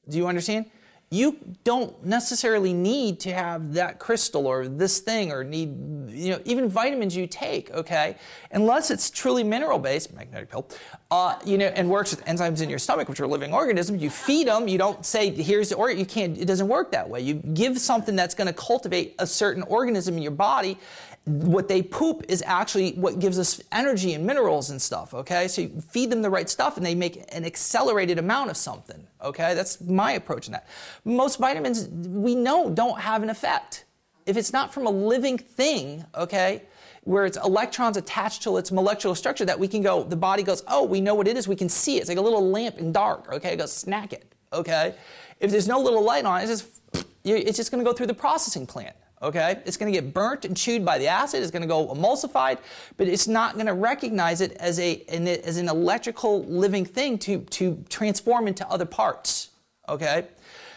Do 0.08 0.18
you 0.18 0.26
understand? 0.26 0.66
You 1.10 1.36
don't 1.62 2.02
necessarily 2.06 2.72
need 2.72 3.20
to 3.20 3.34
have 3.34 3.74
that 3.74 3.98
crystal 3.98 4.46
or 4.46 4.66
this 4.66 5.00
thing 5.00 5.30
or 5.30 5.44
need, 5.44 6.08
you 6.08 6.30
know, 6.30 6.40
even 6.46 6.70
vitamins 6.70 7.14
you 7.14 7.26
take, 7.26 7.70
okay? 7.70 8.16
Unless 8.50 8.90
it's 8.90 9.10
truly 9.10 9.44
mineral 9.44 9.78
based, 9.78 10.14
magnetic 10.14 10.50
pill, 10.50 10.66
uh, 11.10 11.38
you 11.44 11.58
know, 11.58 11.66
and 11.66 11.90
works 11.90 12.12
with 12.12 12.24
enzymes 12.24 12.62
in 12.62 12.70
your 12.70 12.78
stomach, 12.78 13.10
which 13.10 13.20
are 13.20 13.26
living 13.26 13.52
organisms. 13.52 14.02
You 14.02 14.08
feed 14.08 14.46
them, 14.46 14.68
you 14.68 14.78
don't 14.78 15.04
say, 15.04 15.28
here's 15.28 15.68
the, 15.68 15.74
or 15.74 15.90
you 15.90 16.06
can't, 16.06 16.38
it 16.38 16.46
doesn't 16.46 16.68
work 16.68 16.92
that 16.92 17.06
way. 17.06 17.20
You 17.20 17.34
give 17.34 17.78
something 17.78 18.16
that's 18.16 18.34
to 18.46 18.54
cultivate 18.54 19.14
a 19.18 19.26
certain 19.26 19.64
organism 19.64 20.16
in 20.16 20.22
your 20.22 20.32
body 20.32 20.78
what 21.24 21.68
they 21.68 21.82
poop 21.82 22.24
is 22.28 22.42
actually 22.44 22.92
what 22.92 23.20
gives 23.20 23.38
us 23.38 23.60
energy 23.70 24.12
and 24.14 24.26
minerals 24.26 24.70
and 24.70 24.82
stuff, 24.82 25.14
okay? 25.14 25.46
So 25.46 25.62
you 25.62 25.68
feed 25.88 26.10
them 26.10 26.20
the 26.20 26.30
right 26.30 26.50
stuff 26.50 26.76
and 26.76 26.84
they 26.84 26.96
make 26.96 27.24
an 27.34 27.44
accelerated 27.44 28.18
amount 28.18 28.50
of 28.50 28.56
something, 28.56 29.06
okay? 29.22 29.54
That's 29.54 29.80
my 29.80 30.12
approach 30.12 30.46
in 30.46 30.52
that. 30.52 30.66
Most 31.04 31.38
vitamins, 31.38 31.88
we 31.88 32.34
know, 32.34 32.70
don't 32.70 33.00
have 33.00 33.22
an 33.22 33.30
effect. 33.30 33.84
If 34.26 34.36
it's 34.36 34.52
not 34.52 34.74
from 34.74 34.86
a 34.86 34.90
living 34.90 35.38
thing, 35.38 36.04
okay, 36.16 36.62
where 37.04 37.24
it's 37.24 37.36
electrons 37.36 37.96
attached 37.96 38.42
to 38.42 38.56
its 38.56 38.72
molecular 38.72 39.14
structure 39.14 39.44
that 39.44 39.58
we 39.58 39.68
can 39.68 39.82
go, 39.82 40.02
the 40.02 40.16
body 40.16 40.42
goes, 40.42 40.64
oh, 40.66 40.84
we 40.84 41.00
know 41.00 41.14
what 41.14 41.28
it 41.28 41.36
is, 41.36 41.46
we 41.46 41.56
can 41.56 41.68
see 41.68 41.98
it. 41.98 42.00
It's 42.00 42.08
like 42.08 42.18
a 42.18 42.22
little 42.22 42.50
lamp 42.50 42.78
in 42.78 42.90
dark, 42.90 43.32
okay? 43.32 43.52
It 43.52 43.58
goes, 43.58 43.72
snack 43.72 44.12
it, 44.12 44.32
okay? 44.52 44.96
If 45.38 45.52
there's 45.52 45.68
no 45.68 45.80
little 45.80 46.02
light 46.02 46.24
on 46.24 46.40
it, 46.40 46.50
it's 46.50 46.62
just, 46.62 47.06
it's 47.24 47.56
just 47.56 47.70
gonna 47.70 47.84
go 47.84 47.92
through 47.92 48.08
the 48.08 48.14
processing 48.14 48.66
plant 48.66 48.96
okay? 49.22 49.60
It's 49.64 49.76
going 49.76 49.92
to 49.92 49.98
get 49.98 50.12
burnt 50.12 50.44
and 50.44 50.56
chewed 50.56 50.84
by 50.84 50.98
the 50.98 51.06
acid. 51.06 51.42
It's 51.42 51.50
going 51.50 51.62
to 51.62 51.68
go 51.68 51.88
emulsified, 51.88 52.58
but 52.96 53.06
it's 53.08 53.28
not 53.28 53.54
going 53.54 53.66
to 53.66 53.74
recognize 53.74 54.40
it 54.40 54.52
as 54.52 54.78
a 54.80 55.02
an, 55.08 55.28
as 55.28 55.56
an 55.56 55.68
electrical 55.68 56.44
living 56.44 56.84
thing 56.84 57.18
to 57.18 57.40
to 57.40 57.82
transform 57.88 58.48
into 58.48 58.68
other 58.68 58.86
parts, 58.86 59.50
okay? 59.88 60.26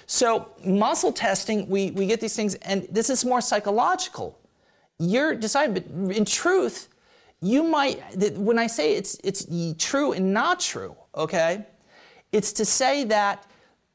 So 0.06 0.52
muscle 0.64 1.12
testing, 1.12 1.68
we 1.68 1.92
we 1.92 2.06
get 2.06 2.22
these 2.22 2.36
things, 2.36 2.56
and 2.56 2.88
this 2.92 3.10
is 3.10 3.26
more 3.26 3.42
psychological. 3.42 4.40
You're 5.00 5.36
deciding, 5.36 5.74
but 5.74 6.16
in 6.16 6.26
truth, 6.26 6.90
you 7.42 7.64
might. 7.64 8.02
When 8.38 8.60
I 8.60 8.68
say 8.68 8.96
it's 8.96 9.18
it's 9.24 9.48
true 9.78 10.14
and 10.14 10.34
not 10.34 10.60
true, 10.60 10.96
okay? 11.16 11.66
It's 12.32 12.54
to 12.54 12.66
say 12.66 13.04
that 13.06 13.46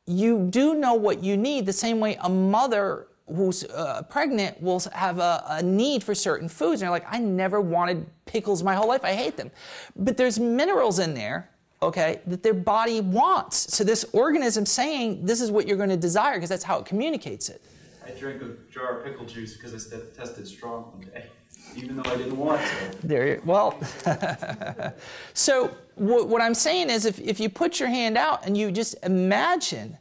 you 0.07 0.49
do 0.51 0.75
know 0.75 0.95
what 0.95 1.23
you 1.23 1.37
need 1.37 1.67
the 1.67 1.73
same 1.73 2.01
way 2.01 2.19
a 2.21 2.29
mother 2.29 3.07
who's 3.35 3.65
uh, 3.65 4.03
pregnant 4.09 4.61
will 4.61 4.81
have 4.93 5.19
a, 5.19 5.45
a, 5.49 5.63
need 5.63 6.03
for 6.03 6.15
certain 6.15 6.49
foods. 6.49 6.81
And 6.81 6.87
they're 6.87 6.91
like, 6.91 7.07
I 7.09 7.19
never 7.19 7.61
wanted 7.61 8.07
pickles 8.27 8.63
my 8.63 8.75
whole 8.75 8.89
life. 8.89 9.05
I 9.05 9.15
hate 9.15 9.37
them. 9.37 9.51
But 9.97 10.17
there's 10.17 10.39
minerals 10.39 10.99
in 10.99 11.15
there, 11.15 11.51
okay, 11.83 12.21
that 12.27 12.43
their 12.43 12.55
body 12.55 13.01
wants. 13.01 13.75
So 13.75 13.85
this 13.85 14.05
organism 14.13 14.67
saying 14.67 15.25
this 15.25 15.41
is 15.41 15.51
what 15.51 15.67
you're 15.67 15.77
going 15.77 15.91
to 15.91 15.97
desire 15.97 16.35
because 16.35 16.51
that's 16.51 16.65
how 16.65 16.79
it 16.79 16.87
communicates 16.87 17.49
it. 17.49 17.63
I 18.05 18.11
drank 18.19 18.43
a 18.43 18.57
jar 18.73 18.99
of 18.99 19.05
pickle 19.05 19.27
juice 19.27 19.57
because 19.57 19.93
I 19.93 19.99
tested 20.17 20.47
strong 20.49 20.85
one 20.93 21.01
day, 21.03 21.27
even 21.77 21.97
though 21.97 22.11
I 22.11 22.17
didn't 22.17 22.37
want 22.37 22.61
to. 22.61 23.07
There, 23.07 23.41
well, 23.45 23.81
so 25.35 25.77
w- 25.99 26.25
what 26.25 26.43
I'm 26.43 26.55
saying 26.55 26.91
is 26.91 27.05
if, 27.05 27.21
if 27.21 27.39
you 27.39 27.49
put 27.49 27.79
your 27.79 27.89
hand 27.89 28.17
out 28.19 28.47
and 28.47 28.57
you 28.57 28.73
just 28.73 28.97
imagine 29.05 29.99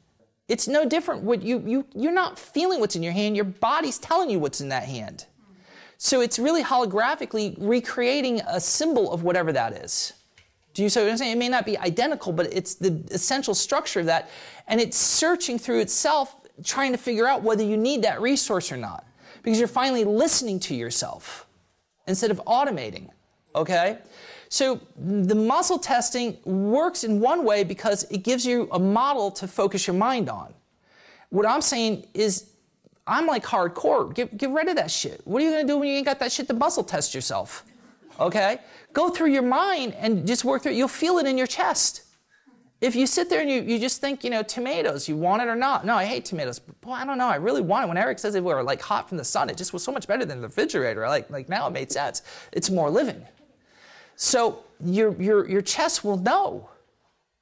it's 0.49 0.67
no 0.67 0.83
different. 0.83 1.21
What 1.23 1.41
you, 1.43 1.63
you, 1.65 1.85
you're 1.95 2.11
not 2.11 2.37
feeling 2.37 2.79
what's 2.79 2.95
in 2.95 3.03
your 3.03 3.13
hand, 3.13 3.35
your 3.35 3.45
body's 3.45 3.97
telling 3.99 4.29
you 4.29 4.39
what's 4.39 4.59
in 4.59 4.69
that 4.69 4.83
hand. 4.83 5.25
So 5.97 6.21
it's 6.21 6.39
really 6.39 6.63
holographically 6.63 7.55
recreating 7.59 8.41
a 8.47 8.59
symbol 8.59 9.11
of 9.11 9.23
whatever 9.23 9.51
that 9.53 9.73
is. 9.73 10.13
Do 10.73 10.83
you 10.83 10.89
see 10.89 11.01
what 11.01 11.09
I'm 11.09 11.17
saying? 11.17 11.33
It 11.33 11.37
may 11.37 11.49
not 11.49 11.65
be 11.65 11.77
identical, 11.77 12.31
but 12.31 12.51
it's 12.53 12.75
the 12.75 13.03
essential 13.11 13.53
structure 13.53 13.99
of 13.99 14.05
that. 14.05 14.29
And 14.67 14.79
it's 14.79 14.97
searching 14.97 15.59
through 15.59 15.79
itself, 15.79 16.35
trying 16.63 16.93
to 16.93 16.97
figure 16.97 17.27
out 17.27 17.43
whether 17.43 17.63
you 17.63 17.75
need 17.75 18.03
that 18.03 18.21
resource 18.21 18.71
or 18.71 18.77
not. 18.77 19.05
Because 19.43 19.59
you're 19.59 19.67
finally 19.67 20.03
listening 20.03 20.59
to 20.61 20.75
yourself 20.75 21.45
instead 22.07 22.31
of 22.31 22.41
automating. 22.45 23.09
Okay? 23.55 23.97
So 24.49 24.81
the 24.97 25.35
muscle 25.35 25.77
testing 25.77 26.37
works 26.43 27.03
in 27.03 27.19
one 27.19 27.45
way 27.45 27.63
because 27.63 28.03
it 28.09 28.23
gives 28.23 28.45
you 28.45 28.67
a 28.71 28.79
model 28.79 29.29
to 29.31 29.47
focus 29.47 29.85
your 29.85 29.95
mind 29.95 30.27
on. 30.27 30.53
What 31.29 31.45
I'm 31.45 31.61
saying 31.61 32.07
is, 32.15 32.49
I'm 33.05 33.27
like 33.27 33.43
hardcore. 33.43 34.13
Get, 34.13 34.37
get 34.37 34.49
rid 34.49 34.67
of 34.67 34.75
that 34.75 34.91
shit. 34.91 35.21
What 35.25 35.41
are 35.41 35.45
you 35.45 35.51
gonna 35.51 35.67
do 35.67 35.77
when 35.77 35.89
you 35.89 35.95
ain't 35.95 36.05
got 36.05 36.19
that 36.19 36.31
shit 36.31 36.47
to 36.47 36.53
muscle 36.53 36.83
test 36.83 37.13
yourself? 37.13 37.63
Okay? 38.19 38.59
Go 38.93 39.09
through 39.09 39.31
your 39.31 39.43
mind 39.43 39.93
and 39.95 40.27
just 40.27 40.43
work 40.43 40.63
through 40.63 40.73
it. 40.73 40.75
You'll 40.75 40.87
feel 40.87 41.19
it 41.19 41.27
in 41.27 41.37
your 41.37 41.47
chest. 41.47 42.03
If 42.81 42.95
you 42.95 43.07
sit 43.07 43.29
there 43.29 43.41
and 43.41 43.49
you, 43.49 43.61
you 43.61 43.77
just 43.77 43.99
think, 43.99 44.23
you 44.23 44.29
know, 44.29 44.41
tomatoes, 44.41 45.09
you 45.09 45.17
want 45.17 45.41
it 45.41 45.47
or 45.47 45.55
not. 45.55 45.85
No, 45.85 45.95
I 45.95 46.05
hate 46.05 46.25
tomatoes. 46.25 46.59
Boy, 46.59 46.91
I 46.91 47.05
don't 47.05 47.17
know. 47.17 47.27
I 47.27 47.35
really 47.35 47.61
want 47.61 47.85
it. 47.85 47.87
When 47.87 47.97
Eric 47.97 48.19
says 48.19 48.33
they 48.33 48.41
were 48.41 48.63
like 48.63 48.81
hot 48.81 49.09
from 49.09 49.17
the 49.17 49.23
sun, 49.23 49.49
it 49.49 49.57
just 49.57 49.73
was 49.73 49.83
so 49.83 49.91
much 49.91 50.07
better 50.07 50.25
than 50.25 50.41
the 50.41 50.47
refrigerator. 50.47 51.07
Like, 51.07 51.29
like 51.29 51.49
now 51.49 51.67
it 51.67 51.71
made 51.71 51.91
sense. 51.91 52.21
It's 52.51 52.69
more 52.69 52.89
living. 52.89 53.25
So 54.21 54.65
your, 54.83 55.19
your, 55.21 55.49
your 55.49 55.61
chest 55.61 56.03
will 56.03 56.17
know, 56.17 56.69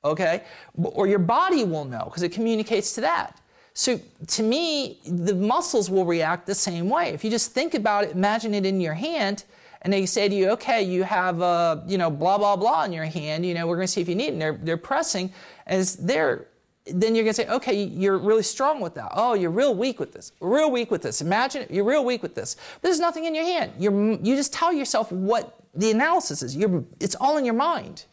okay? 0.05 0.43
Or 0.75 1.07
your 1.07 1.17
body 1.17 1.63
will 1.63 1.86
know 1.86 2.03
because 2.05 2.21
it 2.21 2.32
communicates 2.32 2.93
to 2.95 3.01
that. 3.01 3.41
So 3.73 3.99
to 4.28 4.43
me, 4.43 4.99
the 5.07 5.34
muscles 5.34 5.89
will 5.89 6.05
react 6.05 6.45
the 6.45 6.53
same 6.53 6.88
way. 6.88 7.09
If 7.09 7.23
you 7.23 7.32
just 7.32 7.51
think 7.51 7.73
about 7.73 8.03
it, 8.03 8.11
imagine 8.11 8.53
it 8.53 8.63
in 8.63 8.80
your 8.80 8.93
hand, 8.93 9.43
and 9.82 9.91
they 9.91 10.05
say 10.05 10.30
to 10.30 10.36
you, 10.36 10.51
okay, 10.51 10.84
you 10.84 11.01
have, 11.01 11.41
uh, 11.41 11.82
you 11.88 11.97
know, 11.97 12.11
blah, 12.11 12.38
blah, 12.38 12.55
blah 12.55 12.84
in 12.84 12.93
your 12.93 13.05
hand, 13.05 13.43
you 13.43 13.55
know, 13.55 13.65
we're 13.65 13.75
going 13.75 13.88
to 13.88 13.91
see 13.91 14.01
if 14.01 14.07
you 14.07 14.15
need 14.15 14.28
it. 14.28 14.34
And 14.34 14.41
they're, 14.41 14.59
they're 14.61 14.78
pressing, 14.78 15.34
as 15.65 15.95
they're, 15.95 16.45
then 16.86 17.15
you're 17.15 17.23
going 17.23 17.34
to 17.34 17.41
say, 17.41 17.47
okay, 17.47 17.84
you're 17.84 18.19
really 18.19 18.43
strong 18.43 18.82
with 18.82 18.93
that. 18.93 19.11
Oh, 19.15 19.34
you're 19.34 19.49
real 19.49 19.73
weak 19.73 19.99
with 19.99 20.13
this. 20.13 20.32
Real 20.41 20.69
weak 20.69 20.91
with 20.91 21.01
this. 21.01 21.21
Imagine 21.21 21.63
it, 21.63 21.71
you're 21.71 21.86
real 21.86 22.05
weak 22.05 22.21
with 22.21 22.36
this. 22.36 22.55
There's 22.84 22.99
nothing 22.99 23.25
in 23.25 23.34
your 23.34 23.45
hand. 23.45 23.71
You're, 23.80 24.13
you 24.21 24.36
just 24.36 24.53
tell 24.53 24.71
yourself 24.71 25.11
what 25.11 25.55
the 25.78 25.91
analysis 25.91 26.41
is. 26.41 26.55
You're, 26.55 26.84
it's 26.99 27.15
all 27.15 27.38
in 27.38 27.45
your 27.45 27.53
mind. 27.53 28.05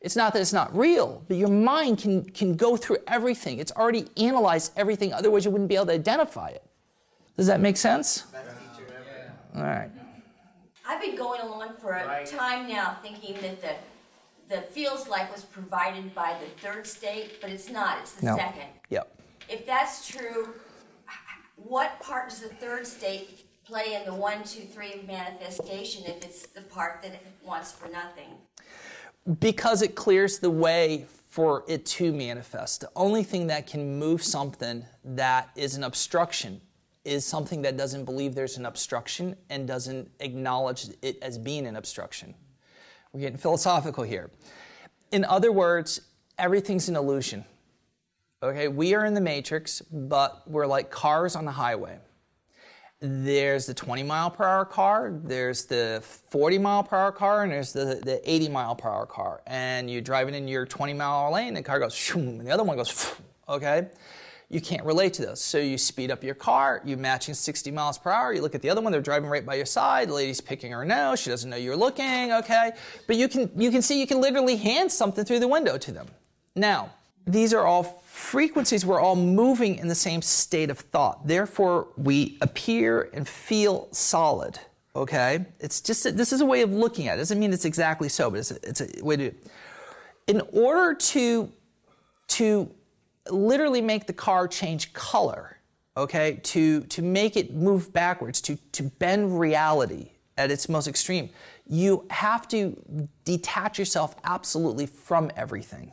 It's 0.00 0.16
not 0.16 0.32
that 0.34 0.42
it's 0.42 0.52
not 0.52 0.76
real, 0.76 1.22
but 1.28 1.36
your 1.36 1.48
mind 1.48 1.98
can, 1.98 2.24
can 2.24 2.56
go 2.56 2.76
through 2.76 2.98
everything. 3.06 3.58
It's 3.58 3.72
already 3.72 4.06
analyzed 4.16 4.72
everything, 4.76 5.12
otherwise, 5.12 5.44
you 5.44 5.50
wouldn't 5.50 5.68
be 5.68 5.76
able 5.76 5.86
to 5.86 5.94
identify 5.94 6.48
it. 6.48 6.62
Does 7.36 7.46
that 7.46 7.60
make 7.60 7.76
sense? 7.76 8.24
All 9.56 9.62
right. 9.62 9.90
I've 10.86 11.00
been 11.00 11.16
going 11.16 11.40
along 11.40 11.74
for 11.80 11.92
a 11.92 12.26
time 12.26 12.68
now 12.68 12.98
thinking 13.02 13.34
that 13.40 13.60
the 13.62 13.74
the 14.50 14.60
feels 14.60 15.08
like 15.08 15.32
was 15.32 15.42
provided 15.42 16.14
by 16.14 16.36
the 16.38 16.46
third 16.60 16.86
state, 16.86 17.40
but 17.40 17.48
it's 17.48 17.70
not. 17.70 17.98
It's 18.00 18.12
the 18.12 18.26
No. 18.26 18.36
second. 18.36 18.68
Yep. 18.90 19.18
If 19.48 19.64
that's 19.64 20.06
true, 20.06 20.54
what 21.56 21.98
part 22.00 22.28
does 22.28 22.40
the 22.40 22.50
third 22.50 22.86
state 22.86 23.43
play 23.64 23.94
in 23.94 24.04
the 24.04 24.14
one, 24.14 24.44
two, 24.44 24.62
three 24.62 25.02
manifestation 25.06 26.04
if 26.06 26.24
it's 26.24 26.46
the 26.46 26.62
part 26.62 27.02
that 27.02 27.12
it 27.12 27.26
wants 27.42 27.72
for 27.72 27.88
nothing? 27.88 28.28
because 29.40 29.82
it 29.82 29.94
clears 29.94 30.38
the 30.38 30.50
way 30.50 31.06
for 31.28 31.64
it 31.66 31.86
to 31.86 32.12
manifest. 32.12 32.82
The 32.82 32.90
only 32.94 33.22
thing 33.22 33.46
that 33.48 33.66
can 33.66 33.98
move 33.98 34.22
something 34.22 34.84
that 35.04 35.50
is 35.56 35.76
an 35.76 35.84
obstruction 35.84 36.60
is 37.04 37.24
something 37.24 37.62
that 37.62 37.76
doesn't 37.76 38.04
believe 38.04 38.34
there's 38.34 38.56
an 38.56 38.66
obstruction 38.66 39.36
and 39.50 39.66
doesn't 39.66 40.10
acknowledge 40.20 40.86
it 41.02 41.18
as 41.22 41.38
being 41.38 41.66
an 41.66 41.76
obstruction. 41.76 42.34
We're 43.12 43.20
getting 43.20 43.38
philosophical 43.38 44.04
here. 44.04 44.30
In 45.12 45.24
other 45.24 45.52
words, 45.52 46.00
everything's 46.38 46.88
an 46.88 46.96
illusion. 46.96 47.44
Okay, 48.42 48.68
we 48.68 48.94
are 48.94 49.04
in 49.04 49.14
the 49.14 49.20
matrix, 49.20 49.80
but 49.80 50.48
we're 50.48 50.66
like 50.66 50.90
cars 50.90 51.34
on 51.34 51.44
the 51.44 51.52
highway 51.52 51.98
there's 53.04 53.66
the 53.66 53.74
20 53.74 54.02
mile 54.02 54.30
per 54.30 54.44
hour 54.44 54.64
car, 54.64 55.12
there's 55.22 55.66
the 55.66 56.02
40 56.30 56.58
mile 56.58 56.82
per 56.82 56.96
hour 56.96 57.12
car, 57.12 57.42
and 57.42 57.52
there's 57.52 57.72
the, 57.72 58.00
the 58.02 58.20
80 58.24 58.48
mile 58.48 58.74
per 58.74 58.88
hour 58.88 59.04
car. 59.04 59.42
And 59.46 59.90
you're 59.90 60.00
driving 60.00 60.34
in 60.34 60.48
your 60.48 60.64
20 60.64 60.94
mile 60.94 61.30
lane, 61.32 61.48
and 61.48 61.56
the 61.58 61.62
car 61.62 61.78
goes, 61.78 61.94
shoom, 61.94 62.40
and 62.40 62.46
the 62.46 62.50
other 62.50 62.64
one 62.64 62.76
goes, 62.76 63.14
okay? 63.48 63.88
You 64.48 64.60
can't 64.60 64.84
relate 64.84 65.12
to 65.14 65.26
those. 65.26 65.40
So 65.40 65.58
you 65.58 65.76
speed 65.76 66.10
up 66.10 66.24
your 66.24 66.34
car, 66.34 66.80
you 66.84 66.96
matching 66.96 67.34
60 67.34 67.70
miles 67.70 67.98
per 67.98 68.10
hour, 68.10 68.32
you 68.32 68.40
look 68.40 68.54
at 68.54 68.62
the 68.62 68.70
other 68.70 68.80
one, 68.80 68.90
they're 68.90 69.02
driving 69.02 69.28
right 69.28 69.44
by 69.44 69.56
your 69.56 69.66
side, 69.66 70.08
the 70.08 70.14
lady's 70.14 70.40
picking 70.40 70.72
her 70.72 70.84
nose, 70.84 71.20
she 71.20 71.28
doesn't 71.28 71.50
know 71.50 71.56
you're 71.56 71.76
looking, 71.76 72.32
okay? 72.32 72.72
But 73.06 73.16
you 73.16 73.28
can, 73.28 73.50
you 73.54 73.70
can 73.70 73.82
see 73.82 74.00
you 74.00 74.06
can 74.06 74.22
literally 74.22 74.56
hand 74.56 74.90
something 74.90 75.24
through 75.24 75.40
the 75.40 75.48
window 75.48 75.76
to 75.76 75.92
them. 75.92 76.06
Now, 76.56 76.90
these 77.26 77.54
are 77.54 77.66
all 77.66 78.02
frequencies, 78.04 78.84
we're 78.84 79.00
all 79.00 79.16
moving 79.16 79.76
in 79.76 79.88
the 79.88 79.94
same 79.94 80.20
state 80.20 80.70
of 80.70 80.78
thought. 80.78 81.26
Therefore, 81.26 81.88
we 81.96 82.36
appear 82.40 83.10
and 83.14 83.26
feel 83.26 83.88
solid. 83.92 84.58
Okay? 84.94 85.44
It's 85.58 85.80
just, 85.80 86.06
a, 86.06 86.12
this 86.12 86.32
is 86.32 86.40
a 86.40 86.46
way 86.46 86.62
of 86.62 86.72
looking 86.72 87.08
at 87.08 87.12
it. 87.12 87.14
It 87.14 87.18
doesn't 87.22 87.40
mean 87.40 87.52
it's 87.52 87.64
exactly 87.64 88.08
so, 88.08 88.30
but 88.30 88.40
it's 88.40 88.50
a, 88.50 88.68
it's 88.68 88.80
a 88.80 89.04
way 89.04 89.16
to. 89.16 89.32
In 90.26 90.42
order 90.52 90.94
to, 90.94 91.50
to 92.28 92.70
literally 93.30 93.80
make 93.80 94.06
the 94.06 94.12
car 94.12 94.46
change 94.46 94.92
color, 94.92 95.58
okay, 95.96 96.40
to, 96.44 96.82
to 96.82 97.02
make 97.02 97.36
it 97.36 97.54
move 97.54 97.92
backwards, 97.92 98.40
to, 98.42 98.56
to 98.72 98.84
bend 98.84 99.38
reality 99.38 100.10
at 100.36 100.50
its 100.50 100.68
most 100.68 100.88
extreme, 100.88 101.30
you 101.66 102.06
have 102.10 102.46
to 102.48 103.08
detach 103.24 103.78
yourself 103.78 104.16
absolutely 104.24 104.86
from 104.86 105.30
everything 105.36 105.92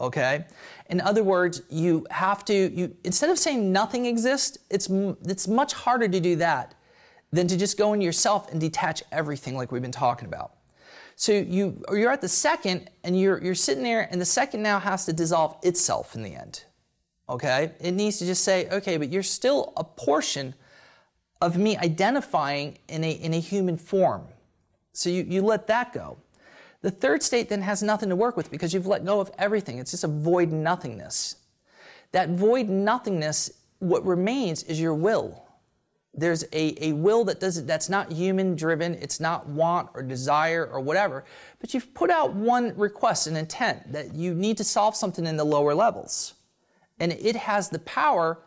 okay? 0.00 0.44
In 0.88 1.00
other 1.00 1.24
words 1.24 1.62
you 1.68 2.06
have 2.10 2.44
to 2.46 2.54
you 2.54 2.96
instead 3.04 3.30
of 3.30 3.38
saying 3.38 3.72
nothing 3.72 4.06
exists 4.06 4.58
it's 4.70 4.88
it's 5.26 5.48
much 5.48 5.72
harder 5.72 6.08
to 6.08 6.20
do 6.20 6.36
that 6.36 6.74
than 7.32 7.46
to 7.48 7.56
just 7.56 7.76
go 7.76 7.92
in 7.92 8.00
yourself 8.00 8.50
and 8.50 8.60
detach 8.60 9.02
everything 9.12 9.56
like 9.56 9.72
we've 9.72 9.82
been 9.82 9.92
talking 9.92 10.28
about. 10.28 10.52
So 11.16 11.32
you 11.32 11.82
you're 11.90 12.12
at 12.12 12.20
the 12.20 12.28
second 12.28 12.90
and 13.04 13.18
you're 13.18 13.42
you're 13.42 13.54
sitting 13.54 13.82
there 13.82 14.08
and 14.10 14.20
the 14.20 14.26
second 14.26 14.62
now 14.62 14.78
has 14.78 15.04
to 15.06 15.12
dissolve 15.12 15.56
itself 15.62 16.14
in 16.14 16.22
the 16.22 16.34
end 16.34 16.64
okay? 17.28 17.72
It 17.80 17.92
needs 17.92 18.18
to 18.18 18.26
just 18.26 18.44
say 18.44 18.68
okay 18.70 18.96
but 18.96 19.10
you're 19.10 19.22
still 19.22 19.72
a 19.76 19.84
portion 19.84 20.54
of 21.40 21.56
me 21.56 21.76
identifying 21.76 22.78
in 22.88 23.04
a 23.04 23.10
in 23.10 23.34
a 23.34 23.40
human 23.40 23.76
form. 23.76 24.26
So 24.92 25.10
you, 25.10 25.24
you 25.28 25.42
let 25.42 25.66
that 25.66 25.92
go 25.92 26.16
the 26.86 26.92
third 26.92 27.20
state 27.20 27.48
then 27.48 27.62
has 27.62 27.82
nothing 27.82 28.10
to 28.10 28.14
work 28.14 28.36
with 28.36 28.48
because 28.48 28.72
you've 28.72 28.86
let 28.86 29.04
go 29.04 29.18
of 29.18 29.28
everything. 29.38 29.80
It's 29.80 29.90
just 29.90 30.04
a 30.04 30.06
void 30.06 30.52
nothingness. 30.52 31.34
That 32.12 32.28
void 32.28 32.68
nothingness, 32.68 33.50
what 33.80 34.06
remains 34.06 34.62
is 34.62 34.80
your 34.80 34.94
will. 34.94 35.48
There's 36.14 36.44
a, 36.52 36.76
a 36.80 36.92
will 36.92 37.24
that 37.24 37.40
does 37.40 37.66
that's 37.66 37.88
not 37.88 38.12
human 38.12 38.54
driven, 38.54 38.94
it's 38.94 39.18
not 39.18 39.48
want 39.48 39.88
or 39.94 40.02
desire 40.04 40.64
or 40.64 40.78
whatever, 40.78 41.24
but 41.58 41.74
you've 41.74 41.92
put 41.92 42.08
out 42.08 42.34
one 42.34 42.72
request, 42.78 43.26
an 43.26 43.34
intent 43.34 43.90
that 43.90 44.14
you 44.14 44.32
need 44.32 44.56
to 44.58 44.64
solve 44.64 44.94
something 44.94 45.26
in 45.26 45.36
the 45.36 45.44
lower 45.44 45.74
levels. 45.74 46.34
And 47.00 47.10
it 47.10 47.34
has 47.34 47.68
the 47.68 47.80
power 47.80 48.38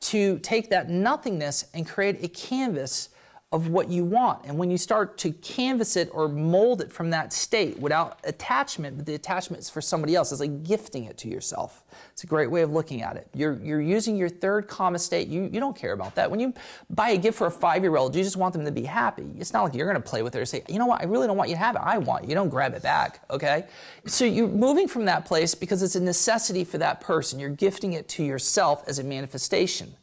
to 0.00 0.40
take 0.40 0.70
that 0.70 0.90
nothingness 0.90 1.66
and 1.72 1.88
create 1.88 2.24
a 2.24 2.26
canvas 2.26 3.10
of 3.56 3.68
what 3.68 3.88
you 3.88 4.04
want. 4.04 4.44
And 4.44 4.58
when 4.58 4.70
you 4.70 4.76
start 4.76 5.16
to 5.18 5.32
canvas 5.32 5.96
it 5.96 6.10
or 6.12 6.28
mold 6.28 6.82
it 6.82 6.92
from 6.92 7.08
that 7.08 7.32
state 7.32 7.78
without 7.78 8.18
attachment, 8.24 8.98
but 8.98 9.06
the 9.06 9.14
attachment 9.14 9.62
is 9.62 9.70
for 9.70 9.80
somebody 9.80 10.14
else, 10.14 10.30
it's 10.30 10.42
like 10.42 10.62
gifting 10.62 11.04
it 11.04 11.16
to 11.18 11.28
yourself. 11.28 11.82
It's 12.12 12.22
a 12.22 12.26
great 12.26 12.50
way 12.50 12.60
of 12.60 12.70
looking 12.70 13.00
at 13.00 13.16
it. 13.16 13.28
You're, 13.34 13.58
you're 13.62 13.80
using 13.80 14.14
your 14.14 14.28
third 14.28 14.68
karma 14.68 14.98
state. 14.98 15.28
You, 15.28 15.48
you 15.50 15.58
don't 15.58 15.74
care 15.74 15.92
about 15.92 16.14
that. 16.16 16.30
When 16.30 16.38
you 16.38 16.52
buy 16.90 17.10
a 17.10 17.16
gift 17.16 17.38
for 17.38 17.46
a 17.46 17.50
five 17.50 17.82
year 17.82 17.96
old, 17.96 18.14
you 18.14 18.22
just 18.22 18.36
want 18.36 18.52
them 18.52 18.66
to 18.66 18.70
be 18.70 18.84
happy. 18.84 19.24
It's 19.38 19.54
not 19.54 19.62
like 19.62 19.74
you're 19.74 19.90
going 19.90 20.02
to 20.02 20.06
play 20.06 20.22
with 20.22 20.36
it 20.36 20.40
or 20.40 20.44
say, 20.44 20.62
you 20.68 20.78
know 20.78 20.86
what, 20.86 21.00
I 21.00 21.04
really 21.04 21.26
don't 21.26 21.38
want 21.38 21.48
you 21.48 21.56
to 21.56 21.60
have 21.60 21.76
it. 21.76 21.82
I 21.82 21.96
want 21.96 22.24
you. 22.24 22.28
You 22.28 22.34
don't 22.34 22.50
grab 22.50 22.74
it 22.74 22.82
back, 22.82 23.20
okay? 23.30 23.64
So 24.04 24.26
you're 24.26 24.48
moving 24.48 24.86
from 24.86 25.06
that 25.06 25.24
place 25.24 25.54
because 25.54 25.82
it's 25.82 25.96
a 25.96 26.00
necessity 26.00 26.62
for 26.62 26.76
that 26.76 27.00
person. 27.00 27.40
You're 27.40 27.48
gifting 27.48 27.94
it 27.94 28.06
to 28.10 28.22
yourself 28.22 28.84
as 28.86 28.98
a 28.98 29.02
manifestation. 29.02 29.94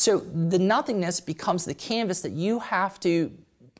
So 0.00 0.20
the 0.20 0.58
nothingness 0.58 1.20
becomes 1.20 1.66
the 1.66 1.74
canvas 1.74 2.22
that 2.22 2.32
you 2.32 2.58
have 2.60 2.98
to 3.00 3.30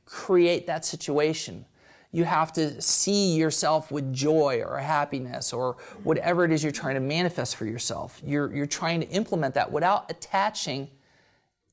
create 0.05 0.67
that 0.67 0.85
situation. 0.85 1.65
You 2.13 2.25
have 2.25 2.53
to 2.53 2.83
see 2.83 3.37
yourself 3.37 3.91
with 3.91 4.13
joy 4.13 4.63
or 4.63 4.77
happiness 4.77 5.51
or 5.55 5.79
whatever 6.03 6.45
it 6.45 6.53
is 6.53 6.63
you're 6.63 6.73
trying 6.73 6.97
to 6.97 7.01
manifest 7.01 7.57
for 7.57 7.65
yourself. 7.65 8.21
You're, 8.23 8.55
you're 8.55 8.67
trying 8.67 9.01
to 9.01 9.09
implement 9.09 9.55
that 9.55 9.73
without 9.73 10.11
attaching 10.11 10.91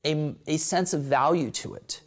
a, 0.06 0.34
a 0.46 0.56
sense 0.56 0.94
of 0.94 1.02
value 1.02 1.50
to 1.50 1.74
it. 1.74 2.00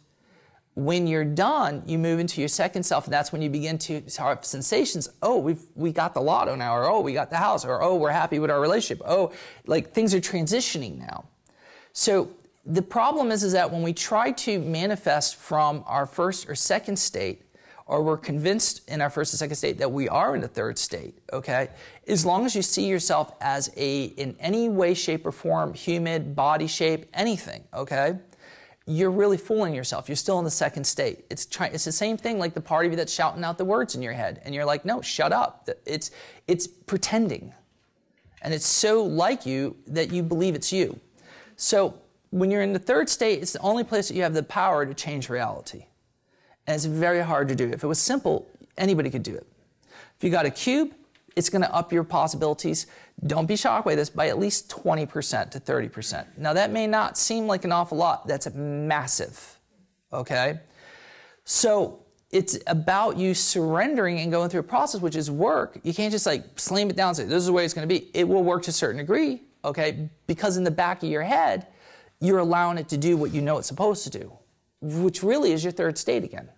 When 0.74 1.06
you're 1.06 1.24
done, 1.24 1.84
you 1.86 1.96
move 1.96 2.18
into 2.18 2.40
your 2.40 2.48
second 2.48 2.82
self, 2.82 3.04
and 3.04 3.14
that's 3.14 3.30
when 3.30 3.40
you 3.40 3.50
begin 3.50 3.78
to 3.78 4.02
have 4.18 4.44
sensations. 4.44 5.08
Oh, 5.22 5.36
we've 5.36 5.62
we 5.76 5.92
got 5.92 6.12
the 6.12 6.20
lotto 6.20 6.56
now, 6.56 6.74
or 6.74 6.90
oh, 6.90 7.02
we 7.02 7.12
got 7.12 7.30
the 7.30 7.36
house, 7.36 7.64
or 7.64 7.80
oh, 7.80 7.94
we're 7.94 8.10
happy 8.10 8.40
with 8.40 8.50
our 8.50 8.60
relationship. 8.60 9.00
Oh, 9.06 9.32
like 9.66 9.92
things 9.92 10.12
are 10.12 10.20
transitioning 10.20 10.98
now. 10.98 11.26
So 11.92 12.30
the 12.64 12.82
problem 12.82 13.30
is, 13.30 13.42
is 13.42 13.52
that 13.52 13.70
when 13.70 13.82
we 13.82 13.92
try 13.92 14.32
to 14.32 14.58
manifest 14.58 15.36
from 15.36 15.84
our 15.86 16.06
first 16.06 16.48
or 16.48 16.54
second 16.54 16.96
state, 16.96 17.42
or 17.86 18.02
we're 18.02 18.16
convinced 18.16 18.88
in 18.88 19.00
our 19.00 19.10
first 19.10 19.34
and 19.34 19.38
second 19.38 19.56
state 19.56 19.76
that 19.78 19.90
we 19.90 20.08
are 20.08 20.34
in 20.34 20.40
the 20.40 20.48
third 20.48 20.78
state, 20.78 21.18
okay? 21.32 21.68
As 22.06 22.24
long 22.24 22.46
as 22.46 22.54
you 22.54 22.62
see 22.62 22.86
yourself 22.86 23.34
as 23.40 23.70
a, 23.76 24.04
in 24.04 24.36
any 24.38 24.68
way, 24.68 24.94
shape, 24.94 25.26
or 25.26 25.32
form, 25.32 25.74
humid, 25.74 26.34
body 26.34 26.68
shape, 26.68 27.06
anything, 27.12 27.64
okay? 27.74 28.18
You're 28.86 29.10
really 29.10 29.36
fooling 29.36 29.74
yourself. 29.74 30.08
You're 30.08 30.16
still 30.16 30.38
in 30.38 30.44
the 30.44 30.50
second 30.50 30.84
state. 30.84 31.24
It's 31.28 31.44
try, 31.44 31.66
it's 31.66 31.84
the 31.84 31.92
same 31.92 32.16
thing 32.16 32.38
like 32.38 32.54
the 32.54 32.60
part 32.60 32.86
of 32.86 32.92
you 32.92 32.96
that's 32.96 33.12
shouting 33.12 33.44
out 33.44 33.58
the 33.58 33.64
words 33.64 33.94
in 33.94 34.02
your 34.02 34.12
head, 34.12 34.40
and 34.44 34.54
you're 34.54 34.64
like, 34.64 34.84
no, 34.84 35.02
shut 35.02 35.32
up. 35.32 35.68
It's 35.84 36.10
it's 36.48 36.66
pretending, 36.66 37.52
and 38.42 38.54
it's 38.54 38.66
so 38.66 39.04
like 39.04 39.44
you 39.46 39.76
that 39.86 40.12
you 40.12 40.22
believe 40.22 40.54
it's 40.54 40.72
you. 40.72 40.98
So 41.62 41.94
when 42.30 42.50
you're 42.50 42.62
in 42.62 42.72
the 42.72 42.80
third 42.80 43.08
state, 43.08 43.40
it's 43.40 43.52
the 43.52 43.60
only 43.60 43.84
place 43.84 44.08
that 44.08 44.14
you 44.14 44.24
have 44.24 44.34
the 44.34 44.42
power 44.42 44.84
to 44.84 44.92
change 44.94 45.28
reality. 45.28 45.86
And 46.66 46.74
it's 46.74 46.86
very 46.86 47.20
hard 47.20 47.46
to 47.48 47.54
do. 47.54 47.70
If 47.70 47.84
it 47.84 47.86
was 47.86 48.00
simple, 48.00 48.48
anybody 48.76 49.10
could 49.10 49.22
do 49.22 49.36
it. 49.36 49.46
If 50.16 50.24
you 50.24 50.30
got 50.30 50.44
a 50.44 50.50
cube, 50.50 50.92
it's 51.36 51.48
going 51.48 51.62
to 51.62 51.72
up 51.72 51.92
your 51.92 52.02
possibilities. 52.02 52.88
Don't 53.28 53.46
be 53.46 53.54
shocked 53.54 53.84
by 53.84 53.94
this 53.94 54.10
by 54.10 54.26
at 54.26 54.40
least 54.40 54.70
20% 54.70 55.50
to 55.50 55.60
30%. 55.60 56.26
Now, 56.36 56.52
that 56.52 56.72
may 56.72 56.88
not 56.88 57.16
seem 57.16 57.46
like 57.46 57.64
an 57.64 57.70
awful 57.70 57.96
lot. 57.96 58.26
That's 58.26 58.52
massive. 58.52 59.58
Okay? 60.12 60.58
So, 61.44 62.00
it's 62.32 62.58
about 62.66 63.18
you 63.18 63.34
surrendering 63.34 64.18
and 64.18 64.32
going 64.32 64.50
through 64.50 64.60
a 64.60 64.64
process, 64.64 65.00
which 65.00 65.14
is 65.14 65.30
work. 65.30 65.78
You 65.84 65.94
can't 65.94 66.10
just 66.10 66.26
like 66.26 66.58
slam 66.58 66.90
it 66.90 66.96
down 66.96 67.08
and 67.08 67.16
say, 67.18 67.24
this 67.24 67.36
is 67.36 67.46
the 67.46 67.52
way 67.52 67.64
it's 67.64 67.74
going 67.74 67.88
to 67.88 67.94
be. 67.94 68.10
It 68.14 68.26
will 68.26 68.42
work 68.42 68.64
to 68.64 68.70
a 68.70 68.72
certain 68.72 68.96
degree, 68.96 69.42
okay? 69.64 70.08
Because 70.26 70.56
in 70.56 70.64
the 70.64 70.70
back 70.70 71.02
of 71.02 71.08
your 71.08 71.22
head, 71.22 71.66
you're 72.20 72.38
allowing 72.38 72.78
it 72.78 72.88
to 72.90 72.96
do 72.96 73.16
what 73.16 73.32
you 73.32 73.40
know 73.40 73.58
it's 73.58 73.68
supposed 73.68 74.04
to 74.04 74.18
do, 74.18 74.32
which 74.80 75.22
really 75.22 75.52
is 75.52 75.64
your 75.64 75.72
third 75.72 75.98
state 75.98 76.24
again. 76.24 76.48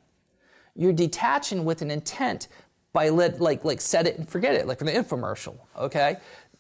You're 0.77 0.93
detaching 0.93 1.65
with 1.65 1.83
an 1.83 1.91
intent 1.91 2.49
by 2.93 3.09
let, 3.09 3.41
like, 3.41 3.65
like 3.65 3.81
set 3.81 4.07
it 4.07 4.19
and 4.19 4.29
forget 4.29 4.55
it, 4.55 4.67
like 4.67 4.81
in 4.81 4.87
the 4.87 4.93
infomercial, 4.93 5.57
okay? 5.77 6.17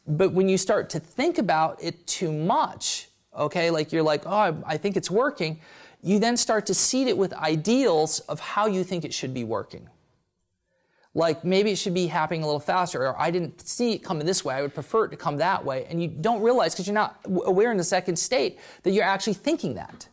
But 0.07 0.33
when 0.33 0.49
you 0.49 0.59
start 0.59 0.91
to 0.91 1.01
think 1.01 1.39
about 1.39 1.83
it 1.83 2.07
too 2.07 2.33
much, 2.33 3.09
okay, 3.37 3.71
like 3.71 3.93
you're 3.93 4.03
like, 4.03 4.23
oh, 4.27 4.63
I 4.67 4.77
think 4.77 4.97
it's 4.97 5.11
working, 5.11 5.61
you 6.03 6.19
then 6.19 6.37
start 6.37 6.67
to 6.67 6.75
seed 6.75 7.09
it 7.09 7.17
with 7.17 7.33
ideals 7.33 8.21
of 8.21 8.39
how 8.41 8.67
you 8.67 8.85
think 8.85 9.05
it 9.05 9.15
should 9.15 9.33
be 9.33 9.45
working. 9.45 9.89
Like 11.17 11.45
maybe 11.45 11.71
it 11.71 11.77
should 11.77 11.95
be 11.95 12.09
happening 12.09 12.43
a 12.43 12.47
little 12.47 12.61
faster, 12.61 13.07
or 13.07 13.21
I 13.21 13.31
didn't 13.31 13.61
see 13.67 13.93
it 13.93 13.99
coming 13.99 14.27
this 14.27 14.45
way, 14.45 14.55
I 14.55 14.63
would 14.63 14.75
prefer 14.75 15.05
it 15.05 15.11
to 15.11 15.17
come 15.17 15.37
that 15.37 15.65
way. 15.65 15.87
And 15.89 16.03
you 16.03 16.09
don't 16.09 16.43
realize 16.43 16.75
because 16.75 16.89
you're 16.89 16.95
not 16.95 17.21
aware 17.25 17.71
in 17.71 17.77
the 17.77 17.85
second 17.85 18.17
state 18.17 18.59
that 18.83 18.91
you're 18.91 19.05
actually 19.05 19.35
thinking 19.35 19.75
that. 19.75 20.09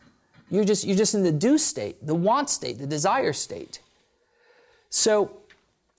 You're 0.48 0.64
just, 0.64 0.84
you're 0.84 0.96
just 0.96 1.14
in 1.14 1.22
the 1.22 1.32
do 1.32 1.58
state, 1.58 2.06
the 2.06 2.14
want 2.14 2.50
state, 2.50 2.78
the 2.78 2.86
desire 2.86 3.32
state. 3.32 3.80
So 4.90 5.38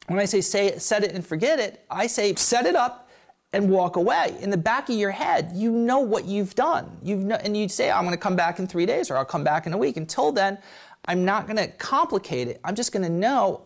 when 0.07 0.19
I 0.19 0.25
say, 0.25 0.41
say 0.41 0.77
set 0.77 1.03
it 1.03 1.11
and 1.13 1.25
forget 1.25 1.59
it, 1.59 1.83
I 1.89 2.07
say 2.07 2.35
set 2.35 2.65
it 2.65 2.75
up 2.75 3.09
and 3.51 3.69
walk 3.69 3.97
away. 3.97 4.35
In 4.41 4.49
the 4.51 4.57
back 4.57 4.89
of 4.89 4.95
your 4.95 5.11
head, 5.11 5.51
you 5.53 5.71
know 5.71 5.99
what 5.99 6.25
you've 6.25 6.55
done. 6.55 6.97
You've 7.03 7.29
and 7.29 7.57
you'd 7.57 7.71
say, 7.71 7.91
I'm 7.91 8.03
going 8.03 8.13
to 8.13 8.17
come 8.17 8.35
back 8.35 8.59
in 8.59 8.67
three 8.67 8.85
days 8.85 9.11
or 9.11 9.17
I'll 9.17 9.25
come 9.25 9.43
back 9.43 9.67
in 9.67 9.73
a 9.73 9.77
week. 9.77 9.97
Until 9.97 10.31
then, 10.31 10.57
I'm 11.05 11.25
not 11.25 11.45
going 11.45 11.57
to 11.57 11.67
complicate 11.67 12.47
it. 12.47 12.61
I'm 12.63 12.75
just 12.75 12.91
going 12.91 13.03
to 13.03 13.11
know 13.11 13.65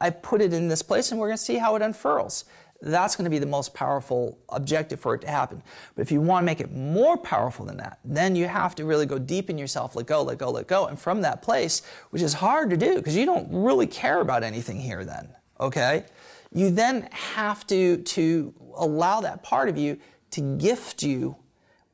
I 0.00 0.10
put 0.10 0.40
it 0.40 0.52
in 0.52 0.68
this 0.68 0.82
place 0.82 1.10
and 1.10 1.20
we're 1.20 1.28
going 1.28 1.38
to 1.38 1.42
see 1.42 1.56
how 1.56 1.76
it 1.76 1.82
unfurls. 1.82 2.44
That's 2.80 3.16
going 3.16 3.24
to 3.24 3.30
be 3.30 3.40
the 3.40 3.46
most 3.46 3.74
powerful 3.74 4.38
objective 4.50 5.00
for 5.00 5.14
it 5.14 5.20
to 5.22 5.28
happen. 5.28 5.62
But 5.96 6.02
if 6.02 6.12
you 6.12 6.20
want 6.20 6.42
to 6.42 6.46
make 6.46 6.60
it 6.60 6.72
more 6.72 7.16
powerful 7.16 7.66
than 7.66 7.76
that, 7.78 7.98
then 8.04 8.36
you 8.36 8.46
have 8.46 8.76
to 8.76 8.84
really 8.84 9.06
go 9.06 9.18
deep 9.18 9.50
in 9.50 9.58
yourself, 9.58 9.96
let 9.96 10.06
go, 10.06 10.22
let 10.22 10.38
go, 10.38 10.50
let 10.50 10.68
go. 10.68 10.86
And 10.86 10.98
from 10.98 11.22
that 11.22 11.42
place, 11.42 11.82
which 12.10 12.22
is 12.22 12.34
hard 12.34 12.70
to 12.70 12.76
do 12.76 12.96
because 12.96 13.16
you 13.16 13.26
don't 13.26 13.48
really 13.50 13.88
care 13.88 14.20
about 14.20 14.44
anything 14.44 14.78
here 14.78 15.04
then, 15.04 15.28
okay? 15.58 16.04
You 16.52 16.70
then 16.70 17.08
have 17.10 17.66
to, 17.66 17.96
to 17.96 18.54
allow 18.76 19.20
that 19.22 19.42
part 19.42 19.68
of 19.68 19.76
you 19.76 19.98
to 20.30 20.40
gift 20.40 21.02
you 21.02 21.36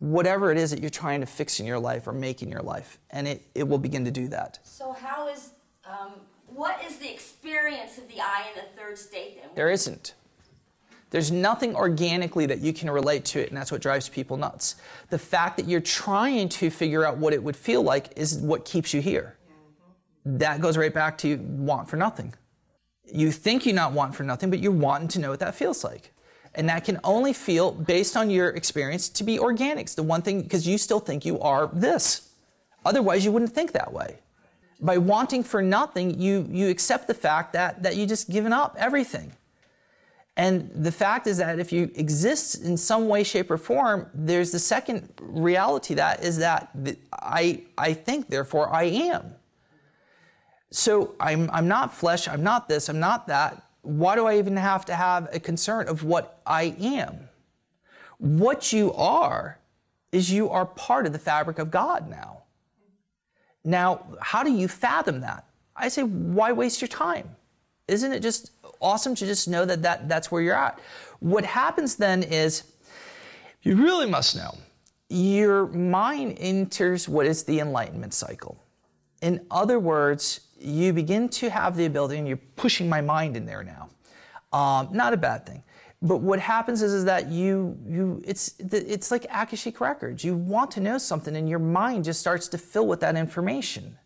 whatever 0.01 0.53
it 0.53 0.59
is 0.59 0.71
that 0.71 0.81
you're 0.81 0.91
trying 0.91 1.21
to 1.21 1.27
fix 1.27 1.61
in 1.61 1.67
your 1.67 1.79
life 1.79 2.07
or 2.07 2.13
make 2.13 2.43
in 2.43 2.51
your 2.51 2.61
life. 2.61 2.99
And 3.11 3.27
it, 3.27 3.43
it 3.55 3.67
will 3.67 3.79
begin 3.79 4.05
to 4.05 4.11
do 4.11 4.29
that. 4.29 4.59
So, 4.63 4.93
how 4.93 5.29
is, 5.29 5.53
um, 5.87 6.13
what 6.55 6.83
is 6.87 6.97
the 6.97 7.13
experience 7.13 7.99
of 7.99 8.09
the 8.09 8.21
I 8.21 8.45
in 8.49 8.63
the 8.63 8.81
third 8.81 8.97
state 8.99 9.41
then? 9.41 9.51
There 9.55 9.71
isn't. 9.71 10.15
There's 11.11 11.31
nothing 11.31 11.77
organically 11.77 12.47
that 12.47 12.61
you 12.61 12.73
can 12.73 12.91
relate 12.91 13.25
to 13.27 13.41
it, 13.41 13.49
and 13.49 13.57
that's 13.57 13.71
what 13.71 13.81
drives 13.81 14.09
people 14.09 14.37
nuts. 14.37 14.77
The 15.11 15.19
fact 15.19 15.57
that 15.59 15.69
you're 15.69 15.81
trying 15.81 16.49
to 16.51 16.71
figure 16.71 17.05
out 17.05 17.19
what 17.19 17.33
it 17.33 17.43
would 17.43 17.57
feel 17.57 17.83
like 17.83 18.17
is 18.17 18.39
what 18.39 18.65
keeps 18.65 18.93
you 18.93 19.01
here. 19.01 19.37
Mm-hmm. 19.47 20.39
That 20.39 20.61
goes 20.61 20.77
right 20.77 20.93
back 20.93 21.17
to 21.19 21.37
want 21.37 21.89
for 21.89 21.97
nothing. 21.97 22.35
You 23.07 23.31
think 23.31 23.65
you 23.65 23.73
not 23.73 23.93
want 23.93 24.15
for 24.15 24.25
nothing, 24.25 24.51
but 24.51 24.59
you're 24.59 24.73
wanting 24.73 25.09
to 25.09 25.21
know 25.21 25.31
what 25.31 25.41
that 25.41 25.55
feels 25.55 25.85
like. 25.85 26.13
And 26.57 26.69
that 26.69 26.85
can 26.85 26.99
only 27.05 27.33
feel, 27.33 27.71
based 27.71 28.17
on 28.17 28.29
your 28.31 28.49
experience, 28.49 29.09
to 29.11 29.25
be 29.25 29.39
organic. 29.39 29.85
It's 29.85 29.95
the 29.95 30.03
one 30.03 30.23
thing, 30.23 30.43
because 30.43 30.67
you 30.67 30.79
still 30.79 31.01
think 31.01 31.25
you 31.25 31.39
are 31.41 31.69
this. 31.73 32.31
Otherwise, 32.85 33.25
you 33.25 33.31
wouldn't 33.31 33.53
think 33.53 33.73
that 33.73 33.93
way. 33.93 34.19
By 34.85 34.99
wanting 34.99 35.43
for 35.43 35.63
nothing, 35.63 36.21
you, 36.21 36.47
you 36.51 36.69
accept 36.69 37.07
the 37.07 37.15
fact 37.15 37.53
that, 37.55 37.83
that 37.83 37.97
you 37.97 38.07
just 38.07 38.31
given 38.31 38.53
up 38.53 38.77
everything. 38.79 39.33
And 40.37 40.71
the 40.75 40.93
fact 40.93 41.27
is 41.27 41.39
that 41.39 41.59
if 41.59 41.73
you 41.73 41.91
exist 41.95 42.63
in 42.63 42.77
some 42.77 43.09
way, 43.09 43.23
shape, 43.23 43.51
or 43.51 43.57
form, 43.57 44.11
there's 44.13 44.51
the 44.51 44.59
second 44.59 45.09
reality 45.21 45.95
that 45.95 46.23
is 46.23 46.39
that 46.39 46.71
I, 47.13 47.63
I 47.79 47.93
think, 47.95 48.29
therefore 48.29 48.73
I 48.73 48.85
am. 48.85 49.35
So 50.71 51.15
I'm, 51.21 51.49
I'm 51.53 51.69
not 51.69 51.95
flesh, 51.95 52.27
I'm 52.29 52.43
not 52.43 52.69
this, 52.69 52.89
I'm 52.89 53.01
not 53.01 53.29
that 53.29 53.65
why 53.85 54.15
do 54.17 54.27
I 54.27 54.39
even 54.39 54.57
have 54.57 54.87
to 54.87 54.95
have 54.95 55.29
a 55.33 55.39
concern 55.39 55.89
of 55.89 56.03
what 56.03 56.41
I 56.47 56.75
am? 56.81 57.29
What 58.19 58.73
you 58.73 58.93
are 58.95 59.59
is 60.11 60.33
you 60.33 60.49
are 60.49 60.65
part 60.65 61.07
of 61.07 61.13
the 61.13 61.19
fabric 61.19 61.59
of 61.59 61.71
God 61.71 62.09
now. 62.09 62.44
Now, 63.65 64.05
how 64.21 64.43
do 64.43 64.53
you 64.53 64.69
fathom 64.69 65.21
that? 65.23 65.47
I 65.75 65.89
say, 65.89 66.03
why 66.03 66.53
waste 66.53 66.81
your 66.81 66.89
time? 66.89 67.29
Isn't 67.89 68.13
it 68.13 68.21
just 68.21 68.53
awesome 68.81 69.15
to 69.17 69.27
just 69.27 69.49
know 69.49 69.65
that, 69.65 69.83
that 69.83 70.09
that's 70.09 70.31
where 70.31 70.43
you're 70.43 70.55
at? 70.55 70.79
What 71.21 71.45
happens 71.45 71.97
then 71.97 72.23
is, 72.23 72.65
you 73.63 73.77
really 73.77 74.07
must 74.07 74.37
know, 74.37 74.57
your 75.09 75.67
mind 75.69 76.37
enters 76.39 77.09
what 77.09 77.27
is 77.27 77.45
the 77.45 77.61
enlightenment 77.61 78.15
cycle. 78.15 78.63
In 79.23 79.45
other 79.51 79.79
words, 79.79 80.41
you 80.59 80.93
begin 80.93 81.29
to 81.31 81.51
have 81.51 81.77
the 81.77 81.87
ability, 81.87 82.19
and 82.19 82.29
you're 82.29 82.37
pushing 82.57 82.89
my 82.89 83.01
mind 83.01 83.37
in 83.37 83.47
there 83.47 83.65
now. 83.65 83.89
Um, 84.53 84.89
not 84.93 85.13
a 85.13 85.17
bad 85.17 85.47
thing. 85.47 85.63
But 86.05 86.19
what 86.19 86.39
happens 86.39 86.83
is, 86.83 86.93
is 86.93 87.07
that 87.07 87.31
you, 87.31 87.79
you 87.89 88.23
it's, 88.27 88.55
it's 88.59 89.11
like 89.11 89.25
Akashic 89.31 89.81
records. 89.81 90.23
You 90.23 90.35
want 90.37 90.71
to 90.73 90.81
know 90.81 90.99
something, 90.99 91.35
and 91.35 91.49
your 91.49 91.59
mind 91.59 92.05
just 92.05 92.21
starts 92.21 92.47
to 92.49 92.59
fill 92.59 92.87
with 92.87 93.01
that 93.01 93.17
information. 93.17 93.97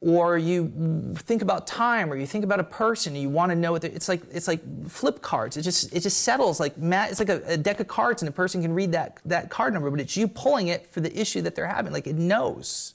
Or 0.00 0.36
you 0.36 1.14
think 1.16 1.42
about 1.42 1.68
time, 1.68 2.12
or 2.12 2.16
you 2.16 2.26
think 2.26 2.42
about 2.42 2.58
a 2.58 2.64
person, 2.64 3.14
and 3.14 3.22
you 3.22 3.30
want 3.30 3.50
to 3.50 3.56
know 3.56 3.72
what 3.72 3.84
it's 3.84 4.08
like. 4.08 4.22
It's 4.32 4.48
like 4.48 4.60
flip 4.88 5.22
cards. 5.22 5.56
It 5.56 5.62
just 5.62 5.94
it 5.94 6.00
just 6.00 6.22
settles 6.22 6.60
like 6.60 6.74
It's 6.76 7.18
like 7.18 7.30
a, 7.30 7.40
a 7.46 7.56
deck 7.56 7.80
of 7.80 7.86
cards, 7.88 8.20
and 8.20 8.28
a 8.28 8.32
person 8.32 8.60
can 8.60 8.74
read 8.74 8.92
that 8.92 9.20
that 9.24 9.48
card 9.48 9.72
number, 9.72 9.90
but 9.90 10.00
it's 10.00 10.16
you 10.16 10.28
pulling 10.28 10.68
it 10.68 10.86
for 10.88 11.00
the 11.00 11.18
issue 11.18 11.40
that 11.42 11.54
they're 11.54 11.66
having. 11.66 11.92
Like 11.92 12.06
it 12.06 12.16
knows. 12.16 12.94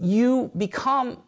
You 0.00 0.50
become 0.56 1.22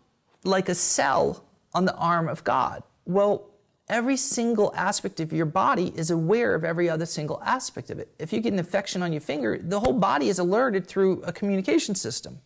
like 0.45 0.69
a 0.69 0.75
cell 0.75 1.45
on 1.75 1.85
the 1.85 1.95
arm 1.95 2.27
of 2.27 2.43
God. 2.43 2.83
Well, 3.05 3.49
every 3.89 4.17
single 4.17 4.73
aspect 4.75 5.21
of 5.21 5.33
your 5.33 5.47
body 5.47 5.93
is 5.97 6.11
aware 6.11 6.55
of 6.55 6.65
every 6.65 6.89
other 6.89 7.07
single 7.07 7.43
aspect 7.45 7.91
of 7.91 7.99
it. 7.99 8.13
If 8.19 8.33
you 8.33 8.41
get 8.41 8.53
an 8.53 8.59
infection 8.59 9.03
on 9.03 9.13
your 9.13 9.21
finger, 9.21 9.59
the 9.59 9.81
whole 9.81 9.93
body 9.93 10.29
is 10.29 10.39
alerted 10.39 10.87
through 10.87 11.23
a 11.23 11.33
communication 11.33 11.95
system. 11.95 12.39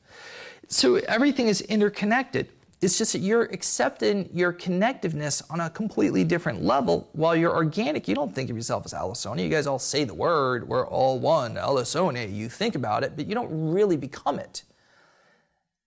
So 0.69 0.97
everything 0.97 1.49
is 1.49 1.61
interconnected. 1.63 2.49
It's 2.81 2.99
just 2.99 3.13
that 3.13 3.21
you're 3.21 3.45
accepting 3.45 4.29
your 4.33 4.53
connectiveness 4.53 5.43
on 5.51 5.61
a 5.61 5.71
completely 5.71 6.25
different 6.25 6.65
level. 6.65 7.09
While 7.13 7.37
you're 7.37 7.55
organic, 7.55 8.09
you 8.09 8.15
don't 8.15 8.35
think 8.35 8.51
of 8.51 8.57
yourself 8.57 8.85
as 8.87 8.93
Allisoni. 8.93 9.45
You 9.45 9.49
guys 9.49 9.69
all 9.69 9.79
say 9.79 10.03
the 10.05 10.15
word, 10.15 10.67
we're 10.67 10.87
all 10.87 11.21
one, 11.21 11.55
Allisoni. 11.55 12.35
You 12.35 12.49
think 12.49 12.75
about 12.75 13.05
it, 13.05 13.15
but 13.15 13.27
you 13.27 13.35
don't 13.35 13.73
really 13.73 13.97
become 13.97 14.39
it 14.39 14.65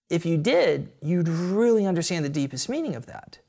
if 0.10 0.26
you 0.26 0.38
did, 0.38 0.92
you'd 1.02 1.28
really 1.28 1.86
understand 1.86 2.26
the 2.26 2.30
deepest 2.30 2.70
meaning 2.70 2.96
of 2.96 3.06
that. 3.08 3.40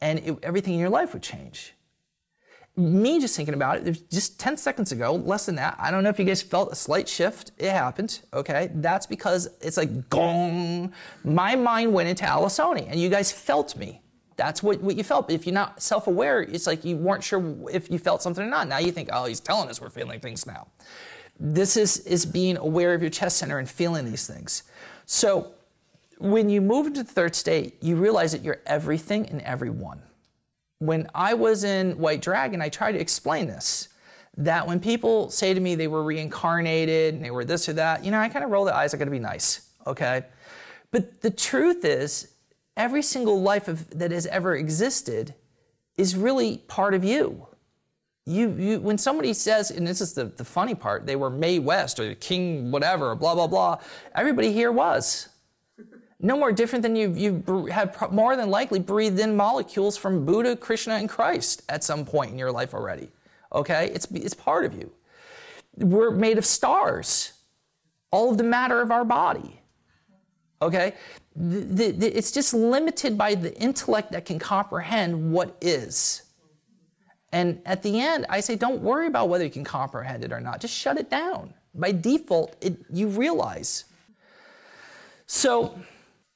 And 0.00 0.18
it, 0.20 0.38
everything 0.42 0.74
in 0.74 0.80
your 0.80 0.90
life 0.90 1.12
would 1.12 1.22
change. 1.22 1.74
Me 2.76 3.20
just 3.20 3.36
thinking 3.36 3.54
about 3.54 3.86
it, 3.86 4.10
just 4.10 4.38
10 4.38 4.56
seconds 4.56 4.92
ago, 4.92 5.14
less 5.14 5.44
than 5.46 5.56
that, 5.56 5.76
I 5.78 5.90
don't 5.90 6.02
know 6.04 6.08
if 6.08 6.18
you 6.18 6.24
guys 6.24 6.40
felt 6.40 6.72
a 6.72 6.74
slight 6.74 7.08
shift. 7.08 7.50
It 7.58 7.70
happened, 7.70 8.20
okay? 8.32 8.70
That's 8.74 9.06
because 9.06 9.48
it's 9.60 9.76
like 9.76 10.08
gong. 10.08 10.92
My 11.24 11.56
mind 11.56 11.92
went 11.92 12.08
into 12.08 12.24
Allisoni, 12.24 12.86
and 12.88 12.98
you 12.98 13.08
guys 13.08 13.32
felt 13.32 13.76
me. 13.76 14.02
That's 14.40 14.62
what, 14.62 14.80
what 14.80 14.96
you 14.96 15.04
felt. 15.04 15.26
But 15.26 15.34
if 15.34 15.46
you're 15.46 15.52
not 15.52 15.82
self 15.82 16.06
aware, 16.06 16.40
it's 16.40 16.66
like 16.66 16.82
you 16.82 16.96
weren't 16.96 17.22
sure 17.22 17.54
if 17.70 17.90
you 17.90 17.98
felt 17.98 18.22
something 18.22 18.42
or 18.42 18.48
not. 18.48 18.68
Now 18.68 18.78
you 18.78 18.90
think, 18.90 19.10
oh, 19.12 19.26
he's 19.26 19.40
telling 19.40 19.68
us 19.68 19.82
we're 19.82 19.90
feeling 19.90 20.18
things 20.18 20.46
now. 20.46 20.68
This 21.38 21.76
is, 21.76 21.98
is 22.06 22.24
being 22.24 22.56
aware 22.56 22.94
of 22.94 23.02
your 23.02 23.10
chest 23.10 23.36
center 23.36 23.58
and 23.58 23.68
feeling 23.68 24.06
these 24.06 24.26
things. 24.26 24.62
So, 25.04 25.52
when 26.20 26.50
you 26.50 26.60
move 26.60 26.86
into 26.86 27.02
the 27.02 27.10
third 27.10 27.34
state, 27.34 27.82
you 27.82 27.96
realize 27.96 28.32
that 28.32 28.44
you're 28.44 28.60
everything 28.66 29.26
and 29.30 29.40
everyone. 29.40 30.02
When 30.78 31.08
I 31.14 31.32
was 31.32 31.64
in 31.64 31.98
White 31.98 32.20
Dragon, 32.20 32.60
I 32.60 32.68
tried 32.68 32.92
to 32.92 33.00
explain 33.00 33.46
this 33.46 33.88
that 34.36 34.66
when 34.66 34.80
people 34.80 35.28
say 35.28 35.52
to 35.52 35.60
me 35.60 35.74
they 35.74 35.88
were 35.88 36.04
reincarnated 36.04 37.14
and 37.14 37.24
they 37.24 37.30
were 37.30 37.44
this 37.44 37.68
or 37.68 37.72
that, 37.74 38.04
you 38.04 38.10
know, 38.10 38.18
I 38.18 38.28
kind 38.28 38.44
of 38.44 38.50
roll 38.50 38.64
the 38.64 38.74
eyes, 38.74 38.94
I 38.94 38.98
gotta 38.98 39.10
be 39.10 39.18
nice, 39.18 39.68
okay? 39.86 40.24
But 40.90 41.20
the 41.22 41.30
truth 41.30 41.84
is, 41.84 42.28
every 42.76 43.02
single 43.02 43.42
life 43.42 43.66
of, 43.66 43.90
that 43.98 44.10
has 44.10 44.26
ever 44.26 44.54
existed 44.54 45.34
is 45.96 46.16
really 46.16 46.58
part 46.68 46.94
of 46.94 47.02
you. 47.02 47.46
You, 48.24 48.54
you, 48.56 48.80
when 48.80 48.98
somebody 48.98 49.32
says, 49.32 49.70
and 49.70 49.86
this 49.86 50.00
is 50.00 50.12
the, 50.12 50.26
the 50.26 50.44
funny 50.44 50.74
part, 50.74 51.06
they 51.06 51.16
were 51.16 51.30
Mae 51.30 51.58
West 51.58 51.98
or 51.98 52.14
King 52.14 52.70
whatever, 52.70 53.14
blah, 53.14 53.34
blah, 53.34 53.46
blah, 53.46 53.78
everybody 54.14 54.52
here 54.52 54.70
was 54.70 55.29
no 56.22 56.36
more 56.36 56.52
different 56.52 56.82
than 56.82 56.96
you've, 56.96 57.16
you 57.16 57.66
have 57.70 58.12
more 58.12 58.36
than 58.36 58.50
likely 58.50 58.78
breathed 58.78 59.18
in 59.18 59.36
molecules 59.36 59.96
from 59.96 60.24
Buddha, 60.24 60.54
Krishna, 60.56 60.94
and 60.94 61.08
Christ 61.08 61.62
at 61.68 61.82
some 61.82 62.04
point 62.04 62.30
in 62.30 62.38
your 62.38 62.52
life 62.52 62.74
already. 62.74 63.08
Okay? 63.52 63.90
It's, 63.94 64.06
it's 64.12 64.34
part 64.34 64.64
of 64.64 64.74
you. 64.74 64.92
We're 65.76 66.10
made 66.10 66.36
of 66.36 66.44
stars, 66.44 67.32
all 68.10 68.30
of 68.30 68.38
the 68.38 68.44
matter 68.44 68.80
of 68.80 68.90
our 68.90 69.04
body. 69.04 69.60
Okay? 70.60 70.94
The, 71.34 71.60
the, 71.60 71.90
the, 71.92 72.16
it's 72.16 72.32
just 72.32 72.52
limited 72.52 73.16
by 73.16 73.34
the 73.34 73.56
intellect 73.58 74.12
that 74.12 74.26
can 74.26 74.38
comprehend 74.38 75.32
what 75.32 75.56
is. 75.60 76.22
And 77.32 77.62
at 77.64 77.82
the 77.82 78.00
end, 78.00 78.26
I 78.28 78.40
say, 78.40 78.56
don't 78.56 78.82
worry 78.82 79.06
about 79.06 79.28
whether 79.28 79.44
you 79.44 79.50
can 79.50 79.64
comprehend 79.64 80.24
it 80.24 80.32
or 80.32 80.40
not. 80.40 80.60
Just 80.60 80.74
shut 80.74 80.98
it 80.98 81.08
down. 81.08 81.54
By 81.74 81.92
default, 81.92 82.56
it, 82.60 82.76
you 82.92 83.06
realize. 83.06 83.84
So, 85.26 85.78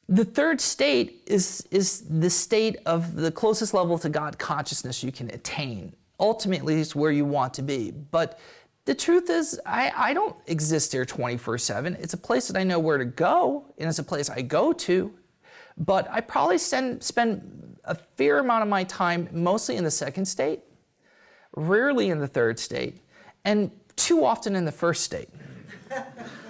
The 0.08 0.24
third 0.24 0.60
state 0.60 1.22
is, 1.26 1.66
is 1.70 2.02
the 2.02 2.28
state 2.28 2.76
of 2.84 3.16
the 3.16 3.30
closest 3.30 3.72
level 3.72 3.98
to 3.98 4.08
God 4.08 4.38
consciousness 4.38 5.02
you 5.02 5.10
can 5.10 5.30
attain. 5.30 5.94
Ultimately, 6.20 6.80
it's 6.80 6.94
where 6.94 7.10
you 7.10 7.24
want 7.24 7.54
to 7.54 7.62
be. 7.62 7.90
But 7.90 8.38
the 8.84 8.94
truth 8.94 9.30
is, 9.30 9.58
I, 9.64 9.92
I 9.96 10.14
don't 10.14 10.36
exist 10.46 10.92
there 10.92 11.06
24 11.06 11.56
7. 11.58 11.96
It's 12.00 12.12
a 12.12 12.18
place 12.18 12.48
that 12.48 12.58
I 12.58 12.64
know 12.64 12.78
where 12.78 12.98
to 12.98 13.06
go, 13.06 13.64
and 13.78 13.88
it's 13.88 13.98
a 13.98 14.04
place 14.04 14.28
I 14.28 14.42
go 14.42 14.72
to. 14.72 15.12
But 15.78 16.06
I 16.10 16.20
probably 16.20 16.58
send, 16.58 17.02
spend 17.02 17.78
a 17.84 17.94
fair 17.94 18.38
amount 18.38 18.62
of 18.62 18.68
my 18.68 18.84
time 18.84 19.28
mostly 19.32 19.76
in 19.76 19.84
the 19.84 19.90
second 19.90 20.26
state, 20.26 20.60
rarely 21.56 22.10
in 22.10 22.18
the 22.18 22.28
third 22.28 22.58
state, 22.58 23.00
and 23.44 23.70
too 23.96 24.24
often 24.24 24.54
in 24.54 24.64
the 24.66 24.72
first 24.72 25.02
state. 25.02 25.30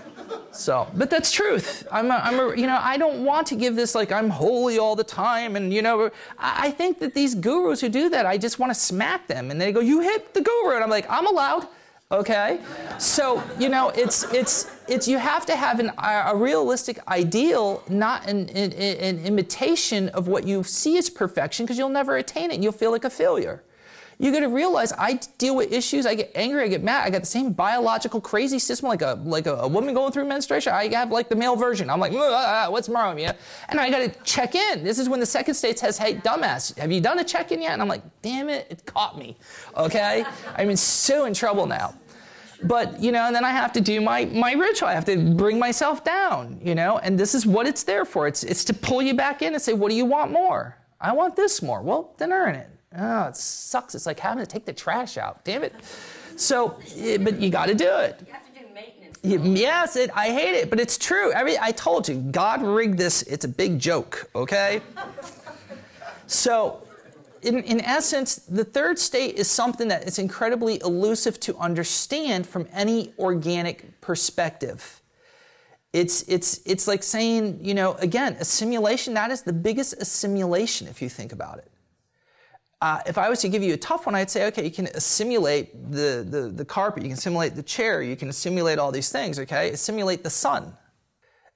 So, 0.54 0.86
but 0.94 1.10
that's 1.10 1.30
truth. 1.32 1.86
I'm, 1.90 2.10
a, 2.10 2.14
I'm 2.14 2.38
a, 2.38 2.56
you 2.56 2.66
know, 2.66 2.78
I 2.80 2.96
don't 2.96 3.24
want 3.24 3.46
to 3.48 3.56
give 3.56 3.74
this 3.76 3.94
like 3.94 4.12
I'm 4.12 4.30
holy 4.30 4.78
all 4.78 4.94
the 4.96 5.04
time, 5.04 5.56
and 5.56 5.72
you 5.72 5.82
know, 5.82 6.10
I, 6.38 6.66
I 6.66 6.70
think 6.70 7.00
that 7.00 7.14
these 7.14 7.34
gurus 7.34 7.80
who 7.80 7.88
do 7.88 8.08
that, 8.10 8.24
I 8.24 8.38
just 8.38 8.58
want 8.58 8.70
to 8.70 8.78
smack 8.78 9.26
them, 9.26 9.50
and 9.50 9.60
they 9.60 9.72
go, 9.72 9.80
"You 9.80 10.00
hit 10.00 10.32
the 10.32 10.40
guru," 10.40 10.74
and 10.74 10.84
I'm 10.84 10.90
like, 10.90 11.06
"I'm 11.10 11.26
allowed." 11.26 11.66
Okay, 12.12 12.60
so 12.98 13.42
you 13.58 13.68
know, 13.68 13.88
it's 13.88 14.30
it's 14.32 14.70
it's 14.86 15.08
you 15.08 15.18
have 15.18 15.44
to 15.46 15.56
have 15.56 15.80
an, 15.80 15.90
a 15.98 16.36
realistic 16.36 17.00
ideal, 17.08 17.82
not 17.88 18.28
an, 18.28 18.48
an, 18.50 18.72
an 18.72 19.24
imitation 19.24 20.10
of 20.10 20.28
what 20.28 20.46
you 20.46 20.62
see 20.62 20.96
as 20.98 21.10
perfection, 21.10 21.64
because 21.64 21.78
you'll 21.78 21.88
never 21.88 22.16
attain 22.16 22.50
it. 22.50 22.54
and 22.54 22.62
You'll 22.62 22.72
feel 22.72 22.92
like 22.92 23.04
a 23.04 23.10
failure. 23.10 23.62
You 24.18 24.32
got 24.32 24.40
to 24.40 24.48
realize 24.48 24.92
I 24.92 25.20
deal 25.38 25.56
with 25.56 25.72
issues. 25.72 26.06
I 26.06 26.14
get 26.14 26.30
angry. 26.34 26.62
I 26.62 26.68
get 26.68 26.82
mad. 26.82 27.06
I 27.06 27.10
got 27.10 27.20
the 27.20 27.26
same 27.26 27.52
biological 27.52 28.20
crazy 28.20 28.58
system 28.58 28.88
like 28.88 29.02
a 29.02 29.18
like 29.24 29.46
a, 29.46 29.54
a 29.54 29.68
woman 29.68 29.94
going 29.94 30.12
through 30.12 30.26
menstruation. 30.26 30.72
I 30.72 30.88
have 30.94 31.10
like 31.10 31.28
the 31.28 31.36
male 31.36 31.56
version. 31.56 31.90
I'm 31.90 32.00
like, 32.00 32.12
ah, 32.14 32.66
ah, 32.66 32.70
what's 32.70 32.88
wrong 32.88 33.16
with 33.16 33.24
you? 33.24 33.30
And 33.68 33.80
I 33.80 33.90
got 33.90 33.98
to 33.98 34.20
check 34.22 34.54
in. 34.54 34.84
This 34.84 34.98
is 34.98 35.08
when 35.08 35.20
the 35.20 35.26
second 35.26 35.54
state 35.54 35.78
says, 35.78 35.98
hey, 35.98 36.14
dumbass, 36.14 36.76
have 36.78 36.92
you 36.92 37.00
done 37.00 37.18
a 37.18 37.24
check 37.24 37.52
in 37.52 37.60
yet? 37.60 37.72
And 37.72 37.82
I'm 37.82 37.88
like, 37.88 38.02
damn 38.22 38.48
it, 38.48 38.66
it 38.70 38.86
caught 38.86 39.18
me. 39.18 39.36
Okay, 39.76 40.24
I'm 40.56 40.70
in 40.70 40.76
so 40.76 41.24
in 41.24 41.34
trouble 41.34 41.66
now. 41.66 41.94
But 42.62 43.00
you 43.00 43.12
know, 43.12 43.26
and 43.26 43.34
then 43.34 43.44
I 43.44 43.50
have 43.50 43.72
to 43.74 43.80
do 43.80 44.00
my 44.00 44.26
my 44.26 44.52
ritual. 44.52 44.88
I 44.88 44.94
have 44.94 45.04
to 45.06 45.34
bring 45.34 45.58
myself 45.58 46.04
down. 46.04 46.60
You 46.62 46.74
know, 46.74 46.98
and 46.98 47.18
this 47.18 47.34
is 47.34 47.46
what 47.46 47.66
it's 47.66 47.82
there 47.82 48.04
for. 48.04 48.26
It's 48.28 48.44
it's 48.44 48.64
to 48.64 48.74
pull 48.74 49.02
you 49.02 49.14
back 49.14 49.42
in 49.42 49.54
and 49.54 49.62
say, 49.62 49.72
what 49.72 49.90
do 49.90 49.96
you 49.96 50.04
want 50.06 50.30
more? 50.30 50.76
I 51.00 51.12
want 51.12 51.36
this 51.36 51.60
more. 51.60 51.82
Well, 51.82 52.14
then 52.16 52.32
earn 52.32 52.54
it. 52.54 52.68
Oh, 52.96 53.24
it 53.24 53.36
sucks. 53.36 53.94
It's 53.94 54.06
like 54.06 54.20
having 54.20 54.44
to 54.44 54.50
take 54.50 54.64
the 54.64 54.72
trash 54.72 55.16
out. 55.18 55.44
Damn 55.44 55.64
it. 55.64 55.74
So, 56.36 56.78
but 57.20 57.40
you 57.40 57.50
got 57.50 57.66
to 57.66 57.74
do 57.74 57.88
it. 57.88 58.20
You 58.26 58.32
have 58.32 58.54
to 58.54 58.60
do 58.60 58.66
maintenance. 58.74 59.18
Yes, 59.22 59.96
it, 59.96 60.10
I 60.14 60.30
hate 60.30 60.54
it, 60.54 60.70
but 60.70 60.80
it's 60.80 60.98
true. 60.98 61.32
Every, 61.32 61.58
I 61.58 61.72
told 61.72 62.08
you, 62.08 62.16
God 62.16 62.62
rigged 62.62 62.98
this. 62.98 63.22
It's 63.22 63.44
a 63.44 63.48
big 63.48 63.78
joke, 63.78 64.28
okay? 64.34 64.80
so, 66.26 66.82
in, 67.42 67.62
in 67.62 67.80
essence, 67.80 68.36
the 68.36 68.64
third 68.64 68.98
state 68.98 69.36
is 69.36 69.50
something 69.50 69.88
that 69.88 70.04
is 70.04 70.18
incredibly 70.18 70.80
elusive 70.80 71.38
to 71.40 71.56
understand 71.58 72.46
from 72.46 72.66
any 72.72 73.12
organic 73.18 74.00
perspective. 74.00 75.00
It's, 75.92 76.22
it's, 76.22 76.60
it's 76.66 76.88
like 76.88 77.02
saying, 77.02 77.60
you 77.62 77.74
know, 77.74 77.94
again, 77.94 78.36
a 78.40 78.44
simulation, 78.44 79.14
that 79.14 79.30
is 79.30 79.42
the 79.42 79.52
biggest 79.52 79.94
assimilation 79.94 80.88
if 80.88 81.00
you 81.00 81.08
think 81.08 81.32
about 81.32 81.58
it. 81.58 81.70
Uh, 82.84 83.00
if 83.06 83.16
I 83.16 83.30
was 83.30 83.40
to 83.40 83.48
give 83.48 83.62
you 83.62 83.72
a 83.72 83.78
tough 83.78 84.04
one, 84.04 84.14
I'd 84.14 84.30
say, 84.30 84.44
okay, 84.48 84.62
you 84.62 84.70
can 84.70 85.00
simulate 85.00 85.90
the, 85.90 86.22
the, 86.28 86.52
the 86.54 86.66
carpet, 86.66 87.02
you 87.02 87.08
can 87.08 87.16
simulate 87.16 87.54
the 87.54 87.62
chair, 87.62 88.02
you 88.02 88.14
can 88.14 88.30
simulate 88.30 88.78
all 88.78 88.92
these 88.92 89.08
things, 89.08 89.38
okay? 89.38 89.74
Simulate 89.74 90.22
the 90.22 90.28
sun. 90.28 90.76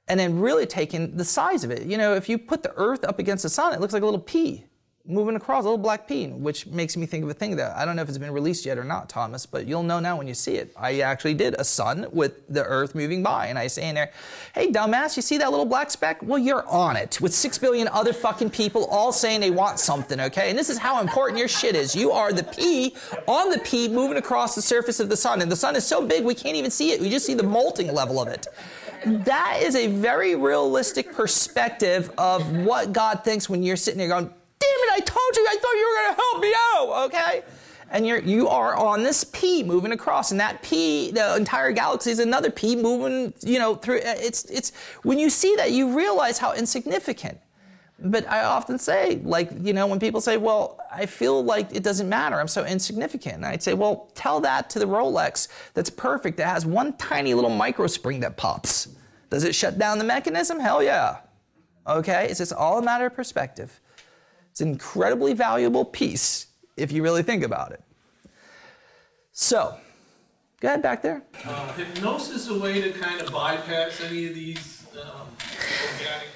And 0.09 0.19
then 0.19 0.41
really 0.41 0.65
taking 0.65 1.19
the 1.19 1.27
size 1.27 1.65
of 1.65 1.71
it. 1.71 1.83
You 1.83 1.99
know, 1.99 2.15
if 2.15 2.31
you 2.31 2.39
put 2.39 2.63
the 2.63 2.73
earth 2.77 3.05
up 3.05 3.19
against 3.19 3.43
the 3.43 3.51
sun, 3.51 3.75
it 3.75 3.81
looks 3.83 3.93
like 3.93 4.01
a 4.01 4.07
little 4.07 4.23
pea 4.23 4.65
moving 5.09 5.37
across, 5.37 5.65
a 5.65 5.69
little 5.69 5.79
black 5.79 6.07
pea, 6.07 6.29
which 6.29 6.67
makes 6.67 6.97
me 6.97 7.07
think 7.07 7.25
of 7.25 7.31
a 7.31 7.35
thing 7.35 7.57
that 7.57 7.75
I 7.75 7.87
don't 7.87 7.97
know 7.97 8.03
if 8.03 8.09
it's 8.09 8.19
been 8.19 8.31
released 8.31 8.67
yet 8.67 8.77
or 8.77 8.85
not, 8.85 9.09
Thomas, 9.09 9.47
but 9.47 9.67
you'll 9.67 9.83
know 9.83 10.01
now 10.01 10.19
when 10.19 10.29
you 10.29 10.35
see 10.35 10.57
it. 10.57 10.71
I 10.77 11.01
actually 11.01 11.33
did 11.33 11.55
a 11.59 11.65
sun 11.65 12.07
with 12.13 12.47
the 12.49 12.63
earth 12.63 12.95
moving 12.95 13.23
by, 13.23 13.47
and 13.47 13.59
I 13.59 13.69
say 13.69 13.89
in 13.89 13.95
there, 13.95 14.13
hey, 14.55 14.71
dumbass, 14.71 15.17
you 15.17 15.23
see 15.23 15.39
that 15.39 15.51
little 15.51 15.65
black 15.65 15.91
speck? 15.91 16.23
Well, 16.23 16.39
you're 16.39 16.67
on 16.69 16.97
it 16.97 17.21
with 17.23 17.33
six 17.33 17.57
billion 17.57 17.89
other 17.89 18.13
fucking 18.13 18.51
people 18.51 18.85
all 18.87 19.11
saying 19.11 19.41
they 19.41 19.51
want 19.51 19.79
something, 19.79 20.21
okay? 20.21 20.51
And 20.51 20.59
this 20.59 20.69
is 20.69 20.77
how 20.77 21.01
important 21.01 21.39
your 21.39 21.49
shit 21.49 21.75
is. 21.75 21.97
You 21.97 22.13
are 22.13 22.33
the 22.33 22.45
pea 22.45 22.95
on 23.27 23.51
the 23.51 23.59
pea 23.61 23.89
moving 23.89 24.19
across 24.19 24.55
the 24.55 24.63
surface 24.63 25.01
of 25.01 25.09
the 25.09 25.17
sun, 25.17 25.41
and 25.41 25.51
the 25.51 25.57
sun 25.57 25.75
is 25.75 25.87
so 25.87 26.07
big 26.07 26.23
we 26.23 26.35
can't 26.35 26.57
even 26.57 26.71
see 26.71 26.93
it. 26.93 27.01
We 27.01 27.09
just 27.09 27.25
see 27.25 27.35
the 27.35 27.43
molting 27.43 27.95
level 27.95 28.21
of 28.21 28.29
it. 28.29 28.47
That 29.07 29.61
is 29.63 29.77
a 29.77 29.87
very 29.87 30.35
realistic 30.35 31.13
perspective 31.13 32.11
of 32.19 32.65
what 32.65 32.93
God 32.93 33.23
thinks 33.25 33.49
when 33.49 33.63
you're 33.63 33.77
sitting 33.77 33.99
there 33.99 34.09
going, 34.09 34.31
it, 34.69 34.93
I 34.93 35.01
told 35.01 35.37
you, 35.37 35.47
I 35.49 35.57
thought 35.57 35.75
you 35.75 35.87
were 35.89 35.97
going 36.03 36.15
to 36.15 36.21
help 36.23 36.41
me 36.43 36.55
out, 36.75 37.07
okay? 37.07 37.43
And 37.91 38.07
you're, 38.07 38.21
you 38.21 38.49
are 38.49 38.77
on 38.77 39.03
this 39.03 39.25
pea 39.25 39.63
moving 39.63 39.93
across, 39.93 40.31
and 40.31 40.41
that 40.41 40.63
pea, 40.63 41.11
the 41.11 41.37
entire 41.37 41.73
galaxy 41.73 42.11
is 42.11 42.19
another 42.19 42.51
pea 42.51 42.77
moving, 42.77 43.33
you 43.41 43.59
know, 43.59 43.75
through. 43.75 43.99
Uh, 43.99 44.15
it's, 44.17 44.45
it's, 44.45 44.73
when 45.03 45.19
you 45.19 45.31
see 45.31 45.57
that, 45.57 45.73
you 45.73 45.97
realize 45.97 46.39
how 46.39 46.53
insignificant. 46.53 47.39
But 48.01 48.29
I 48.29 48.45
often 48.45 48.79
say, 48.79 49.21
like, 49.25 49.51
you 49.61 49.73
know, 49.73 49.87
when 49.89 49.99
people 49.99 50.21
say, 50.21 50.37
well, 50.37 50.79
I 50.93 51.07
feel 51.07 51.43
like 51.43 51.75
it 51.75 51.83
doesn't 51.83 52.09
matter, 52.09 52.39
I'm 52.39 52.47
so 52.47 52.65
insignificant. 52.65 53.37
And 53.37 53.47
I'd 53.47 53.63
say, 53.63 53.75
well, 53.75 54.11
tell 54.15 54.39
that 54.41 54.71
to 54.71 54.79
the 54.79 54.87
Rolex 54.87 55.49
that's 55.75 55.91
perfect, 55.91 56.37
that 56.37 56.47
has 56.47 56.65
one 56.65 56.93
tiny 56.97 57.35
little 57.35 57.51
micro 57.51 57.89
spring 57.89 58.21
that 58.21 58.37
pops. 58.37 58.89
Does 59.31 59.43
it 59.43 59.55
shut 59.55 59.79
down 59.79 59.99
the 59.99 60.05
mechanism? 60.05 60.61
Hell 60.61 60.81
yeah. 60.81 61.19
Okay? 61.89 62.29
It's 62.31 62.39
just 62.39 62.53
all 62.53 62.79
a 62.79 62.83
matter 62.83 63.07
of 63.07 63.15
perspective. 63.17 63.81
It's 64.59 64.63
an 64.65 64.71
incredibly 64.71 65.35
valuable 65.35 65.85
piece 65.85 66.49
if 66.77 66.91
you 66.91 67.01
really 67.01 67.23
think 67.23 67.45
about 67.45 67.71
it. 67.71 67.81
So, 69.31 69.77
go 70.59 70.67
ahead 70.67 70.83
back 70.83 71.01
there. 71.01 71.23
Uh, 71.45 71.73
hypnosis 71.75 72.35
is 72.35 72.49
a 72.49 72.59
way 72.59 72.81
to 72.81 72.91
kind 72.91 73.21
of 73.21 73.31
bypass 73.31 74.01
any 74.01 74.27
of 74.27 74.35
these 74.35 74.85
um, 75.01 75.29
organic 75.93 76.27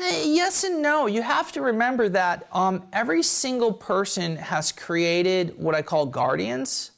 eh, 0.00 0.22
Yes 0.26 0.62
and 0.62 0.80
no. 0.80 1.08
You 1.08 1.22
have 1.22 1.50
to 1.50 1.60
remember 1.60 2.08
that 2.10 2.46
um, 2.52 2.84
every 2.92 3.20
single 3.20 3.72
person 3.72 4.36
has 4.36 4.70
created 4.70 5.58
what 5.58 5.74
I 5.74 5.82
call 5.82 6.06
guardians. 6.06 6.92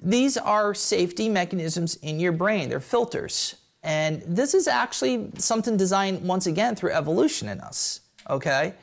These 0.00 0.36
are 0.36 0.74
safety 0.74 1.28
mechanisms 1.28 1.96
in 1.96 2.20
your 2.20 2.30
brain, 2.30 2.68
they're 2.68 2.78
filters. 2.78 3.56
And 3.82 4.22
this 4.28 4.54
is 4.54 4.68
actually 4.68 5.30
something 5.38 5.76
designed 5.76 6.22
once 6.22 6.46
again 6.46 6.76
through 6.76 6.92
evolution 6.92 7.48
in 7.48 7.60
us, 7.60 7.98
okay? 8.30 8.74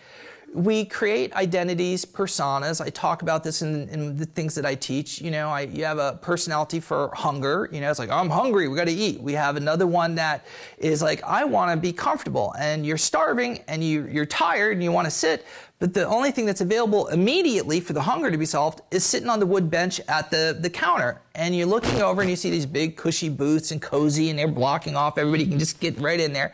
We 0.53 0.83
create 0.83 1.33
identities, 1.33 2.03
personas. 2.03 2.81
I 2.81 2.89
talk 2.89 3.21
about 3.21 3.43
this 3.43 3.61
in, 3.61 3.87
in, 3.89 4.17
the 4.17 4.25
things 4.25 4.53
that 4.55 4.65
I 4.65 4.75
teach. 4.75 5.21
You 5.21 5.31
know, 5.31 5.49
I, 5.49 5.61
you 5.61 5.85
have 5.85 5.97
a 5.97 6.19
personality 6.21 6.81
for 6.81 7.09
hunger. 7.13 7.69
You 7.71 7.79
know, 7.79 7.89
it's 7.89 7.99
like, 7.99 8.09
I'm 8.09 8.29
hungry, 8.29 8.67
we 8.67 8.75
gotta 8.75 8.91
eat. 8.91 9.21
We 9.21 9.33
have 9.33 9.55
another 9.55 9.87
one 9.87 10.15
that 10.15 10.45
is 10.77 11.01
like, 11.01 11.23
I 11.23 11.45
wanna 11.45 11.77
be 11.77 11.93
comfortable. 11.93 12.53
And 12.59 12.85
you're 12.85 12.97
starving 12.97 13.63
and 13.67 13.83
you, 13.83 14.07
you're 14.07 14.25
tired 14.25 14.73
and 14.73 14.83
you 14.83 14.91
wanna 14.91 15.11
sit. 15.11 15.45
But 15.79 15.93
the 15.93 16.05
only 16.05 16.31
thing 16.31 16.45
that's 16.45 16.61
available 16.61 17.07
immediately 17.07 17.79
for 17.79 17.93
the 17.93 18.01
hunger 18.01 18.29
to 18.29 18.37
be 18.37 18.45
solved 18.45 18.81
is 18.91 19.05
sitting 19.05 19.29
on 19.29 19.39
the 19.39 19.47
wood 19.47 19.71
bench 19.71 20.01
at 20.09 20.29
the, 20.29 20.57
the 20.59 20.69
counter. 20.69 21.21
And 21.33 21.55
you're 21.55 21.65
looking 21.65 22.01
over 22.01 22.21
and 22.21 22.29
you 22.29 22.35
see 22.35 22.51
these 22.51 22.65
big 22.65 22.97
cushy 22.97 23.29
booths 23.29 23.71
and 23.71 23.81
cozy 23.81 24.29
and 24.29 24.37
they're 24.37 24.47
blocking 24.47 24.95
off. 24.95 25.17
Everybody 25.17 25.47
can 25.47 25.57
just 25.57 25.79
get 25.79 25.97
right 25.99 26.19
in 26.19 26.33
there. 26.33 26.53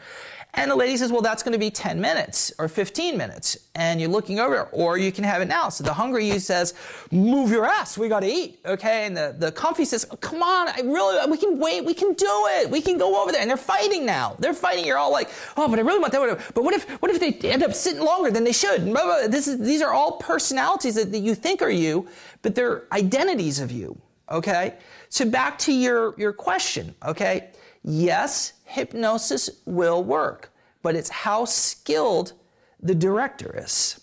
And 0.53 0.71
the 0.71 0.75
lady 0.75 0.97
says, 0.97 1.11
well, 1.11 1.21
that's 1.21 1.43
going 1.43 1.53
to 1.53 1.59
be 1.59 1.69
10 1.69 2.01
minutes 2.01 2.51
or 2.57 2.67
15 2.67 3.15
minutes. 3.15 3.57
And 3.75 4.01
you're 4.01 4.09
looking 4.09 4.39
over, 4.39 4.63
or 4.71 4.97
you 4.97 5.11
can 5.11 5.23
have 5.23 5.41
it 5.41 5.47
now. 5.47 5.69
So 5.69 5.83
the 5.83 5.93
hungry 5.93 6.27
you 6.27 6.39
says, 6.39 6.73
move 7.11 7.51
your 7.51 7.65
ass. 7.65 7.95
We 7.95 8.09
got 8.09 8.21
to 8.21 8.27
eat. 8.27 8.59
Okay. 8.65 9.05
And 9.05 9.15
the, 9.15 9.35
the 9.37 9.51
comfy 9.51 9.85
says, 9.85 10.07
oh, 10.09 10.15
come 10.15 10.41
on. 10.41 10.67
I 10.67 10.79
really, 10.83 11.29
we 11.29 11.37
can 11.37 11.59
wait. 11.59 11.85
We 11.85 11.93
can 11.93 12.13
do 12.13 12.45
it. 12.57 12.71
We 12.71 12.81
can 12.81 12.97
go 12.97 13.21
over 13.21 13.31
there. 13.31 13.41
And 13.41 13.49
they're 13.49 13.57
fighting 13.57 14.03
now. 14.03 14.35
They're 14.39 14.53
fighting. 14.53 14.85
You're 14.85 14.97
all 14.97 15.11
like, 15.11 15.29
oh, 15.57 15.67
but 15.67 15.77
I 15.77 15.83
really 15.83 15.99
want 15.99 16.11
that. 16.13 16.53
But 16.55 16.63
what 16.63 16.73
if, 16.73 16.89
what 17.03 17.11
if 17.11 17.19
they 17.19 17.33
end 17.47 17.61
up 17.61 17.73
sitting 17.73 18.01
longer 18.01 18.31
than 18.31 18.43
they 18.43 18.51
should? 18.51 18.83
This 19.29 19.47
is, 19.47 19.59
these 19.59 19.83
are 19.83 19.93
all 19.93 20.13
personalities 20.13 20.95
that, 20.95 21.11
that 21.11 21.19
you 21.19 21.35
think 21.35 21.61
are 21.61 21.69
you, 21.69 22.07
but 22.41 22.55
they're 22.55 22.85
identities 22.91 23.59
of 23.59 23.71
you. 23.71 23.95
Okay. 24.31 24.75
So 25.09 25.29
back 25.29 25.59
to 25.59 25.71
your, 25.71 26.15
your 26.17 26.33
question. 26.33 26.95
Okay. 27.05 27.49
Yes, 27.89 28.51
hypnosis 28.65 29.49
will 29.65 30.03
work, 30.03 30.51
but 30.81 30.93
it's 30.93 31.09
how 31.09 31.45
skilled 31.45 32.33
the 32.81 32.93
director 32.93 33.57
is. 33.57 34.01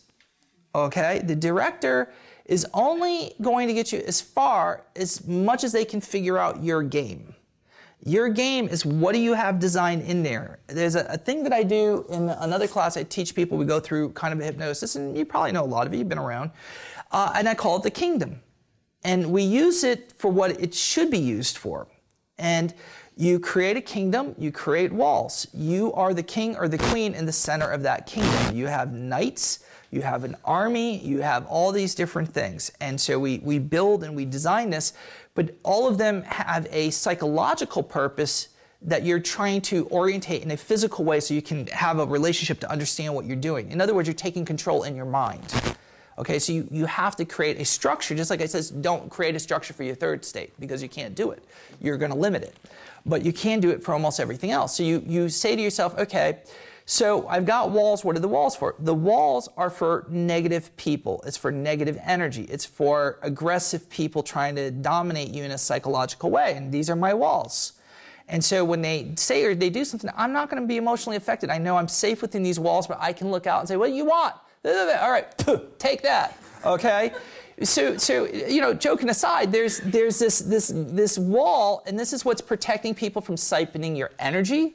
Okay? 0.75 1.21
The 1.23 1.37
director 1.37 2.11
is 2.47 2.67
only 2.73 3.35
going 3.43 3.69
to 3.69 3.75
get 3.75 3.93
you 3.93 4.03
as 4.07 4.23
far 4.23 4.87
as 4.97 5.27
much 5.27 5.65
as 5.65 5.73
they 5.73 5.85
can 5.85 6.01
figure 6.01 6.39
out 6.39 6.65
your 6.65 6.83
game. 6.83 7.35
Your 8.07 8.31
game 8.31 8.69
is 8.69 8.87
what 8.87 9.13
do 9.13 9.21
you 9.21 9.35
have 9.35 9.59
designed 9.59 10.01
in 10.05 10.23
there? 10.23 10.61
There's 10.67 10.95
a, 10.95 11.05
a, 11.11 11.19
thing 11.19 11.43
that 11.43 11.53
I 11.53 11.63
do 11.63 12.07
in 12.09 12.31
another 12.31 12.67
class. 12.67 12.97
I 12.97 13.03
teach 13.03 13.35
people. 13.35 13.59
We 13.59 13.67
go 13.67 13.81
through 13.81 14.13
kind 14.13 14.33
of 14.33 14.41
a 14.41 14.45
hypnosis, 14.45 14.97
and 14.97 15.17
you 15.17 15.27
probably 15.27 15.53
know 15.53 15.65
a 15.65 15.67
lot 15.67 15.87
of 15.87 15.93
you. 15.93 15.99
You've 15.99 16.09
been 16.09 16.19
around, 16.19 16.53
uh, 17.13 17.33
and 17.35 17.47
I 17.47 17.55
call 17.55 17.77
it 17.77 17.83
the 17.83 17.91
kingdom. 17.91 18.41
And 19.05 19.31
we 19.31 19.43
use 19.43 19.85
it 19.85 20.15
for 20.17 20.31
what 20.31 20.59
it 20.59 20.75
should 20.75 21.11
be 21.11 21.19
used 21.19 21.59
for. 21.59 21.87
And 22.39 22.75
You 23.17 23.39
create 23.39 23.77
a 23.77 23.81
kingdom, 23.81 24.35
you 24.39 24.51
create 24.51 24.93
walls. 24.93 25.47
You 25.55 25.93
are 25.93 26.13
the 26.13 26.23
king 26.23 26.57
or 26.57 26.67
the 26.67 26.79
queen 26.79 27.15
in 27.15 27.27
the 27.27 27.33
center 27.33 27.71
of 27.71 27.83
that 27.83 28.07
kingdom. 28.07 28.57
You 28.57 28.67
have 28.67 28.93
knights, 28.93 29.61
you 29.93 30.03
have 30.03 30.25
an 30.25 30.35
army, 30.45 30.99
you 30.99 31.21
have 31.21 31.47
all 31.47 31.71
these 31.71 31.95
different 31.95 32.35
things. 32.35 32.73
And 32.81 33.01
so 33.01 33.21
we, 33.21 33.39
we 33.39 33.61
build 33.61 34.03
and 34.03 34.17
we 34.17 34.25
design 34.25 34.71
this, 34.71 34.95
but 35.37 35.55
all 35.63 35.87
of 35.87 35.97
them 35.97 36.23
have 36.23 36.67
a 36.73 36.91
psychological 36.91 37.85
purpose 37.85 38.49
that 38.83 39.05
you're 39.05 39.21
trying 39.21 39.61
to 39.61 39.87
orientate 39.91 40.43
in 40.43 40.51
a 40.51 40.57
physical 40.57 41.05
way 41.05 41.21
so 41.21 41.35
you 41.35 41.43
can 41.43 41.69
have 41.69 42.01
a 42.01 42.07
relationship 42.07 42.59
to 42.61 42.71
understand 42.71 43.15
what 43.15 43.27
you're 43.27 43.37
doing. 43.37 43.71
In 43.71 43.81
other 43.81 43.95
words, 43.95 44.09
you're 44.09 44.15
taking 44.15 44.45
control 44.45 44.83
in 44.83 44.97
your 44.97 45.07
mind. 45.07 45.55
Okay, 46.19 46.41
so 46.41 46.53
you, 46.53 46.67
you 46.71 46.87
have 46.87 47.15
to 47.17 47.25
create 47.25 47.61
a 47.61 47.65
structure, 47.65 48.15
just 48.15 48.31
like 48.31 48.41
I 48.41 48.47
says, 48.47 48.71
don't 48.71 49.09
create 49.09 49.37
a 49.37 49.39
structure 49.39 49.73
for 49.73 49.85
your 49.85 49.95
third 49.95 50.25
state 50.25 50.53
because 50.59 50.83
you 50.83 50.89
can't 50.89 51.15
do 51.15 51.31
it. 51.31 51.45
You're 51.81 51.97
going 51.97 52.13
to 52.13 52.19
limit 52.19 52.43
it 52.43 52.57
but 53.07 53.25
you 53.25 53.33
can 53.33 53.61
do 53.61 53.71
it 53.71 53.83
for 53.83 53.93
almost 53.93 54.21
everything 54.21 54.51
else. 54.51 54.77
So 54.77 54.83
you, 54.83 55.03
you 55.07 55.29
say 55.29 55.57
to 55.57 55.63
yourself, 55.63 55.97
okay, 55.99 56.39
so 56.87 57.27
I've 57.29 57.47
got 57.47 57.71
walls. 57.71 58.05
What 58.05 58.17
are 58.17 58.21
the 58.21 58.29
walls 58.29 58.55
for? 58.57 58.75
The 58.79 58.95
walls 58.95 59.49
are 59.57 59.71
for 59.71 60.07
negative 60.11 60.77
people. 60.77 61.23
It's 61.27 61.37
for 61.37 61.51
negative 61.51 61.99
energy. 62.05 62.43
It's 62.51 62.67
for 62.67 63.19
aggressive 63.23 63.89
people 63.89 64.23
trying 64.23 64.57
to 64.57 64.71
dominate 64.71 65.29
you 65.29 65.45
in 65.45 65.51
a 65.51 65.59
psychological 65.59 66.31
way. 66.31 66.55
And 66.55 66.71
these 66.71 66.91
are 66.91 66.97
my 66.97 67.15
walls. 67.15 67.75
And 68.29 68.45
so 68.45 68.65
when 68.65 68.83
they 68.83 69.13
say 69.17 69.45
or 69.45 69.55
they 69.55 69.71
do 69.71 69.85
something, 69.85 70.11
I'm 70.17 70.33
not 70.33 70.51
going 70.51 70.63
to 70.63 70.67
be 70.67 70.77
emotionally 70.77 71.17
affected. 71.17 71.51
I 71.51 71.59
know 71.59 71.77
I'm 71.77 71.89
safe 71.89 72.23
within 72.23 72.43
these 72.43 72.59
walls, 72.59 72.87
but 72.87 72.99
I 73.01 73.13
can 73.13 73.31
look 73.31 73.47
out 73.47 73.61
and 73.61 73.69
say, 73.69 73.77
what 73.77 73.89
do 73.89 73.95
you 73.95 74.07
want? 74.07 74.35
All 74.65 75.11
right, 75.11 75.27
take 75.79 76.03
that. 76.03 76.39
Okay? 76.65 77.13
So, 77.63 77.97
so 77.97 78.27
you 78.27 78.61
know, 78.61 78.75
joking 78.75 79.09
aside, 79.11 79.53
there's 79.53 79.79
there's 79.81 80.19
this 80.19 80.41
this 80.41 80.73
this 80.75 81.19
wall, 81.19 81.83
and 81.87 81.99
this 81.99 82.13
is 82.13 82.25
what's 82.25 82.41
protecting 82.41 82.95
people 82.95 83.23
from 83.23 83.37
siphoning 83.37 83.97
your 83.97 84.11
energy, 84.19 84.75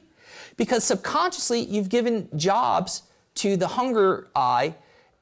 because 0.56 0.84
subconsciously 0.84 1.62
you've 1.62 1.90
given 1.90 2.30
jobs 2.38 3.04
to 3.36 3.58
the 3.58 3.68
hunger 3.68 4.28
eye 4.36 4.76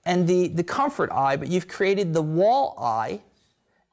and 0.06 0.28
the 0.28 0.50
the 0.50 0.64
comfort 0.64 1.12
eye, 1.12 1.36
but 1.36 1.48
you've 1.48 1.68
created 1.68 2.14
the 2.14 2.22
wall 2.22 2.76
eye, 2.80 3.22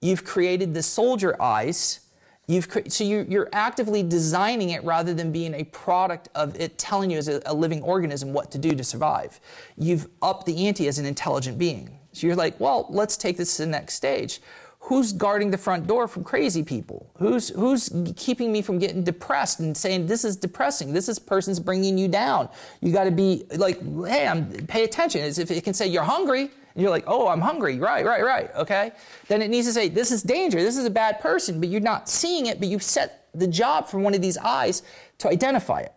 you've 0.01 0.25
created 0.25 0.75
the 0.75 0.83
soldier 0.83 1.41
eyes. 1.41 2.01
You've 2.47 2.69
cre- 2.69 2.89
so 2.89 3.05
you, 3.05 3.25
you're 3.27 3.49
actively 3.55 4.03
designing 4.03 4.69
it 4.69 4.85
rather 4.85 5.15
than 5.15 5.33
being 5.33 5.55
a 5.55 5.65
product 5.65 6.29
of 6.35 6.55
it 6.61 6.77
telling 6.77 7.11
you 7.11 7.17
as 7.17 7.27
a, 7.27 7.41
a 7.47 7.55
living 7.55 7.81
organism 7.81 8.35
what 8.35 8.51
to 8.51 8.59
do 8.59 8.73
to 8.73 8.85
survive. 8.85 9.41
You've 9.79 10.09
upped 10.21 10.45
the 10.45 10.67
ante 10.67 10.87
as 10.87 10.99
an 10.99 11.07
intelligent 11.07 11.57
being. 11.57 11.99
So 12.15 12.27
you're 12.27 12.37
like, 12.37 12.59
well, 12.61 12.87
let's 12.91 13.17
take 13.17 13.37
this 13.37 13.57
to 13.57 13.62
the 13.62 13.69
next 13.69 13.95
stage. 13.95 14.41
Who's 14.81 15.12
guarding 15.12 15.51
the 15.51 15.59
front 15.59 15.87
door 15.87 16.07
from 16.07 16.25
crazy 16.25 16.62
people? 16.62 17.11
Who's 17.17 17.49
who's 17.49 17.91
keeping 18.17 18.53
me 18.53 18.61
from 18.61 18.79
getting 18.79 19.03
depressed 19.03 19.61
and 19.61 19.75
saying 19.75 20.07
this 20.07 20.27
is 20.27 20.37
depressing? 20.37 20.93
This 20.93 21.09
is 21.09 21.19
person's 21.19 21.59
bringing 21.59 21.97
you 21.97 22.07
down. 22.07 22.51
You 22.83 22.93
got 22.93 23.05
to 23.05 23.11
be 23.11 23.45
like, 23.57 23.81
hey, 24.07 24.29
I'm 24.29 24.51
pay 24.67 24.85
attention. 24.85 25.23
As 25.23 25.39
if 25.39 25.51
it 25.51 25.65
can 25.65 25.73
say 25.73 25.87
you're 25.87 26.03
hungry, 26.03 26.43
and 26.75 26.83
you're 26.83 26.91
like, 26.91 27.05
oh, 27.07 27.29
I'm 27.29 27.41
hungry. 27.41 27.79
Right, 27.79 28.05
right, 28.05 28.23
right. 28.23 28.51
Okay. 28.57 28.93
Then 29.29 29.41
it 29.41 29.49
needs 29.49 29.67
to 29.69 29.73
say 29.73 29.89
this 29.89 30.12
is 30.12 30.23
danger. 30.23 30.62
This 30.62 30.77
is 30.77 30.85
a 30.85 30.91
bad 30.91 31.19
person, 31.19 31.61
but 31.61 31.71
you're 31.71 31.81
not 31.81 32.09
seeing 32.09 32.47
it. 32.47 32.59
But 32.59 32.69
you've 32.69 32.83
set 32.83 33.29
the 33.35 33.47
job 33.47 33.89
for 33.89 33.99
one 33.99 34.12
of 34.12 34.21
these 34.21 34.37
eyes 34.37 34.83
to 35.19 35.29
identify 35.29 35.81
it. 35.81 35.95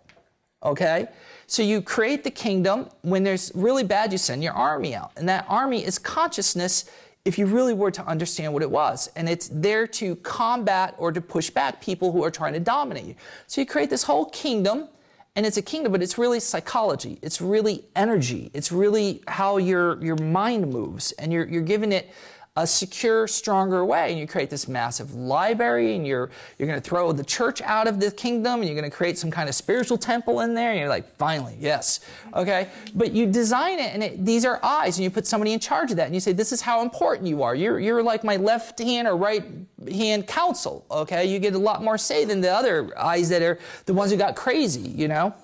Okay. 0.63 1.07
So 1.48 1.64
you 1.64 1.82
create 1.82 2.24
the 2.26 2.32
kingdom. 2.32 2.89
When 3.02 3.24
there's 3.24 3.52
really 3.56 3.84
bad, 3.84 4.12
you 4.12 4.18
send 4.18 4.43
your 4.43 4.54
army 4.54 4.93
out. 4.93 5.14
And 5.16 5.28
that 5.30 5.45
army 5.48 5.84
is 5.84 5.98
consciousness 5.98 6.86
if 7.24 7.38
you 7.38 7.45
really 7.45 7.74
were 7.74 7.91
to 7.91 8.06
understand 8.06 8.54
what 8.54 8.64
it 8.64 8.70
was. 8.70 9.10
And 9.16 9.28
it's 9.28 9.50
there 9.52 9.88
to 9.88 10.18
combat 10.18 10.95
or 10.98 11.12
to 11.12 11.22
push 11.22 11.50
back 11.50 11.82
people 11.82 12.12
who 12.12 12.24
are 12.24 12.32
trying 12.32 12.54
to 12.54 12.60
dominate 12.60 13.06
you. 13.06 13.16
So 13.48 13.62
you 13.62 13.68
create 13.68 13.89
this 13.89 14.04
whole 14.04 14.26
kingdom, 14.26 14.89
and 15.36 15.45
it's 15.45 15.58
a 15.58 15.62
kingdom, 15.62 15.91
but 15.91 16.02
it's 16.02 16.18
really 16.18 16.39
psychology. 16.39 17.18
It's 17.22 17.41
really 17.41 17.86
energy. 17.95 18.50
It's 18.54 18.72
really 18.72 19.22
how 19.28 19.58
your, 19.58 20.04
your 20.04 20.16
mind 20.18 20.70
moves. 20.70 21.14
And 21.14 21.32
you're, 21.32 21.48
you're 21.48 21.62
giving 21.62 21.91
it 21.91 22.10
a 22.58 22.66
secure, 22.66 23.28
stronger 23.28 23.86
way. 23.86 24.10
And 24.10 24.20
you 24.20 24.26
create 24.26 24.49
this 24.49 24.68
massive 24.68 25.14
library, 25.14 25.95
and 25.95 26.05
you're 26.05 26.32
you're 26.58 26.68
going 26.68 26.82
to 26.82 26.89
throw 26.89 27.12
the 27.12 27.24
church 27.24 27.62
out 27.62 27.88
of 27.88 27.99
the 27.99 28.10
kingdom, 28.12 28.55
and 28.60 28.66
you're 28.66 28.78
going 28.78 28.89
to 28.89 28.95
create 28.95 29.18
some 29.18 29.30
kind 29.30 29.47
of 29.47 29.53
spiritual 29.53 29.97
temple 29.97 30.41
in 30.41 30.55
there. 30.55 30.72
And 30.72 30.80
you're 30.80 30.89
like, 30.89 31.08
finally, 31.18 31.55
yes, 31.60 31.99
okay. 32.34 32.68
But 32.95 33.12
you 33.12 33.28
design 33.28 33.78
it, 33.80 33.93
and 33.93 34.03
it, 34.03 34.26
these 34.26 34.43
are 34.43 34.60
eyes, 34.64 34.97
and 34.97 35.03
you 35.03 35.12
put 35.12 35.28
somebody 35.28 35.53
in 35.53 35.60
charge 35.60 35.91
of 35.91 35.97
that, 35.97 36.08
and 36.08 36.16
you 36.16 36.20
say, 36.20 36.34
this 36.34 36.51
is 36.51 36.60
how 36.60 36.82
important 36.82 37.28
you 37.28 37.43
are. 37.43 37.53
You're 37.53 37.80
you're 37.80 38.01
like 38.01 38.24
my 38.24 38.38
left 38.38 38.80
hand 38.80 39.08
or 39.08 39.16
right 39.16 39.45
hand 39.88 40.26
counsel. 40.28 40.84
Okay, 40.89 41.26
you 41.26 41.38
get 41.38 41.53
a 41.53 41.60
lot 41.60 41.84
more 41.84 41.97
say 41.97 42.26
than 42.26 42.41
the 42.41 42.51
other 42.51 42.97
eyes 42.97 43.30
that 43.30 43.43
are 43.43 43.60
the 43.86 43.93
ones 43.93 44.10
who 44.12 44.18
got 44.18 44.36
crazy. 44.36 44.89
You 44.89 45.08
know. 45.08 45.36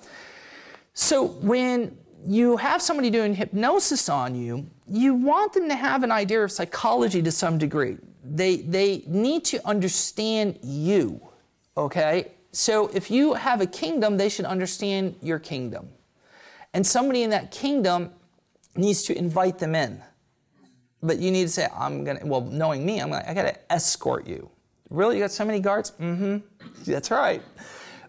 So 0.94 1.26
when 1.26 1.96
you 2.26 2.56
have 2.56 2.80
somebody 2.80 3.10
doing 3.10 3.34
hypnosis 3.34 4.08
on 4.08 4.34
you, 4.34 4.66
you 4.88 5.14
want 5.14 5.52
them 5.52 5.68
to 5.68 5.74
have 5.74 6.02
an 6.02 6.10
idea 6.10 6.42
of 6.42 6.50
psychology 6.50 7.22
to 7.22 7.30
some 7.30 7.58
degree. 7.58 7.96
They, 8.24 8.56
they 8.56 9.04
need 9.06 9.44
to 9.46 9.66
understand 9.66 10.58
you, 10.62 11.20
okay? 11.76 12.32
So 12.52 12.88
if 12.88 13.10
you 13.10 13.34
have 13.34 13.60
a 13.60 13.66
kingdom, 13.66 14.16
they 14.16 14.28
should 14.28 14.46
understand 14.46 15.16
your 15.22 15.38
kingdom. 15.38 15.88
And 16.72 16.86
somebody 16.86 17.22
in 17.22 17.30
that 17.30 17.50
kingdom 17.50 18.10
needs 18.76 19.02
to 19.04 19.16
invite 19.16 19.58
them 19.58 19.74
in. 19.74 20.02
But 21.02 21.18
you 21.18 21.30
need 21.30 21.44
to 21.44 21.50
say, 21.50 21.68
I'm 21.76 22.04
gonna, 22.04 22.20
well, 22.24 22.40
knowing 22.40 22.84
me, 22.84 23.00
I'm 23.00 23.10
gonna, 23.10 23.24
I 23.28 23.34
gotta 23.34 23.56
escort 23.70 24.26
you. 24.26 24.50
Really? 24.88 25.16
You 25.16 25.22
got 25.22 25.30
so 25.30 25.44
many 25.44 25.60
guards? 25.60 25.92
Mm 26.00 26.16
hmm. 26.16 26.36
That's 26.84 27.10
right 27.10 27.42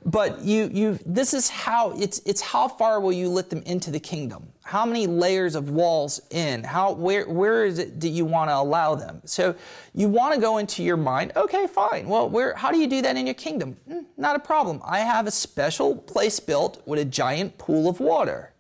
but 0.06 0.42
you 0.42 0.70
you 0.72 1.00
this 1.04 1.34
is 1.34 1.50
how 1.50 1.92
it's 1.98 2.22
it's 2.26 2.40
how 2.40 2.68
far 2.68 3.00
will 3.00 3.12
you 3.12 3.28
let 3.28 3.50
them 3.50 3.64
into 3.66 3.90
the 3.90 4.00
kingdom? 4.00 4.48
How 4.64 4.86
many 4.86 5.08
layers 5.08 5.56
of 5.56 5.72
walls 5.72 6.22
in? 6.30 6.64
How 6.64 6.92
where 6.92 7.28
where 7.28 7.66
is 7.66 7.80
it 7.80 7.98
do 8.00 8.08
you 8.08 8.24
want 8.24 8.52
to 8.52 8.56
allow 8.56 8.94
them? 8.94 9.22
So 9.26 9.56
you 9.96 10.08
want 10.08 10.36
to 10.36 10.40
go 10.40 10.60
into 10.60 10.84
your 10.84 10.98
mind 10.98 11.34
okay 11.36 11.66
fine 11.66 12.08
well 12.08 12.30
where 12.30 12.54
how 12.54 12.72
do 12.72 12.78
you 12.78 12.88
do 12.88 13.02
that 13.02 13.18
in 13.18 13.26
your 13.26 13.34
kingdom? 13.34 13.78
Mm, 13.90 14.06
not 14.16 14.36
a 14.36 14.40
problem. 14.40 14.80
I 14.86 15.00
have 15.00 15.26
a 15.26 15.32
special 15.32 15.96
place 15.96 16.40
built 16.40 16.84
with 16.86 17.00
a 17.00 17.06
giant 17.06 17.58
pool 17.58 17.90
of 17.90 18.00
water. 18.00 18.54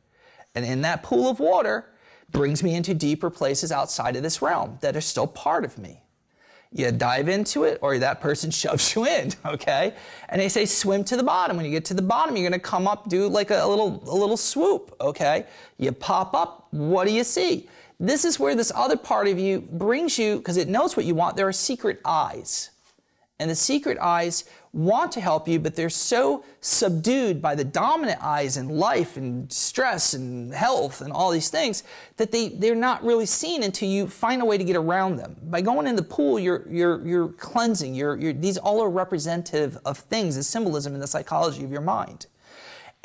And 0.55 0.65
in 0.65 0.81
that 0.81 1.03
pool 1.03 1.29
of 1.29 1.39
water 1.39 1.85
brings 2.31 2.63
me 2.63 2.73
into 2.73 2.95
deeper 2.95 3.29
places 3.29 3.71
outside 3.71 4.15
of 4.15 4.23
this 4.23 4.41
realm 4.41 4.79
that 4.81 4.95
are 4.95 5.01
still 5.01 5.27
part 5.27 5.63
of 5.63 5.77
me 5.77 6.04
you 6.75 6.91
dive 6.91 7.29
into 7.29 7.63
it 7.63 7.79
or 7.81 7.97
that 7.99 8.19
person 8.19 8.51
shoves 8.61 8.93
you 8.93 9.05
in, 9.05 9.31
okay? 9.45 9.93
And 10.29 10.39
they 10.39 10.49
say 10.49 10.65
swim 10.65 11.03
to 11.05 11.15
the 11.15 11.23
bottom. 11.23 11.55
When 11.55 11.65
you 11.65 11.71
get 11.71 11.85
to 11.85 11.93
the 11.93 12.01
bottom, 12.01 12.35
you're 12.35 12.47
gonna 12.47 12.59
come 12.59 12.87
up, 12.87 13.09
do 13.09 13.27
like 13.27 13.49
a, 13.49 13.63
a 13.63 13.67
little, 13.67 14.03
a 14.05 14.15
little 14.15 14.37
swoop, 14.37 14.93
okay? 14.99 15.45
You 15.77 15.93
pop 15.93 16.35
up, 16.35 16.67
what 16.71 17.07
do 17.07 17.13
you 17.13 17.23
see? 17.23 17.69
This 17.97 18.25
is 18.25 18.39
where 18.39 18.55
this 18.55 18.73
other 18.75 18.97
part 18.97 19.29
of 19.29 19.39
you 19.39 19.61
brings 19.61 20.19
you, 20.19 20.37
because 20.37 20.57
it 20.57 20.67
knows 20.67 20.97
what 20.97 21.05
you 21.05 21.15
want. 21.15 21.37
There 21.37 21.47
are 21.47 21.53
secret 21.53 22.01
eyes. 22.03 22.71
And 23.39 23.49
the 23.49 23.55
secret 23.55 23.97
eyes 23.99 24.43
want 24.75 25.13
to 25.13 25.21
help 25.21 25.47
you, 25.47 25.57
but 25.57 25.73
they're 25.73 25.89
so 25.89 26.43
subdued 26.59 27.41
by 27.41 27.55
the 27.55 27.63
dominant 27.63 28.21
eyes 28.21 28.57
in 28.57 28.67
life 28.67 29.15
and 29.15 29.49
stress 29.51 30.13
and 30.13 30.53
health 30.53 30.99
and 30.99 31.13
all 31.13 31.31
these 31.31 31.49
things 31.49 31.83
that 32.17 32.33
they, 32.33 32.49
they're 32.49 32.75
not 32.75 33.01
really 33.01 33.25
seen 33.25 33.63
until 33.63 33.87
you 33.87 34.05
find 34.05 34.41
a 34.41 34.45
way 34.45 34.57
to 34.57 34.65
get 34.65 34.75
around 34.75 35.15
them. 35.15 35.37
By 35.43 35.61
going 35.61 35.87
in 35.87 35.95
the 35.95 36.03
pool, 36.03 36.37
you're, 36.37 36.67
you're, 36.69 37.07
you're 37.07 37.29
cleansing. 37.29 37.95
You're, 37.95 38.17
you're, 38.17 38.33
these 38.33 38.57
all 38.57 38.83
are 38.83 38.89
representative 38.89 39.77
of 39.85 39.97
things, 39.97 40.35
the 40.35 40.43
symbolism 40.43 40.93
in 40.93 40.99
the 40.99 41.07
psychology 41.07 41.63
of 41.63 41.71
your 41.71 41.79
mind. 41.79 42.25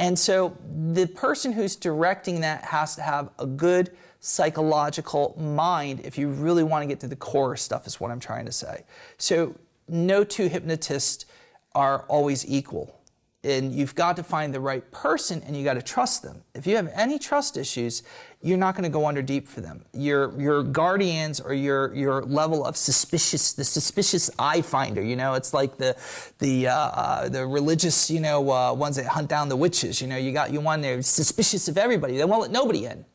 And 0.00 0.18
so 0.18 0.56
the 0.92 1.06
person 1.06 1.52
who's 1.52 1.76
directing 1.76 2.40
that 2.40 2.64
has 2.64 2.96
to 2.96 3.02
have 3.02 3.30
a 3.38 3.46
good 3.46 3.96
psychological 4.18 5.36
mind 5.38 6.00
if 6.00 6.18
you 6.18 6.30
really 6.30 6.64
want 6.64 6.82
to 6.82 6.88
get 6.88 6.98
to 7.00 7.06
the 7.06 7.16
core 7.16 7.56
stuff, 7.56 7.86
is 7.86 8.00
what 8.00 8.10
I'm 8.10 8.18
trying 8.18 8.46
to 8.46 8.52
say. 8.52 8.82
So 9.18 9.54
no 9.88 10.24
two 10.24 10.48
hypnotists 10.48 11.26
are 11.74 12.04
always 12.08 12.48
equal. 12.48 12.96
And 13.42 13.72
you've 13.72 13.94
got 13.94 14.16
to 14.16 14.22
find 14.22 14.52
the 14.52 14.60
right 14.60 14.88
person 14.92 15.42
and 15.46 15.56
you 15.56 15.64
got 15.64 15.74
to 15.74 15.82
trust 15.82 16.22
them. 16.22 16.42
If 16.54 16.66
you 16.66 16.76
have 16.76 16.90
any 16.94 17.18
trust 17.18 17.56
issues, 17.56 18.02
you're 18.42 18.58
not 18.58 18.74
going 18.74 18.84
to 18.84 18.90
go 18.90 19.06
under 19.06 19.22
deep 19.22 19.48
for 19.48 19.62
them. 19.62 19.82
Your, 19.94 20.38
your 20.38 20.62
guardians 20.62 21.40
or 21.40 21.54
your, 21.54 21.94
your 21.94 22.22
level 22.22 22.66
of 22.66 22.76
suspicious, 22.76 23.54
the 23.54 23.64
suspicious 23.64 24.30
eye 24.38 24.60
finder, 24.60 25.02
you 25.02 25.16
know, 25.16 25.34
it's 25.34 25.54
like 25.54 25.78
the, 25.78 25.96
the, 26.38 26.68
uh, 26.68 26.74
uh, 26.74 27.28
the 27.30 27.46
religious, 27.46 28.10
you 28.10 28.20
know, 28.20 28.50
uh, 28.50 28.74
ones 28.74 28.96
that 28.96 29.06
hunt 29.06 29.30
down 29.30 29.48
the 29.48 29.56
witches. 29.56 30.02
You 30.02 30.08
know, 30.08 30.18
you 30.18 30.32
got 30.32 30.52
you 30.52 30.60
one 30.60 30.82
there 30.82 31.00
suspicious 31.00 31.66
of 31.66 31.78
everybody. 31.78 32.18
They 32.18 32.24
won't 32.26 32.42
let 32.42 32.50
nobody 32.50 32.84
in. 32.84 33.06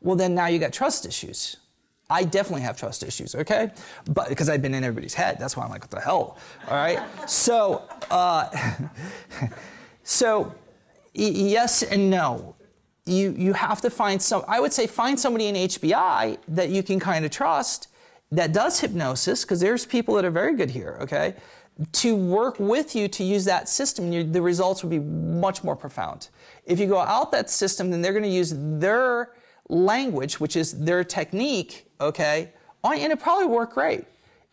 Well, 0.00 0.16
then 0.16 0.34
now 0.34 0.46
you 0.46 0.58
got 0.58 0.72
trust 0.72 1.04
issues. 1.04 1.58
I 2.10 2.24
definitely 2.24 2.62
have 2.62 2.76
trust 2.76 3.02
issues, 3.02 3.34
okay? 3.34 3.70
But 4.10 4.28
because 4.28 4.48
I've 4.48 4.62
been 4.62 4.74
in 4.74 4.82
everybody's 4.82 5.14
head, 5.14 5.36
that's 5.38 5.56
why 5.56 5.64
I'm 5.64 5.70
like, 5.70 5.82
what 5.82 5.90
the 5.90 6.00
hell? 6.00 6.38
All 6.68 6.76
right. 6.76 7.00
so, 7.28 7.82
uh, 8.10 8.48
so 10.02 10.54
yes 11.14 11.82
and 11.82 12.10
no. 12.10 12.54
You 13.04 13.34
you 13.38 13.54
have 13.54 13.80
to 13.80 13.90
find 13.90 14.20
some. 14.20 14.44
I 14.46 14.60
would 14.60 14.72
say 14.72 14.86
find 14.86 15.18
somebody 15.18 15.46
in 15.46 15.54
HBI 15.54 16.36
that 16.48 16.68
you 16.68 16.82
can 16.82 17.00
kind 17.00 17.24
of 17.24 17.30
trust 17.30 17.88
that 18.30 18.52
does 18.52 18.80
hypnosis 18.80 19.44
because 19.44 19.60
there's 19.60 19.86
people 19.86 20.14
that 20.16 20.26
are 20.26 20.30
very 20.30 20.54
good 20.54 20.70
here, 20.70 20.98
okay? 21.00 21.34
to 21.92 22.16
work 22.16 22.58
with 22.58 22.96
you 22.96 23.06
to 23.08 23.22
use 23.22 23.44
that 23.44 23.68
system, 23.68 24.12
you, 24.12 24.24
the 24.24 24.42
results 24.42 24.82
would 24.82 24.90
be 24.90 24.98
much 24.98 25.62
more 25.62 25.76
profound. 25.76 26.28
If 26.64 26.80
you 26.80 26.86
go 26.86 26.98
out 26.98 27.30
that 27.32 27.50
system, 27.50 27.90
then 27.90 28.02
they're 28.02 28.12
going 28.12 28.24
to 28.24 28.28
use 28.28 28.52
their 28.56 29.32
language, 29.68 30.40
which 30.40 30.56
is 30.56 30.72
their 30.84 31.04
technique, 31.04 31.87
okay, 32.00 32.52
and 32.84 33.12
it 33.12 33.20
probably 33.20 33.46
work 33.46 33.74
great 33.74 34.04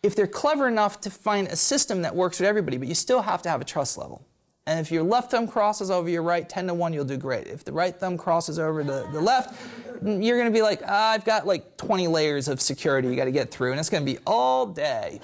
if 0.02 0.14
they're 0.14 0.26
clever 0.26 0.68
enough 0.68 1.00
to 1.02 1.10
find 1.10 1.48
a 1.48 1.56
system 1.56 2.02
that 2.02 2.14
works 2.14 2.38
with 2.38 2.48
everybody, 2.48 2.76
but 2.76 2.88
you 2.88 2.94
still 2.94 3.22
have 3.22 3.42
to 3.42 3.48
have 3.48 3.60
a 3.60 3.64
trust 3.64 3.98
level. 3.98 4.24
And 4.68 4.80
if 4.80 4.90
your 4.90 5.02
left 5.02 5.30
thumb 5.30 5.46
crosses 5.46 5.90
over 5.90 6.08
your 6.08 6.22
right, 6.22 6.48
10 6.48 6.66
to 6.68 6.74
1, 6.74 6.92
you'll 6.92 7.04
do 7.04 7.16
great. 7.16 7.46
If 7.46 7.64
the 7.64 7.72
right 7.72 7.94
thumb 7.94 8.18
crosses 8.18 8.58
over 8.58 8.82
the, 8.82 9.08
the 9.12 9.20
left, 9.20 9.60
you're 10.02 10.38
going 10.38 10.52
to 10.52 10.56
be 10.56 10.62
like, 10.62 10.82
I've 10.82 11.24
got 11.24 11.46
like 11.46 11.76
20 11.76 12.08
layers 12.08 12.48
of 12.48 12.60
security 12.60 13.08
you 13.08 13.16
got 13.16 13.26
to 13.26 13.32
get 13.32 13.50
through, 13.50 13.70
and 13.72 13.80
it's 13.80 13.90
going 13.90 14.04
to 14.04 14.12
be 14.12 14.18
all 14.26 14.66
day. 14.66 15.20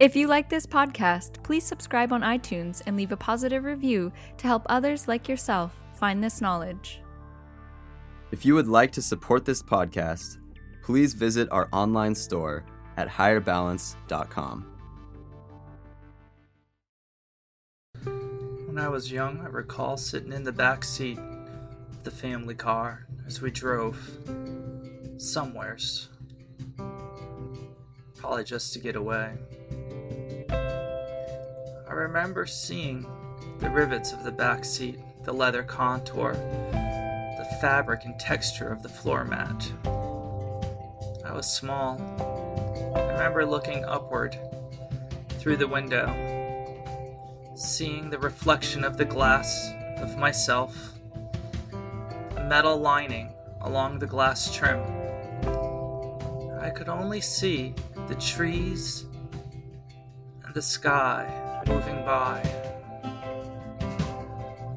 If 0.00 0.16
you 0.16 0.26
like 0.26 0.50
this 0.50 0.66
podcast, 0.66 1.42
please 1.42 1.64
subscribe 1.64 2.12
on 2.12 2.20
iTunes 2.20 2.82
and 2.84 2.96
leave 2.96 3.12
a 3.12 3.16
positive 3.16 3.64
review 3.64 4.12
to 4.38 4.46
help 4.46 4.66
others 4.68 5.08
like 5.08 5.28
yourself 5.28 5.72
find 5.94 6.22
this 6.22 6.40
knowledge. 6.40 7.00
If 8.34 8.44
you 8.44 8.56
would 8.56 8.66
like 8.66 8.90
to 8.94 9.00
support 9.00 9.44
this 9.44 9.62
podcast, 9.62 10.38
please 10.82 11.14
visit 11.14 11.46
our 11.52 11.68
online 11.72 12.16
store 12.16 12.64
at 12.96 13.06
higherbalance.com. 13.08 14.66
When 18.02 18.76
I 18.76 18.88
was 18.88 19.12
young, 19.12 19.40
I 19.40 19.46
recall 19.46 19.96
sitting 19.96 20.32
in 20.32 20.42
the 20.42 20.50
back 20.50 20.82
seat 20.82 21.16
of 21.16 22.02
the 22.02 22.10
family 22.10 22.56
car 22.56 23.06
as 23.24 23.40
we 23.40 23.52
drove 23.52 23.96
somewheres. 25.16 26.08
Probably 28.16 28.42
just 28.42 28.72
to 28.72 28.80
get 28.80 28.96
away. 28.96 29.34
I 30.50 31.92
remember 31.92 32.46
seeing 32.46 33.06
the 33.60 33.70
rivets 33.70 34.12
of 34.12 34.24
the 34.24 34.32
back 34.32 34.64
seat, 34.64 34.98
the 35.22 35.32
leather 35.32 35.62
contour, 35.62 36.34
fabric 37.60 38.04
and 38.04 38.18
texture 38.18 38.68
of 38.68 38.82
the 38.82 38.88
floor 38.88 39.24
mat. 39.24 39.72
I 41.24 41.32
was 41.32 41.46
small. 41.50 42.00
I 42.96 43.12
remember 43.12 43.44
looking 43.46 43.84
upward 43.84 44.38
through 45.38 45.56
the 45.56 45.68
window 45.68 46.34
seeing 47.54 48.10
the 48.10 48.18
reflection 48.18 48.84
of 48.84 48.96
the 48.96 49.04
glass 49.04 49.72
of 49.98 50.18
myself, 50.18 50.92
a 52.36 52.44
metal 52.44 52.76
lining 52.76 53.32
along 53.60 53.98
the 53.98 54.06
glass 54.06 54.54
trim. 54.54 54.80
I 56.60 56.70
could 56.70 56.88
only 56.88 57.20
see 57.20 57.74
the 58.08 58.14
trees 58.16 59.06
and 60.44 60.54
the 60.54 60.62
sky 60.62 61.62
moving 61.66 62.04
by. 62.04 62.40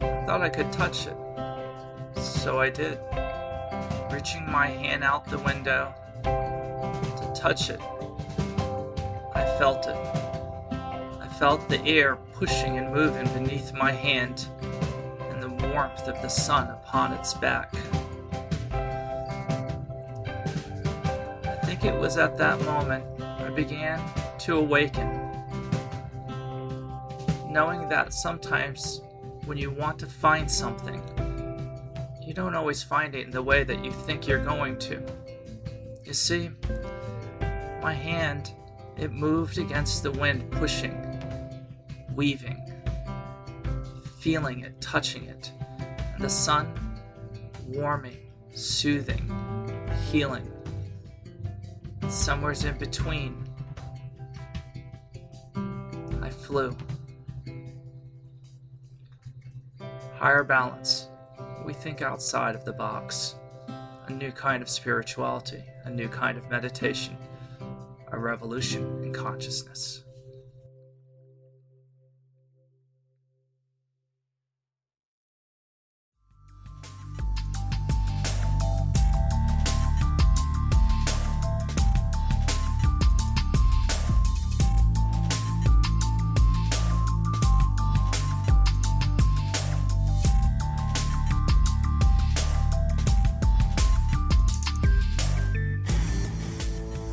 I 0.02 0.26
thought 0.26 0.42
I 0.42 0.50
could 0.50 0.72
touch 0.72 1.08
it, 1.08 1.18
so 2.28 2.60
I 2.60 2.70
did, 2.70 3.00
reaching 4.12 4.50
my 4.50 4.68
hand 4.68 5.04
out 5.04 5.26
the 5.26 5.40
window 5.40 5.94
to 6.24 7.34
touch 7.36 7.70
it. 7.70 7.80
I 9.36 9.46
felt 9.58 9.88
it 9.88 9.96
I 11.28 11.28
felt 11.40 11.70
the 11.70 11.84
air 11.86 12.16
pushing 12.34 12.78
and 12.78 12.92
moving 12.94 13.28
beneath 13.34 13.74
my 13.74 13.92
hand 13.92 14.48
and 15.30 15.44
the 15.44 15.50
warmth 15.68 16.08
of 16.08 16.20
the 16.22 16.30
sun 16.30 16.70
upon 16.70 17.14
its 17.14 17.34
back. 17.36 17.74
I 21.44 21.56
think 21.64 21.86
it 21.86 21.94
was 21.94 22.18
at 22.18 22.38
that 22.38 22.60
moment 22.62 23.04
I 23.22 23.50
began 23.50 24.02
to 24.40 24.58
awaken, 24.58 25.08
knowing 27.50 27.88
that 27.90 28.14
sometimes 28.14 29.02
when 29.46 29.58
you 29.58 29.70
want 29.70 30.00
to 30.00 30.08
find 30.08 30.50
something, 30.50 31.02
you 32.28 32.34
don't 32.34 32.56
always 32.56 32.84
find 32.84 33.16
it 33.16 33.26
in 33.26 33.32
the 33.32 33.42
way 33.42 33.64
that 33.64 33.86
you 33.86 33.92
think 33.92 34.28
you're 34.28 34.44
going 34.44 34.78
to. 34.80 35.02
You 36.04 36.14
see, 36.14 36.50
my 37.82 37.94
hand, 37.94 38.52
it 38.98 39.14
moved 39.14 39.58
against 39.58 40.04
the 40.04 40.12
wind, 40.12 40.52
pushing 40.52 41.04
weaving, 42.14 42.60
feeling 44.20 44.62
it, 44.62 44.82
touching 44.82 45.24
it, 45.26 45.54
and 46.16 46.22
the 46.22 46.30
sun 46.30 46.74
warming, 47.66 48.18
soothing, 48.54 49.32
healing. 50.12 50.52
And 52.02 52.12
somewhere's 52.12 52.66
in 52.66 52.78
between, 52.78 53.48
I 56.22 56.30
flew. 56.30 56.76
Higher 60.18 60.44
balance. 60.44 61.07
We 61.68 61.74
think 61.74 62.02
outside 62.02 62.56
of 62.56 62.64
the 62.64 62.72
box. 62.72 63.36
A 64.08 64.14
new 64.14 64.32
kind 64.32 64.64
of 64.64 64.70
spirituality, 64.70 65.66
a 65.84 65.90
new 65.90 66.08
kind 66.08 66.38
of 66.38 66.50
meditation, 66.50 67.18
a 68.10 68.18
revolution 68.18 69.04
in 69.04 69.12
consciousness. 69.12 70.06